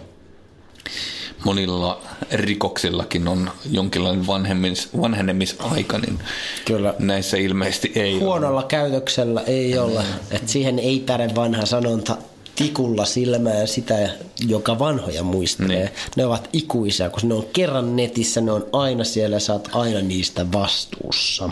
monilla 1.45 2.01
rikoksillakin 2.31 3.27
on 3.27 3.51
jonkinlainen 3.71 4.27
vanhemmis, 4.27 4.89
vanhenemisaika, 5.01 5.97
niin 5.97 6.19
Kyllä. 6.65 6.93
näissä 6.99 7.37
ilmeisesti 7.37 7.91
ei 7.95 8.13
ole. 8.13 8.23
Huonolla 8.23 8.63
käytöksellä 8.63 9.41
ei 9.41 9.77
ole. 9.77 10.03
Et 10.31 10.49
siihen 10.49 10.79
ei 10.79 10.99
päde 10.99 11.29
vanha 11.35 11.65
sanonta 11.65 12.17
tikulla 12.61 13.05
silmään 13.05 13.67
sitä, 13.67 14.09
joka 14.47 14.79
vanhoja 14.79 15.23
muistelee. 15.23 15.77
Niin. 15.77 15.91
Ne 16.15 16.25
ovat 16.25 16.49
ikuisia, 16.53 17.09
kun 17.09 17.29
ne 17.29 17.35
on 17.35 17.45
kerran 17.53 17.95
netissä, 17.95 18.41
ne 18.41 18.51
on 18.51 18.67
aina 18.73 19.03
siellä 19.03 19.35
ja 19.35 19.39
sä 19.39 19.53
oot 19.53 19.69
aina 19.71 20.01
niistä 20.01 20.51
vastuussa. 20.51 21.49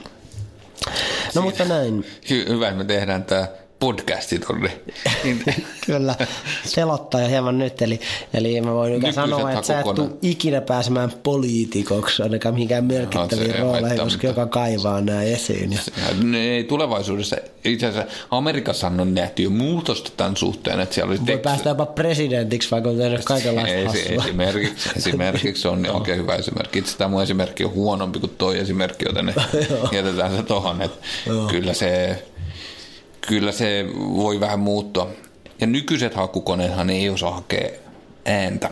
No 1.35 1.41
mutta 1.41 1.65
näin. 1.65 2.05
Hy- 2.25 2.49
hyvä, 2.49 2.67
että 2.67 2.77
me 2.77 2.85
tehdään 2.85 3.23
tämä 3.23 3.47
podcasti 3.79 4.39
tonne. 4.39 4.71
Kyllä, 5.85 6.15
selottaa 6.65 7.21
jo 7.21 7.27
hieman 7.27 7.57
nyt. 7.57 7.81
Eli, 7.81 7.99
eli 8.33 8.61
mä 8.61 8.73
voin 8.73 8.93
Nykyiset 8.93 9.15
sanoa, 9.15 9.51
että 9.51 9.67
sä 9.67 9.79
et 9.79 9.95
tule 9.95 10.09
ikinä 10.21 10.61
pääsemään 10.61 11.11
poliitikoksi, 11.23 12.23
ainakaan 12.23 12.53
mihinkään 12.53 12.85
merkittäviin 12.85 13.51
No, 13.51 13.57
rooleihin, 13.57 13.99
koska 13.99 14.27
joka 14.27 14.45
kaivaa 14.45 15.01
nämä 15.01 15.23
esiin. 15.23 15.71
Ja 15.71 15.79
ne 16.23 16.37
ei 16.37 16.63
tulevaisuudessa, 16.63 17.35
itse 17.63 17.87
asiassa 17.87 18.11
Amerikassa 18.31 18.87
on 18.87 19.13
nähty 19.13 19.43
jo 19.43 19.49
muutosta 19.49 20.11
tämän 20.17 20.37
suhteen, 20.37 20.79
että 20.79 20.95
siellä 20.95 21.11
oli 21.11 21.19
voi 21.27 21.37
päästä 21.37 21.69
jopa 21.69 21.85
presidentiksi, 21.85 22.71
vaikka 22.71 22.89
on 22.89 22.97
tehnyt 22.97 23.25
kaikenlaista 23.25 23.89
hassua. 23.89 24.23
esimerkiksi, 24.23 24.89
esimerkiksi 24.97 25.67
on 25.67 25.81
niin 25.81 25.91
oikein 25.91 26.17
hyvä 26.17 26.35
esimerkki. 26.35 26.79
Itse 26.79 26.97
tämä 26.97 27.07
mun 27.07 27.23
esimerkki 27.23 27.65
on 27.65 27.71
huonompi 27.71 28.19
kuin 28.19 28.31
toi 28.37 28.59
esimerkki, 28.59 29.05
joten 29.05 29.25
ne 29.25 29.33
jätetään 29.97 30.35
se 30.35 30.43
tohon. 30.43 30.81
Että 30.81 30.97
kyllä, 31.49 31.73
se, 31.73 32.19
kyllä 33.27 33.51
se 33.51 33.85
voi 33.95 34.39
vähän 34.39 34.59
muuttua. 34.59 35.09
Ja 35.61 35.67
nykyiset 35.67 36.13
hakukoneethan 36.13 36.89
ei 36.89 37.09
osaa 37.09 37.31
hakea 37.31 37.69
ääntä. 38.25 38.69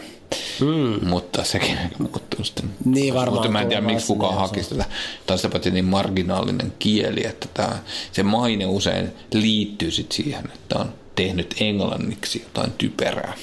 Mm. 0.61 1.07
Mutta 1.07 1.43
sekin 1.43 1.77
muuttuu 1.99 2.43
sitten. 2.43 2.69
Niin 2.85 3.13
varmaan 3.13 3.33
Mutta 3.33 3.51
mä 3.51 3.61
en 3.61 3.67
tiedä, 3.67 3.81
miksi 3.81 4.07
kukaan 4.07 4.35
hakisi 4.35 4.69
tätä. 4.69 4.85
Tämä 5.25 5.35
on 5.35 5.37
sitä 5.37 5.49
paitsi 5.49 5.71
niin 5.71 5.85
marginaalinen 5.85 6.73
kieli, 6.79 7.25
että 7.25 7.47
tämä, 7.53 7.79
se 8.11 8.23
maine 8.23 8.65
usein 8.65 9.11
liittyy 9.33 9.91
sit 9.91 10.11
siihen, 10.11 10.43
että 10.53 10.79
on 10.79 10.93
tehnyt 11.15 11.55
englanniksi 11.59 12.41
jotain 12.41 12.71
typerää. 12.77 13.33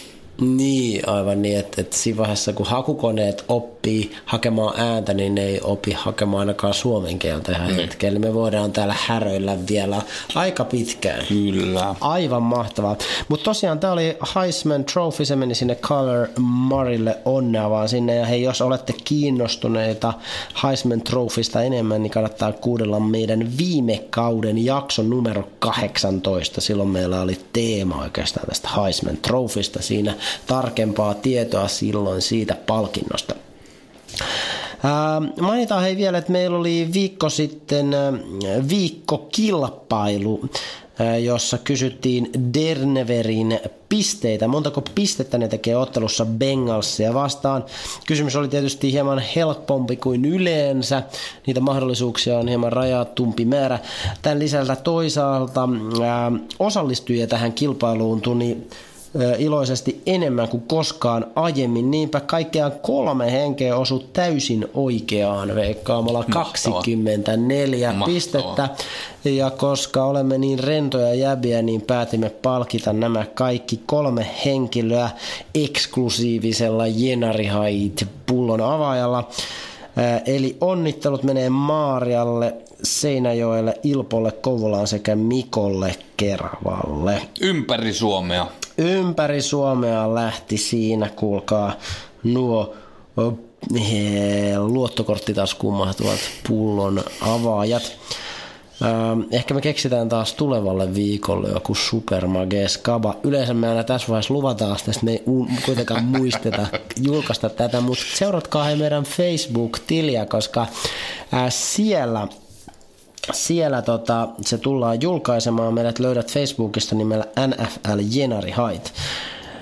Niin, 0.40 1.08
aivan 1.08 1.42
niin, 1.42 1.58
että, 1.58 1.80
että 1.80 1.96
siinä 1.96 2.18
vaiheessa 2.18 2.52
kun 2.52 2.66
hakukoneet 2.66 3.44
oppii 3.48 4.12
hakemaan 4.24 4.80
ääntä, 4.80 5.14
niin 5.14 5.34
ne 5.34 5.44
ei 5.44 5.60
opi 5.64 5.92
hakemaan 5.92 6.40
ainakaan 6.40 6.74
suomen 6.74 7.18
kieltä 7.18 7.52
ihan 7.52 7.66
Niin. 7.66 7.76
hetkellä. 7.76 8.18
Me 8.18 8.34
voidaan 8.34 8.72
täällä 8.72 8.94
häröillä 9.06 9.56
vielä 9.70 10.02
aika 10.34 10.64
pitkään. 10.64 11.26
Kyllä. 11.26 11.94
Aivan 12.00 12.42
mahtavaa. 12.42 12.96
Mutta 13.28 13.44
tosiaan 13.44 13.78
tämä 13.78 13.92
oli 13.92 14.16
Heisman 14.34 14.84
Trophy, 14.84 15.24
se 15.24 15.36
meni 15.36 15.54
sinne 15.54 15.74
Color 15.74 16.26
Marille 16.38 17.18
onnea 17.24 17.70
vaan 17.70 17.88
sinne. 17.88 18.14
Ja 18.14 18.26
hei, 18.26 18.42
jos 18.42 18.60
olette 18.62 18.94
kiinnostuneita 19.04 20.12
Heisman 20.62 21.00
Trophysta 21.02 21.62
enemmän, 21.62 22.02
niin 22.02 22.10
kannattaa 22.10 22.52
kuudella 22.52 23.00
meidän 23.00 23.58
viime 23.58 24.04
kauden 24.10 24.64
jakson 24.64 25.10
numero 25.10 25.48
18. 25.58 26.60
Silloin 26.60 26.88
meillä 26.88 27.20
oli 27.20 27.38
teema 27.52 28.02
oikeastaan 28.02 28.46
tästä 28.46 28.68
Heisman 28.82 29.16
Trophysta. 29.16 29.82
Siinä 29.82 30.14
tarkempaa 30.46 31.14
tietoa 31.14 31.68
silloin 31.68 32.22
siitä 32.22 32.56
palkinnosta. 32.66 33.34
Ää, 34.84 35.22
mainitaan 35.40 35.82
hei 35.82 35.96
vielä, 35.96 36.18
että 36.18 36.32
meillä 36.32 36.58
oli 36.58 36.88
viikko 36.92 37.30
sitten 37.30 37.94
ää, 37.94 38.12
viikkokilpailu, 38.68 40.40
ää, 40.98 41.16
jossa 41.16 41.58
kysyttiin 41.58 42.30
Derneverin 42.54 43.60
pisteitä. 43.88 44.48
Montako 44.48 44.82
pistettä 44.94 45.38
ne 45.38 45.48
tekee 45.48 45.76
ottelussa 45.76 46.26
Bengalsia 46.26 47.14
vastaan? 47.14 47.64
Kysymys 48.06 48.36
oli 48.36 48.48
tietysti 48.48 48.92
hieman 48.92 49.22
helpompi 49.36 49.96
kuin 49.96 50.24
yleensä. 50.24 51.02
Niitä 51.46 51.60
mahdollisuuksia 51.60 52.38
on 52.38 52.48
hieman 52.48 52.72
rajatumpi 52.72 53.44
määrä. 53.44 53.78
Tämän 54.22 54.38
lisältä 54.38 54.76
toisaalta 54.76 55.68
ää, 56.04 56.32
osallistujia 56.58 57.26
tähän 57.26 57.52
kilpailuun 57.52 58.20
tuli 58.20 58.68
iloisesti 59.38 60.02
enemmän 60.06 60.48
kuin 60.48 60.62
koskaan 60.62 61.26
aiemmin. 61.36 61.90
Niinpä 61.90 62.20
kaikkiaan 62.20 62.72
kolme 62.82 63.32
henkeä 63.32 63.76
osui 63.76 64.04
täysin 64.12 64.68
oikeaan 64.74 65.54
veikkaamalla 65.54 66.18
Mahtavaa. 66.18 66.44
24 66.44 67.92
Mahtavaa. 67.92 68.14
pistettä. 68.14 68.68
Ja 69.24 69.50
koska 69.50 70.04
olemme 70.04 70.38
niin 70.38 70.58
rentoja 70.58 71.14
jäbiä, 71.14 71.62
niin 71.62 71.82
päätimme 71.82 72.30
palkita 72.30 72.92
nämä 72.92 73.26
kaikki 73.34 73.80
kolme 73.86 74.26
henkilöä 74.44 75.10
eksklusiivisella 75.54 76.86
Jenarihait 76.86 78.06
pullon 78.26 78.60
avaajalla. 78.60 79.28
Eli 80.26 80.56
onnittelut 80.60 81.22
menee 81.22 81.50
Maarialle, 81.50 82.54
Seinäjoelle, 82.84 83.74
Ilpolle, 83.82 84.32
Kouvolaan 84.32 84.86
sekä 84.86 85.16
Mikolle 85.16 85.96
Keravalle 86.16 87.22
Ympäri 87.40 87.92
Suomea. 87.92 88.46
ympäri 88.78 89.42
Suomea 89.42 90.14
lähti 90.14 90.56
siinä, 90.56 91.08
kuulkaa, 91.08 91.72
nuo 92.24 92.74
he, 93.90 94.58
luottokorttitaskuun 94.58 95.74
mahtuvat 95.74 96.18
pullon 96.48 97.04
avaajat. 97.20 97.92
Ehkä 99.30 99.54
me 99.54 99.60
keksitään 99.60 100.08
taas 100.08 100.32
tulevalle 100.34 100.94
viikolle 100.94 101.48
joku 101.48 101.74
Super 101.74 102.26
Mages 102.26 102.78
Kaba. 102.78 103.16
Yleensä 103.22 103.54
me 103.54 103.68
aina 103.68 103.84
tässä 103.84 104.08
vaiheessa 104.08 104.34
luvataan 104.34 104.78
sitä, 104.78 104.90
että 104.90 105.04
me 105.04 105.10
ei 105.10 105.22
kuitenkaan 105.64 106.04
muisteta 106.04 106.66
julkaista 107.02 107.48
tätä, 107.48 107.80
mutta 107.80 108.04
seuratkaa 108.14 108.64
he 108.64 108.76
meidän 108.76 109.04
Facebook-tiliä, 109.04 110.26
koska 110.26 110.66
siellä 111.48 112.28
siellä 113.32 113.82
tota, 113.82 114.28
se 114.40 114.58
tullaan 114.58 115.02
julkaisemaan. 115.02 115.74
Meidät 115.74 115.98
löydät 115.98 116.32
Facebookista 116.32 116.94
nimellä 116.94 117.24
NFL 117.46 117.98
Jenari 118.10 118.50
Hait. 118.50 118.92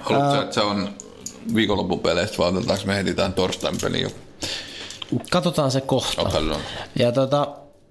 Haluatko, 0.01 0.43
että 0.43 0.55
se 0.55 0.61
on 0.61 0.89
viikonloppupeleistä 1.55 2.39
vai 2.39 2.49
otetaanko 2.49 2.87
me 2.87 2.97
heti 2.97 3.15
tämän 3.15 3.33
torstain 3.33 3.77
pelin 3.83 4.03
jo? 4.03 4.11
Katsotaan 5.31 5.71
se 5.71 5.81
kohta. 5.81 6.23
Katsotaan. 6.23 6.61
Ja 6.99 7.13
tota, 7.13 7.49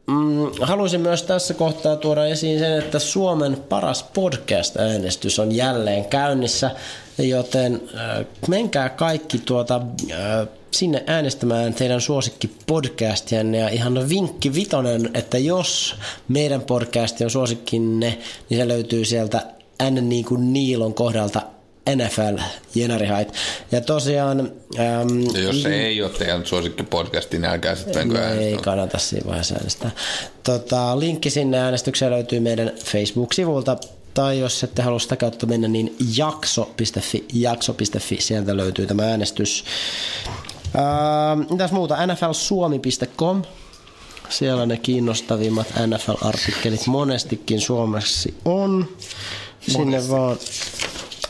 mm, 0.07 0.51
haluaisin 0.61 1.01
myös 1.01 1.23
tässä 1.23 1.53
kohtaa 1.53 1.95
tuoda 1.95 2.25
esiin 2.25 2.59
sen, 2.59 2.79
että 2.79 2.99
Suomen 2.99 3.57
paras 3.69 4.03
podcast-äänestys 4.03 5.39
on 5.39 5.51
jälleen 5.51 6.05
käynnissä, 6.05 6.71
joten 7.17 7.81
äh, 7.95 8.25
menkää 8.47 8.89
kaikki 8.89 9.37
tuota, 9.37 9.81
äh, 10.11 10.47
sinne 10.71 11.03
äänestämään 11.07 11.73
teidän 11.73 12.01
suosikki 12.01 12.51
podcastianne 12.67 13.57
ja 13.57 13.69
ihan 13.69 14.09
vinkki 14.09 14.53
vitonen, 14.53 15.09
että 15.13 15.37
jos 15.37 15.95
meidän 16.27 16.61
podcasti 16.61 17.23
on 17.23 17.29
suosikkinne, 17.29 18.17
niin 18.49 18.59
se 18.59 18.67
löytyy 18.67 19.05
sieltä 19.05 19.45
N 19.89 20.09
niin 20.09 20.25
kuin 20.25 20.53
Niilon 20.53 20.93
kohdalta 20.93 21.41
NFL 21.95 22.41
Jenarihait. 22.75 23.33
Ja 23.71 23.81
tosiaan... 23.81 24.39
Ähm, 24.79 25.21
Ja 25.33 25.41
jos 25.41 25.63
se 25.63 25.81
ei 25.81 26.01
ole 26.01 26.09
teidän 26.11 26.45
suosikkipodcasti, 26.45 27.37
niin 27.39 27.49
älkää 27.51 27.75
sitten 27.75 28.07
No 28.07 28.15
ei 28.15 28.21
äänestämään. 28.25 28.61
kannata 28.63 28.97
siinä 28.97 29.27
vaiheessa 29.27 29.55
äänestää. 29.55 29.91
Tota, 30.43 30.99
linkki 30.99 31.29
sinne 31.29 31.59
äänestykseen 31.59 32.11
löytyy 32.11 32.39
meidän 32.39 32.71
Facebook-sivulta, 32.85 33.77
tai 34.13 34.39
jos 34.39 34.63
ette 34.63 34.81
halua 34.81 34.99
sitä 34.99 35.15
kautta 35.15 35.45
mennä, 35.45 35.67
niin 35.67 35.95
jakso.fi, 36.17 37.25
jakso.fi, 37.33 38.17
sieltä 38.21 38.57
löytyy 38.57 38.87
tämä 38.87 39.03
äänestys. 39.03 39.63
Ää, 40.75 41.35
mitäs 41.35 41.71
muuta? 41.71 41.97
nflsuomi.com, 42.07 43.41
siellä 44.29 44.65
ne 44.65 44.77
kiinnostavimmat 44.77 45.67
NFL-artikkelit 45.87 46.87
monestikin 46.87 47.61
suomeksi 47.61 48.33
on. 48.45 48.87
Sinne 49.67 50.09
vaan 50.09 50.37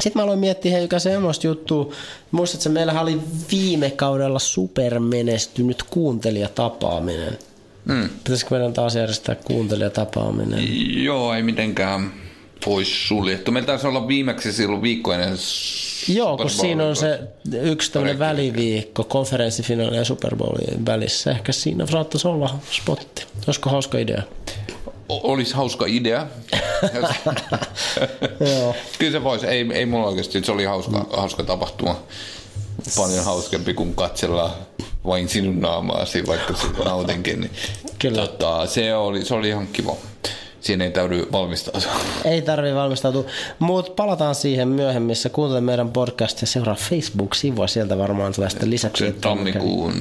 sitten 0.02 0.19
mä 0.19 0.23
aloin 0.23 0.40
miettiä 0.40 0.72
hei, 0.72 0.88
semmoista 0.98 1.48
juttua. 1.48 1.94
Muistatko, 2.32 2.69
meillähän 2.69 3.03
oli 3.03 3.19
viime 3.52 3.91
kaudella 3.91 4.40
supermenestynyt 4.40 5.84
kuuntelijatapaaminen. 5.84 7.38
Mm. 7.86 8.10
Pitäisikö 8.23 8.56
meidän 8.56 8.73
taas 8.73 8.95
järjestää 8.95 9.36
kuuntelijatapaaminen? 9.36 10.60
Joo, 11.03 11.34
ei 11.34 11.44
mitenkään 11.44 12.14
pois 12.65 13.07
suljettu. 13.07 13.52
Meillä 13.52 13.68
taisi 13.68 13.88
olla 13.88 14.07
viimeksi 14.07 14.53
silloin 14.53 14.82
viikko 14.82 15.14
ennen 15.14 15.38
Joo, 16.07 16.38
kun 16.38 16.49
siinä 16.49 16.86
on 16.86 16.95
se 16.95 17.19
yksi 17.61 17.91
tämmöinen 17.91 18.19
väliviikko 18.19 19.03
konferenssifinaali 19.03 19.98
ja 19.98 20.06
Super 20.06 20.36
Bowlin 20.36 20.86
välissä. 20.86 21.32
Ehkä 21.32 21.52
siinä 21.52 21.86
saattaisi 21.86 22.28
olla 22.28 22.60
spotti. 22.72 23.26
Olisiko 23.48 23.69
hauska 23.69 23.98
idea? 23.98 24.22
Olisi 25.23 25.53
hauska 25.53 25.85
idea. 25.88 26.27
Kyllä 28.99 29.11
se 29.11 29.23
voisi. 29.23 29.47
Ei, 29.47 29.69
ei 29.73 29.85
mulla 29.85 30.07
oikeasti. 30.07 30.43
Se 30.43 30.51
oli 30.51 30.63
hauska, 30.65 31.05
hauska 31.13 31.43
tapahtuma. 31.43 31.99
Paljon 32.95 33.25
hauskempi 33.25 33.73
kuin 33.73 33.95
katsella 33.95 34.57
vain 35.05 35.29
sinun 35.29 35.59
naamaasi, 35.59 36.27
vaikka 36.27 36.53
sitä 36.55 36.83
nautinkin. 36.83 37.41
Niin, 37.41 37.51
Kyllä. 37.99 38.27
Tota, 38.27 38.65
se, 38.65 38.95
oli, 38.95 39.25
se 39.25 39.33
oli 39.35 39.49
ihan 39.49 39.67
kiva. 39.67 39.95
Siinä 40.61 40.83
ei 40.83 40.91
täydy 40.91 41.27
valmistautua. 41.31 41.91
Ei 42.25 42.41
tarvi 42.41 42.75
valmistautua, 42.75 43.23
mutta 43.59 43.91
palataan 43.91 44.35
siihen 44.35 44.67
myöhemmissä. 44.67 45.29
Kuuntele 45.29 45.61
meidän 45.61 45.91
podcastia, 45.91 46.47
seuraa 46.47 46.75
Facebook-sivua, 46.75 47.67
sieltä 47.67 47.97
varmaan 47.97 48.33
tulee 48.33 48.49
sitten 48.49 48.69
lisäksi. 48.69 49.05
Se 49.05 49.11
tammikuun 49.11 49.93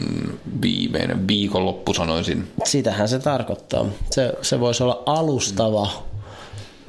viimeinen 0.63 1.29
viikonloppu 1.29 1.95
sanoisin. 1.95 2.49
Sitähän 2.65 3.09
se 3.09 3.19
tarkoittaa. 3.19 3.87
Se, 4.11 4.33
se 4.43 4.61
voisi 4.61 4.83
olla 4.83 5.03
alustava, 5.07 5.89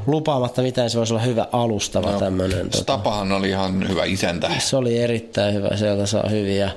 lupaamatta 0.08 0.62
mitään, 0.62 0.90
se 0.90 0.98
voisi 0.98 1.14
olla 1.14 1.24
hyvä 1.24 1.48
alustava 1.52 2.12
no. 2.12 2.20
tämmöinen. 2.20 2.70
Tota. 2.70 2.78
Stapahan 2.78 3.32
oli 3.32 3.50
ihan 3.50 3.90
hyvä 3.90 4.06
isäntä. 4.06 4.52
Se 4.60 4.78
oli 4.78 4.98
erittäin 4.98 5.54
hyvä, 5.54 5.78
sieltä 5.78 6.06
saa 6.06 6.30
hyviä 6.30 6.72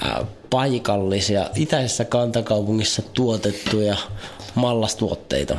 ää, 0.00 0.24
paikallisia, 0.50 1.50
itäisessä 1.54 2.04
kantakaupungissa 2.04 3.02
tuotettuja 3.02 3.96
mallastuotteita. 4.54 5.58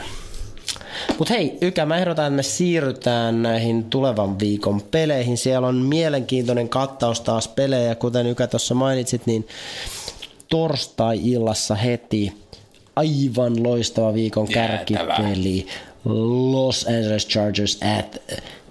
Mutta 1.18 1.34
hei, 1.34 1.58
Ykä, 1.62 1.86
mä 1.86 1.98
ehdotan, 1.98 2.26
että 2.26 2.36
me 2.36 2.44
siirrytään 2.44 3.42
näihin 3.44 3.84
tulevan 3.84 4.40
viikon 4.40 4.82
peleihin. 4.82 5.38
Siellä 5.38 5.68
on 5.68 5.76
mielenkiintoinen 5.76 6.70
kattaus 6.70 7.22
taas 7.22 7.48
pelejä, 7.48 7.96
kuten 7.96 8.28
Ykä 8.28 8.48
tuossa 8.48 8.76
mainitsit, 8.76 9.26
niin 9.26 9.48
torstai-illassa 10.50 11.76
heti 11.76 12.34
aivan 12.96 13.64
loistava 13.64 14.14
viikon 14.14 14.48
kärkipeli. 14.48 15.68
Los 16.06 16.86
Angeles 16.88 17.28
Chargers 17.28 17.80
at 17.98 18.22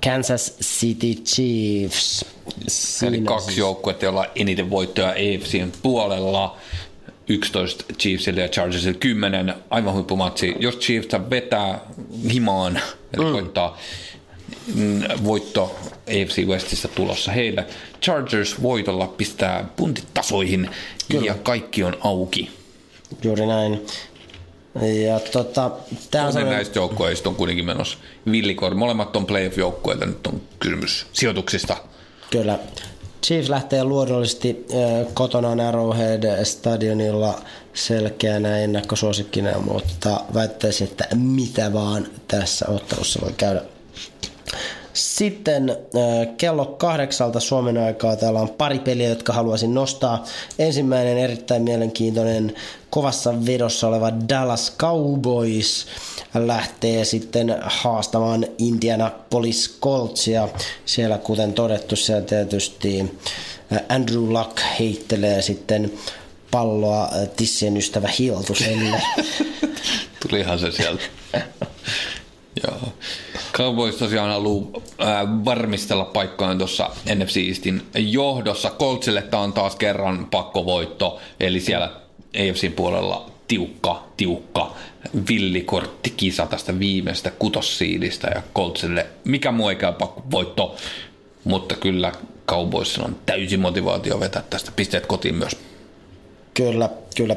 Kansas 0.04 0.54
City 0.62 1.14
Chiefs. 1.14 2.24
Eli 2.46 2.64
Siinä 2.68 3.26
kaksi 3.26 3.46
siis- 3.46 3.58
joukkuetta, 3.58 4.04
joilla 4.04 4.26
eniten 4.34 4.70
voittoja 4.70 5.08
AFCn 5.08 5.72
puolella. 5.82 6.56
11 7.28 7.84
Chiefsille 7.98 8.40
ja 8.40 8.48
Chargersille 8.48 8.98
10. 8.98 9.54
Aivan 9.70 9.94
huippumatsi. 9.94 10.54
Jos 10.58 10.78
Chiefs 10.78 11.08
vetää 11.30 11.80
himaan, 12.32 12.80
eli 13.12 13.24
mm. 13.24 13.32
koittaa 13.32 13.78
mm, 14.74 15.02
voitto 15.24 15.76
AFC 16.08 16.46
Westissä 16.46 16.88
tulossa 16.88 17.32
heille. 17.32 17.66
Chargers 18.02 18.62
voitolla 18.62 19.06
pistää 19.06 19.64
puntit 19.76 20.06
tasoihin 20.14 20.70
ja 21.22 21.34
kaikki 21.34 21.84
on 21.84 21.96
auki. 22.00 22.50
Juuri 23.22 23.46
näin. 23.46 23.86
Ja 25.04 25.20
tota, 25.20 25.70
tää 26.10 26.26
on 26.26 26.32
sellainen, 26.32 26.56
näistä 26.56 26.78
joukkueista 26.78 27.28
on 27.28 27.34
kuitenkin 27.34 27.64
menossa 27.64 27.98
villikor. 28.30 28.74
Molemmat 28.74 29.16
on 29.16 29.26
playoff-joukkueita, 29.26 30.06
nyt 30.06 30.26
on 30.26 30.40
kysymys 30.58 31.06
sijoituksista. 31.12 31.76
kyllä. 32.30 32.58
Chiefs 33.24 33.48
lähtee 33.48 33.84
luonnollisesti 33.84 34.66
äh, 34.72 35.06
kotonaan 35.14 35.60
Arrowhead 35.60 36.44
stadionilla 36.44 37.42
selkeänä 37.74 38.58
ennakkosuosikkina, 38.58 39.58
mutta 39.58 40.20
väittäisin, 40.34 40.88
että 40.88 41.08
mitä 41.14 41.72
vaan 41.72 42.06
tässä 42.28 42.66
ottelussa 42.68 43.20
voi 43.22 43.32
käydä. 43.32 43.62
Sitten 44.94 45.70
äh, 45.70 46.36
kello 46.36 46.66
kahdeksalta 46.66 47.40
Suomen 47.40 47.78
aikaa 47.78 48.16
täällä 48.16 48.40
on 48.40 48.48
pari 48.48 48.78
peliä, 48.78 49.08
jotka 49.08 49.32
haluaisin 49.32 49.74
nostaa. 49.74 50.24
Ensimmäinen 50.58 51.18
erittäin 51.18 51.62
mielenkiintoinen 51.62 52.54
kovassa 52.90 53.46
vedossa 53.46 53.88
oleva 53.88 54.12
Dallas 54.28 54.74
Cowboys 54.78 55.86
lähtee 56.34 57.04
sitten 57.04 57.56
haastamaan 57.62 58.46
Indianapolis 58.58 59.78
Coltsia. 59.80 60.48
Siellä 60.86 61.18
kuten 61.18 61.52
todettu, 61.52 61.96
siellä 61.96 62.22
tietysti 62.22 63.00
äh, 63.72 63.80
Andrew 63.88 64.32
Luck 64.32 64.60
heittelee 64.78 65.42
sitten 65.42 65.92
palloa 66.50 67.02
äh, 67.04 67.28
tissien 67.36 67.76
ystävä 67.76 68.08
Hiltuselle. 68.18 69.02
Tulihan 70.28 70.58
se 70.58 70.72
sieltä. 70.72 71.02
Joo. 72.64 72.92
Cowboys 73.56 73.96
tosiaan 73.96 74.30
haluaa 74.30 75.44
varmistella 75.44 76.04
paikkojen 76.04 76.58
tuossa 76.58 76.90
NFC 77.14 77.36
Eastin 77.48 77.82
johdossa. 77.94 78.70
Coltsille 78.70 79.22
tämä 79.22 79.42
on 79.42 79.52
taas 79.52 79.76
kerran 79.76 80.26
pakkovoitto, 80.30 81.20
eli 81.40 81.60
siellä 81.60 81.90
AFCin 82.50 82.72
puolella 82.72 83.30
tiukka, 83.48 84.02
tiukka 84.16 84.74
villikorttikisa 85.28 86.46
tästä 86.46 86.78
viimeistä 86.78 87.30
kutossiidistä 87.30 88.30
ja 88.34 88.42
Coltsille 88.54 89.06
mikä 89.24 89.52
muu 89.52 89.68
ei 89.68 89.76
käy 89.76 89.92
pakkovoitto, 89.92 90.76
mutta 91.44 91.74
kyllä 91.74 92.12
Cowboysilla 92.48 93.06
on 93.06 93.16
täysi 93.26 93.56
motivaatio 93.56 94.20
vetää 94.20 94.42
tästä 94.50 94.72
pisteet 94.76 95.06
kotiin 95.06 95.34
myös. 95.34 95.56
Kyllä, 96.54 96.88
kyllä. 97.16 97.36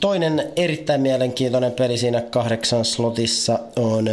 Toinen 0.00 0.52
erittäin 0.56 1.00
mielenkiintoinen 1.00 1.72
peli 1.72 1.98
siinä 1.98 2.20
kahdeksan 2.20 2.84
slotissa 2.84 3.58
on 3.76 4.08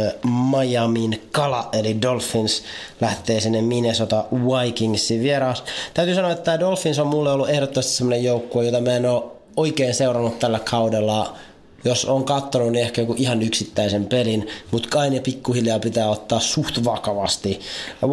Miamin 0.50 1.22
kala, 1.32 1.68
eli 1.72 2.02
Dolphins 2.02 2.62
lähtee 3.00 3.40
sinne 3.40 3.62
Minnesota 3.62 4.24
Vikingsin 4.32 5.22
vieraas. 5.22 5.64
Täytyy 5.94 6.14
sanoa, 6.14 6.30
että 6.30 6.44
tämä 6.44 6.60
Dolphins 6.60 6.98
on 6.98 7.06
mulle 7.06 7.32
ollut 7.32 7.48
ehdottomasti 7.48 7.92
sellainen 7.92 8.24
joukkue, 8.24 8.64
jota 8.64 8.80
mä 8.80 8.96
en 8.96 9.10
ole 9.10 9.22
oikein 9.56 9.94
seurannut 9.94 10.38
tällä 10.38 10.58
kaudella 10.70 11.36
jos 11.88 12.04
on 12.04 12.24
katsonut, 12.24 12.72
niin 12.72 12.84
ehkä 12.84 13.00
joku 13.00 13.14
ihan 13.16 13.42
yksittäisen 13.42 14.06
pelin, 14.06 14.48
mutta 14.70 14.88
kai 14.88 15.10
ne 15.10 15.20
pikkuhiljaa 15.20 15.78
pitää 15.78 16.08
ottaa 16.10 16.40
suht 16.40 16.84
vakavasti. 16.84 17.60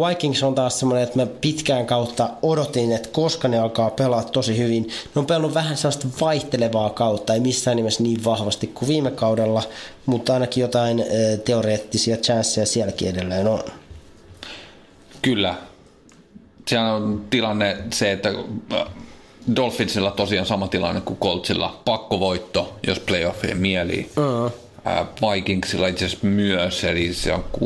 Vikings 0.08 0.42
on 0.42 0.54
taas 0.54 0.78
semmoinen, 0.78 1.04
että 1.04 1.18
mä 1.18 1.26
pitkään 1.26 1.86
kautta 1.86 2.30
odotin, 2.42 2.92
että 2.92 3.08
koska 3.12 3.48
ne 3.48 3.58
alkaa 3.58 3.90
pelaa 3.90 4.24
tosi 4.24 4.58
hyvin. 4.58 4.82
Ne 5.14 5.18
on 5.18 5.26
pelannut 5.26 5.54
vähän 5.54 5.76
sellaista 5.76 6.08
vaihtelevaa 6.20 6.90
kautta, 6.90 7.34
ei 7.34 7.40
missään 7.40 7.76
nimessä 7.76 8.02
niin 8.02 8.24
vahvasti 8.24 8.66
kuin 8.66 8.88
viime 8.88 9.10
kaudella, 9.10 9.62
mutta 10.06 10.34
ainakin 10.34 10.60
jotain 10.60 11.04
teoreettisia 11.44 12.16
chanceja 12.16 12.66
sielläkin 12.66 13.08
edelleen 13.08 13.46
on. 13.46 13.62
Kyllä. 15.22 15.54
Se 16.68 16.78
on 16.78 17.24
tilanne 17.30 17.76
se, 17.92 18.12
että 18.12 18.28
Dolphinsilla 19.56 20.10
tosiaan 20.10 20.46
sama 20.46 20.68
tilanne 20.68 21.00
kuin 21.00 21.18
Coltsilla. 21.18 21.80
Pakkovoitto, 21.84 22.78
jos 22.86 23.00
playoffien 23.00 23.58
mieli. 23.58 24.10
Uh-huh. 24.16 24.52
Vikingsilla 25.32 25.86
itse 25.86 26.04
asiassa 26.04 26.26
myös, 26.26 26.84
eli 26.84 27.14
se 27.14 27.32
on 27.32 27.44
6-5-1, 27.58 27.60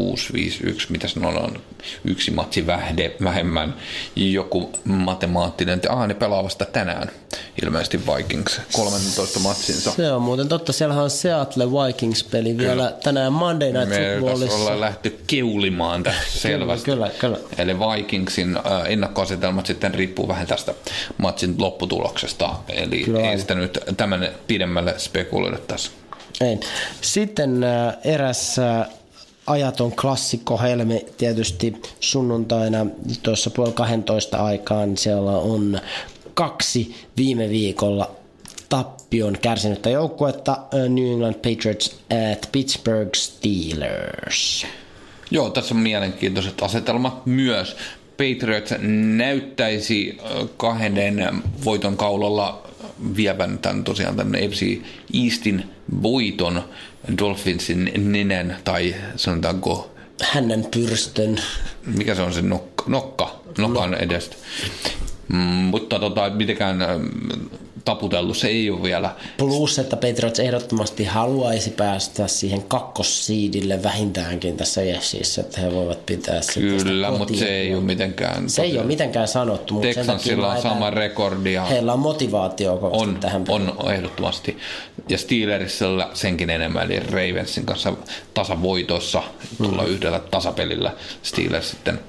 mitä 0.88 1.08
se 1.08 1.20
on, 1.20 1.60
yksi 2.04 2.30
matsi 2.30 2.66
vähde, 2.66 3.16
vähemmän, 3.24 3.74
joku 4.16 4.72
matemaattinen, 4.84 5.80
ah, 5.88 6.06
ne 6.06 6.14
pelaa 6.14 6.44
vasta 6.44 6.64
tänään, 6.64 7.10
ilmeisesti 7.62 8.00
Vikings, 8.06 8.60
13 8.72 9.38
matsinsa. 9.40 9.90
Se 9.90 10.12
on 10.12 10.22
muuten 10.22 10.48
totta, 10.48 10.72
siellähän 10.72 11.04
on 11.04 11.10
Seattle 11.10 11.64
Vikings-peli 11.66 12.56
vielä 12.58 12.72
kyllä. 12.72 12.92
tänään 13.04 13.32
Monday 13.32 13.72
Night 13.72 13.88
Me 13.88 14.16
Footballissa. 14.20 14.58
ollaan 14.58 14.80
lähty 14.80 15.18
keulimaan 15.26 16.02
tässä 16.02 16.38
selvästi. 16.40 16.84
Kyllä, 16.84 17.10
kyllä. 17.18 17.38
Eli 17.58 17.78
Vikingsin 17.78 18.58
ennakkoasetelmat 18.88 19.66
sitten 19.66 19.94
riippuu 19.94 20.28
vähän 20.28 20.46
tästä 20.46 20.74
matsin 21.18 21.54
lopputuloksesta, 21.58 22.54
eli 22.68 23.02
kyllä. 23.04 23.30
ei 23.30 23.38
sitä 23.38 23.54
nyt 23.54 23.78
tämän 23.96 24.28
pidemmälle 24.46 24.94
spekuloida 24.98 25.58
tässä. 25.58 25.90
Ei. 26.40 26.60
Sitten 27.00 27.64
äh, 27.64 27.96
eräs 28.04 28.58
äh, 28.58 28.88
ajaton 29.48 29.92
klassikko 29.92 30.58
Helmi 30.58 31.06
tietysti 31.16 31.82
sunnuntaina 32.00 32.86
tuossa 33.22 33.50
puoli 33.50 33.72
12 33.72 34.36
aikaan 34.44 34.96
siellä 34.96 35.30
on 35.30 35.80
kaksi 36.34 36.94
viime 37.16 37.48
viikolla 37.48 38.10
tappion 38.68 39.38
kärsinyttä 39.42 39.90
joukkuetta 39.90 40.52
äh, 40.52 40.88
New 40.88 41.12
England 41.12 41.34
Patriots 41.34 42.00
at 42.32 42.48
Pittsburgh 42.52 43.14
Steelers. 43.14 44.66
Joo, 45.30 45.50
tässä 45.50 45.74
on 45.74 45.80
mielenkiintoiset 45.80 46.62
asetelmat 46.62 47.26
myös. 47.26 47.76
Patriots 48.16 48.74
näyttäisi 49.16 50.18
kahden 50.56 51.42
voiton 51.64 51.96
kaulalla 51.96 52.62
vievän 53.16 53.58
tämän 53.58 53.84
tosiaan 53.84 54.16
tämän 54.16 54.40
FC 54.50 54.80
Eastin 55.24 55.64
voiton 56.02 56.62
Dolphinsin 57.18 57.92
nenän 57.98 58.56
tai 58.64 58.94
sanotaanko 59.16 59.90
hänen 60.22 60.66
pyrstön. 60.70 61.36
Mikä 61.86 62.14
se 62.14 62.22
on 62.22 62.34
se 62.34 62.42
nokka? 62.42 62.84
Nokka, 62.88 63.40
nokan 63.58 63.90
no. 63.90 63.96
edestä. 63.96 64.36
Mm, 65.32 65.38
mutta 65.38 65.98
tota, 65.98 66.30
mitenkään 66.30 66.78
taputellut, 67.88 68.36
se 68.36 68.48
ei 68.48 68.70
ole 68.70 68.82
vielä. 68.82 69.10
Plus, 69.38 69.78
että 69.78 69.96
Patriots 69.96 70.40
ehdottomasti 70.40 71.04
haluaisi 71.04 71.70
päästä 71.70 72.26
siihen 72.26 72.62
kakkossiidille 72.62 73.82
vähintäänkin 73.82 74.56
tässä 74.56 74.82
Jessissä, 74.82 75.40
että 75.40 75.60
he 75.60 75.72
voivat 75.72 76.06
pitää 76.06 76.42
se 76.42 76.60
Kyllä, 76.60 77.10
mutta 77.10 77.34
se 77.36 77.48
ei 77.48 77.74
ole 77.74 77.82
mitenkään. 77.82 78.50
Se 78.50 78.62
ei 78.62 78.78
ole 78.78 78.86
mitenkään 78.86 79.28
sanottu. 79.28 79.74
Mutta 79.74 79.88
Texansilla 79.88 80.52
on 80.52 80.62
sama 80.62 80.90
rekordi. 80.90 81.52
Ja 81.52 81.64
heillä 81.64 81.92
on 81.92 81.98
motivaatio 81.98 82.78
on, 82.82 83.16
tähän 83.20 83.44
On, 83.48 83.74
on 83.76 83.94
ehdottomasti. 83.94 84.56
Ja 85.08 85.18
Steelersillä 85.18 86.08
senkin 86.14 86.50
enemmän, 86.50 86.92
eli 86.92 87.00
Ravensin 87.00 87.66
kanssa 87.66 87.92
tasavoitossa 88.34 89.22
tulla 89.56 89.82
mm. 89.82 89.88
yhdellä 89.88 90.20
tasapelillä. 90.30 90.92
Steelers 91.22 91.70
sitten 91.70 92.00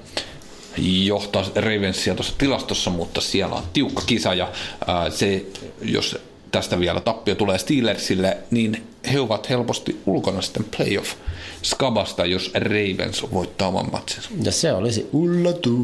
johtaa 0.78 1.44
Ravensia 1.54 2.14
tuossa 2.14 2.34
tilastossa, 2.38 2.90
mutta 2.90 3.20
siellä 3.20 3.54
on 3.54 3.62
tiukka 3.72 4.02
kisa 4.06 4.34
ja 4.34 4.52
ää, 4.86 5.10
se, 5.10 5.46
jos 5.82 6.16
tästä 6.50 6.80
vielä 6.80 7.00
tappio 7.00 7.34
tulee 7.34 7.58
Steelersille, 7.58 8.38
niin 8.50 8.86
he 9.12 9.20
ovat 9.20 9.48
helposti 9.48 10.00
ulkona 10.06 10.42
sitten 10.42 10.66
playoff 10.76 11.14
skabasta, 11.62 12.26
jos 12.26 12.50
Ravens 12.54 13.32
voittaa 13.32 13.68
oman 13.68 13.90
matsinsa. 13.92 14.30
Ja 14.42 14.52
se 14.52 14.72
olisi 14.72 15.08
ullatus. 15.12 15.76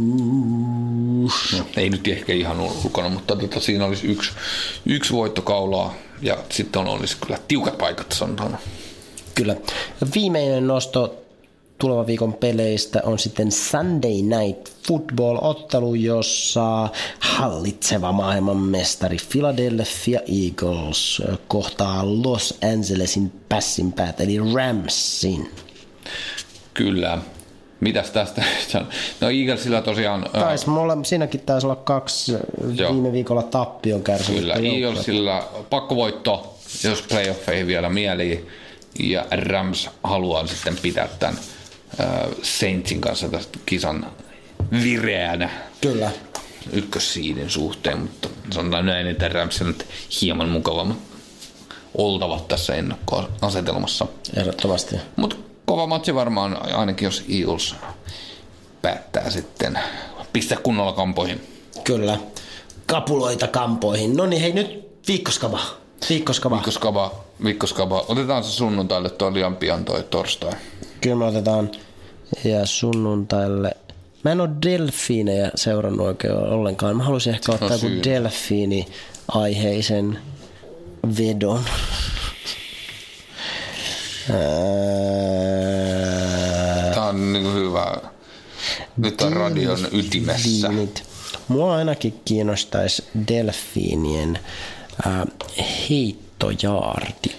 No, 1.58 1.66
ei 1.76 1.90
nyt 1.90 2.08
ehkä 2.08 2.32
ihan 2.32 2.60
ulkona, 2.60 3.08
mutta 3.08 3.36
tota, 3.36 3.60
siinä 3.60 3.84
olisi 3.84 4.06
yksi, 4.06 4.30
yksi 4.86 5.12
voittokaulaa 5.12 5.94
ja 6.22 6.38
sitten 6.50 6.86
olisi 6.86 7.16
kyllä 7.20 7.38
tiukat 7.48 7.78
paikat 7.78 8.12
sanotaan. 8.12 8.58
Kyllä. 9.34 9.56
Viimeinen 10.14 10.66
nosto 10.66 11.25
tulevan 11.78 12.06
viikon 12.06 12.34
peleistä 12.34 13.00
on 13.04 13.18
sitten 13.18 13.52
Sunday 13.52 14.12
Night 14.12 14.72
Football-ottelu, 14.88 15.94
jossa 15.94 16.88
hallitseva 17.20 18.12
maailmanmestari 18.12 19.16
Philadelphia 19.32 20.20
Eagles 20.20 21.22
kohtaa 21.48 22.02
Los 22.04 22.58
Angelesin 22.72 23.32
päät, 23.96 24.20
eli 24.20 24.38
Ramsin. 24.54 25.50
Kyllä. 26.74 27.18
Mitäs 27.80 28.10
tästä? 28.10 28.42
No 29.20 29.30
Eaglesilla 29.30 29.82
tosiaan... 29.82 30.26
Tais, 30.32 30.66
mulla, 30.66 30.98
siinäkin 31.02 31.40
taisi 31.40 31.66
olla 31.66 31.76
kaksi 31.76 32.32
joo. 32.74 32.92
viime 32.92 33.12
viikolla 33.12 33.42
tappion 33.42 34.02
kärsinyt. 34.02 34.40
Kyllä, 34.40 34.54
Eaglesilla 34.54 35.48
pakkovoitto, 35.70 36.58
jos 36.84 37.02
playoffeihin 37.02 37.66
vielä 37.66 37.88
mieli. 37.88 38.46
Ja 38.98 39.26
Rams 39.30 39.90
haluaa 40.02 40.46
sitten 40.46 40.76
pitää 40.82 41.08
tämän 41.18 41.38
Saintsin 42.42 43.00
kanssa 43.00 43.28
tästä 43.28 43.58
kisan 43.66 44.06
vireänä. 44.82 45.50
Kyllä. 45.80 46.10
Ykkössiiden 46.72 47.50
suhteen, 47.50 47.98
mutta 47.98 48.28
sanotaan 48.50 48.86
näin, 48.86 49.06
että 49.06 49.28
Ramsilla 49.28 49.70
nyt 49.72 49.86
hieman 50.20 50.48
mukavammat 50.48 50.96
oltavat 51.94 52.48
tässä 52.48 52.74
ennakkoasetelmassa. 52.74 54.06
Ehdottomasti. 54.36 54.96
Mutta 55.16 55.36
kova 55.64 55.86
matsi 55.86 56.14
varmaan, 56.14 56.74
ainakin 56.74 57.06
jos 57.06 57.24
Eagles 57.28 57.74
päättää 58.82 59.30
sitten 59.30 59.78
pistää 60.32 60.58
kunnolla 60.58 60.92
kampoihin. 60.92 61.40
Kyllä. 61.84 62.18
Kapuloita 62.86 63.46
kampoihin. 63.46 64.16
No 64.16 64.26
niin, 64.26 64.42
hei 64.42 64.52
nyt 64.52 64.88
viikkoskava. 65.08 65.60
Viikkoskava. 66.08 66.56
Viikkoskava. 66.56 67.14
Viikkoskava. 67.44 68.04
Otetaan 68.08 68.44
se 68.44 68.50
sunnuntaille 68.50 69.10
tuo 69.10 69.34
liian 69.34 69.56
pian 69.56 69.84
toi 69.84 70.04
torstai. 70.10 70.52
Kyllä 71.00 71.16
me 71.16 71.24
otetaan 71.24 71.70
ja 72.44 72.66
sunnuntaille. 72.66 73.72
Mä 74.24 74.32
en 74.32 74.40
ole 74.40 74.50
delfiinejä 74.66 75.50
seurannut 75.54 76.06
oikein 76.06 76.34
ollenkaan. 76.34 76.96
Mä 76.96 77.04
haluaisin 77.04 77.34
ehkä 77.34 77.52
ottaa 77.52 77.72
joku 77.72 77.86
delfiini-aiheisen 78.04 80.18
vedon. 81.18 81.64
Tämä 86.94 87.06
on 87.06 87.32
niin 87.32 87.54
hyvä. 87.54 87.96
Nyt 88.96 89.20
on 89.20 89.32
radion 89.32 89.78
ytimessä. 89.92 90.68
Mua 91.48 91.76
ainakin 91.76 92.20
kiinnostaisi 92.24 93.04
delfiinien 93.28 94.38
äh, 95.06 95.22
heittojaartit 95.90 96.25
tulee. 96.38 96.56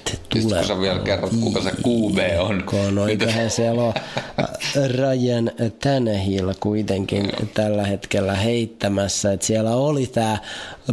Sitten 0.09 0.41
kun 0.41 0.67
sä 0.67 0.81
vielä 0.81 0.99
kerrot, 0.99 1.31
kuka 1.41 1.61
se 1.61 1.71
QB 1.71 2.17
on. 2.39 2.63
No 2.91 3.07
eiköhän 3.07 3.49
siellä 3.49 3.83
on 3.83 3.93
Ryan 4.97 5.51
Tannehill 5.83 6.53
kuitenkin 6.59 7.31
tällä 7.53 7.83
hetkellä 7.83 8.35
heittämässä. 8.35 9.33
Että 9.33 9.45
siellä 9.45 9.75
oli 9.75 10.07
tämä 10.07 10.37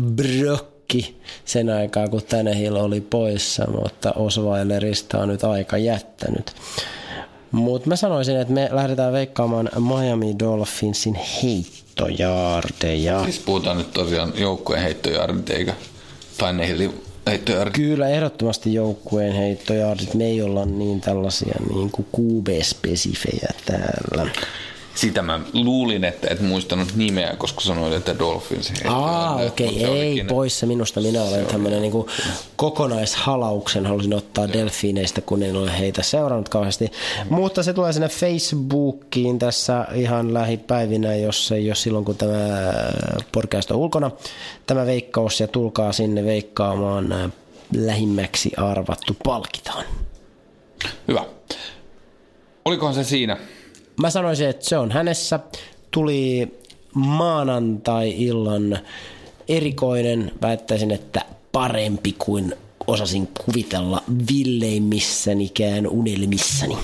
Brokki 0.01 1.21
sen 1.45 1.71
aikaa, 1.71 2.09
kun 2.09 2.23
Tannehill 2.23 2.77
oli 2.77 3.01
poissa, 3.01 3.65
mutta 3.83 4.13
Osweilerista 4.13 5.19
on 5.19 5.29
nyt 5.29 5.45
aika 5.45 5.79
jättänyt. 5.79 6.53
Mutta 7.51 7.89
mä 7.89 7.97
sanoisin, 7.97 8.37
että 8.37 8.55
me 8.55 8.69
lähdetään 8.73 9.13
veikkaamaan 9.13 9.69
Miami 9.79 10.39
Dolphinsin 10.39 11.15
heittojaardeja. 11.43 13.25
Siis 13.25 13.39
puhutaan 13.39 13.79
nyt 13.79 13.93
tosiaan 13.93 14.33
joukkueen 14.37 14.83
heittojaardit, 14.83 15.51
eikä 15.51 15.75
Tannehillin 16.39 17.05
heittojaardit. 17.27 17.75
Kyllä, 17.75 18.09
ehdottomasti 18.09 18.75
joukkueen 18.75 19.33
heittojaardit. 19.33 20.15
Me 20.15 20.25
ei 20.25 20.43
olla 20.43 20.65
niin 20.65 21.01
tällaisia 21.01 21.61
niin 21.75 21.91
kuin 21.91 22.07
QB-spesifejä 22.17 23.49
täällä. 23.67 24.31
Sitä 24.95 25.23
mä 25.23 25.41
luulin, 25.53 26.05
että 26.05 26.29
et 26.31 26.41
muistanut 26.41 26.89
nimeä, 26.97 27.35
koska 27.39 27.61
sanoit, 27.61 27.93
että 27.93 28.19
Dolphins. 28.19 28.73
Aa, 28.89 29.35
okei, 29.35 29.85
okay. 29.85 29.97
ei 29.97 30.25
pois 30.25 30.59
se 30.59 30.66
minusta. 30.66 31.01
Minä 31.01 31.23
olen 31.23 31.47
tämmöinen 31.47 31.83
niin 31.83 31.93
kokonaishalauksen 32.57 33.87
halusin 33.87 34.15
ottaa 34.15 34.53
delfiineistä, 34.53 35.21
kun 35.21 35.43
en 35.43 35.57
ole 35.57 35.79
heitä 35.79 36.03
seurannut 36.03 36.49
kauheasti. 36.49 36.85
Mm. 36.85 37.35
Mutta 37.35 37.62
se 37.62 37.73
tulee 37.73 37.93
sinne 37.93 38.09
Facebookiin 38.09 39.39
tässä 39.39 39.87
ihan 39.95 40.35
lähipäivinä, 40.35 41.16
jos 41.16 41.53
ei 41.53 41.69
ole 41.69 41.75
silloin, 41.75 42.05
kun 42.05 42.16
tämä 42.16 42.73
podcast 43.33 43.71
on 43.71 43.77
ulkona. 43.77 44.11
Tämä 44.66 44.87
veikkaus 44.87 45.41
ja 45.41 45.49
tulkaa 45.49 45.93
sinne 45.93 46.25
veikkaamaan 46.25 47.33
lähimmäksi 47.77 48.53
arvattu 48.57 49.16
palkitaan. 49.25 49.85
Hyvä. 51.09 51.25
Olikohan 52.65 52.95
se 52.95 53.05
siinä? 53.05 53.37
Mä 53.97 54.11
sanoisin, 54.11 54.49
että 54.49 54.65
se 54.69 54.79
on 54.79 54.91
hänessä. 54.91 55.41
Tuli 55.91 56.49
maanantai-illan 56.95 58.79
erikoinen, 59.49 60.33
väittäisin, 60.43 60.91
että 60.91 61.21
parempi 61.53 62.15
kuin 62.19 62.55
osasin 62.87 63.29
kuvitella 63.45 64.03
villeimmissänikään 64.33 65.87
unelmissani. 65.87 66.79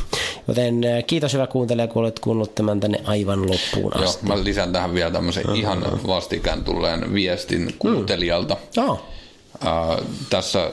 Joten 0.49 0.85
äh, 0.85 1.05
kiitos 1.07 1.33
hyvä 1.33 1.47
kuuntelija, 1.47 1.89
kun 1.89 2.03
olet 2.03 2.19
kuunnellut 2.19 2.55
tämän 2.55 2.81
tänne 2.81 3.01
aivan 3.05 3.41
loppuun 3.41 3.93
Joo, 3.95 4.05
asti. 4.05 4.27
mä 4.27 4.45
lisään 4.45 4.73
tähän 4.73 4.95
vielä 4.95 5.11
tämmöisen 5.11 5.45
ihan 5.57 5.85
vastikään 6.07 6.65
tulleen 6.65 7.15
viestin 7.15 7.75
kuuntelijalta. 7.79 8.57
Oh, 8.77 9.01
Ää, 9.65 9.99
tässä 10.31 10.71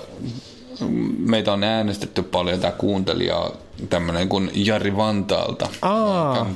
meitä 1.18 1.54
on 1.54 1.64
äänestetty 1.64 2.24
paljon 2.24 2.60
tämä 2.60 2.72
kuuntelija 2.72 3.52
tämmöinen 3.90 4.30
kuin 4.30 4.52
Jari 4.54 4.98
Vantaalta. 4.98 5.70
Aa, 5.82 6.48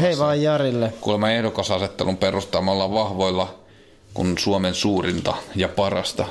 hei 0.00 0.18
vaan 0.18 0.42
Jarille. 0.42 0.92
Kuulemma 1.00 1.30
ehdokasasettelun 1.30 2.16
perusteella 2.16 2.70
ollaan 2.70 2.92
vahvoilla, 2.92 3.54
kun 4.14 4.38
Suomen 4.38 4.74
suurinta 4.74 5.34
ja 5.56 5.68
parasta 5.68 6.26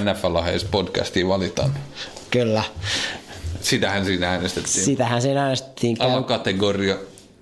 NFL 0.00 0.36
podcastia 0.70 1.28
valitaan. 1.28 1.74
Kyllä. 2.30 2.62
Sitähän 3.60 4.04
siinä 4.04 4.30
äänestettiin. 4.30 4.84
Sitähän 4.84 5.22
siinä 5.22 5.42
äänestettiin. 5.42 6.02
Alakategoria. 6.02 6.96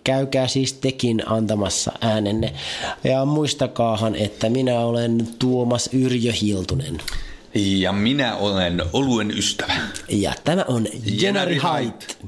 käykää 0.04 0.48
siis 0.48 0.72
tekin 0.72 1.22
antamassa 1.26 1.92
äänenne. 2.00 2.52
Ja 3.04 3.24
muistakaahan, 3.24 4.14
että 4.14 4.50
minä 4.50 4.80
olen 4.80 5.28
Tuomas 5.38 5.90
Yrjö 5.92 6.32
Hiltunen. 6.42 6.98
Ja 7.56 7.92
minä 7.92 8.36
olen 8.36 8.82
oluen 8.92 9.38
ystävä. 9.38 9.76
Ja 10.08 10.32
tämä 10.44 10.64
on 10.68 10.86
Jenari 11.04 11.56
Haitt. 11.56 12.18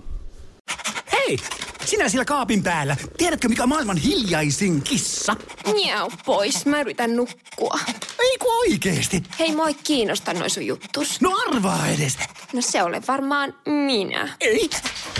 Hei, 1.13 1.39
sinä 1.85 2.09
siellä 2.09 2.25
kaapin 2.25 2.63
päällä. 2.63 2.97
Tiedätkö, 3.17 3.49
mikä 3.49 3.63
on 3.63 3.69
maailman 3.69 3.97
hiljaisin 3.97 4.83
kissa? 4.83 5.37
Miau 5.73 6.11
pois, 6.27 6.67
mä 6.67 6.81
yritän 6.81 7.17
nukkua. 7.17 7.79
Ei 8.21 8.39
kun 8.39 8.59
oikeesti. 8.59 9.23
Hei, 9.39 9.55
moi 9.55 9.75
kiinnosta 9.75 10.35
noin 10.35 10.51
sun 10.51 10.67
juttus. 10.67 11.21
No 11.21 11.33
arvaa 11.49 11.87
edes. 11.87 12.19
No 12.53 12.61
se 12.63 12.83
ole 12.83 13.03
varmaan 13.09 13.55
minä. 13.67 14.37
Ei. 14.41 14.71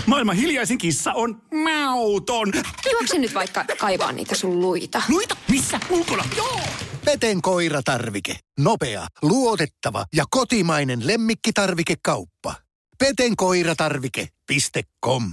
Maailman 0.05 0.35
hiljaisin 0.35 0.77
kissa 0.77 1.13
on 1.13 1.41
mauton. 1.63 2.53
Juokse 2.91 3.17
nyt 3.17 3.33
vaikka 3.33 3.65
kaivaa 3.77 4.11
niitä 4.11 4.35
sun 4.35 4.61
luita. 4.61 5.01
Luita, 5.09 5.37
missä? 5.49 5.79
Ulkona? 5.89 6.23
Joo. 6.37 6.59
Peten 7.05 7.41
koiratarvike. 7.41 8.35
Nopea, 8.59 9.07
luotettava 9.21 10.05
ja 10.15 10.25
kotimainen 10.29 11.07
lemmikkitarvikekauppa. 11.07 12.55
petenkoiratarvike.com 12.97 15.31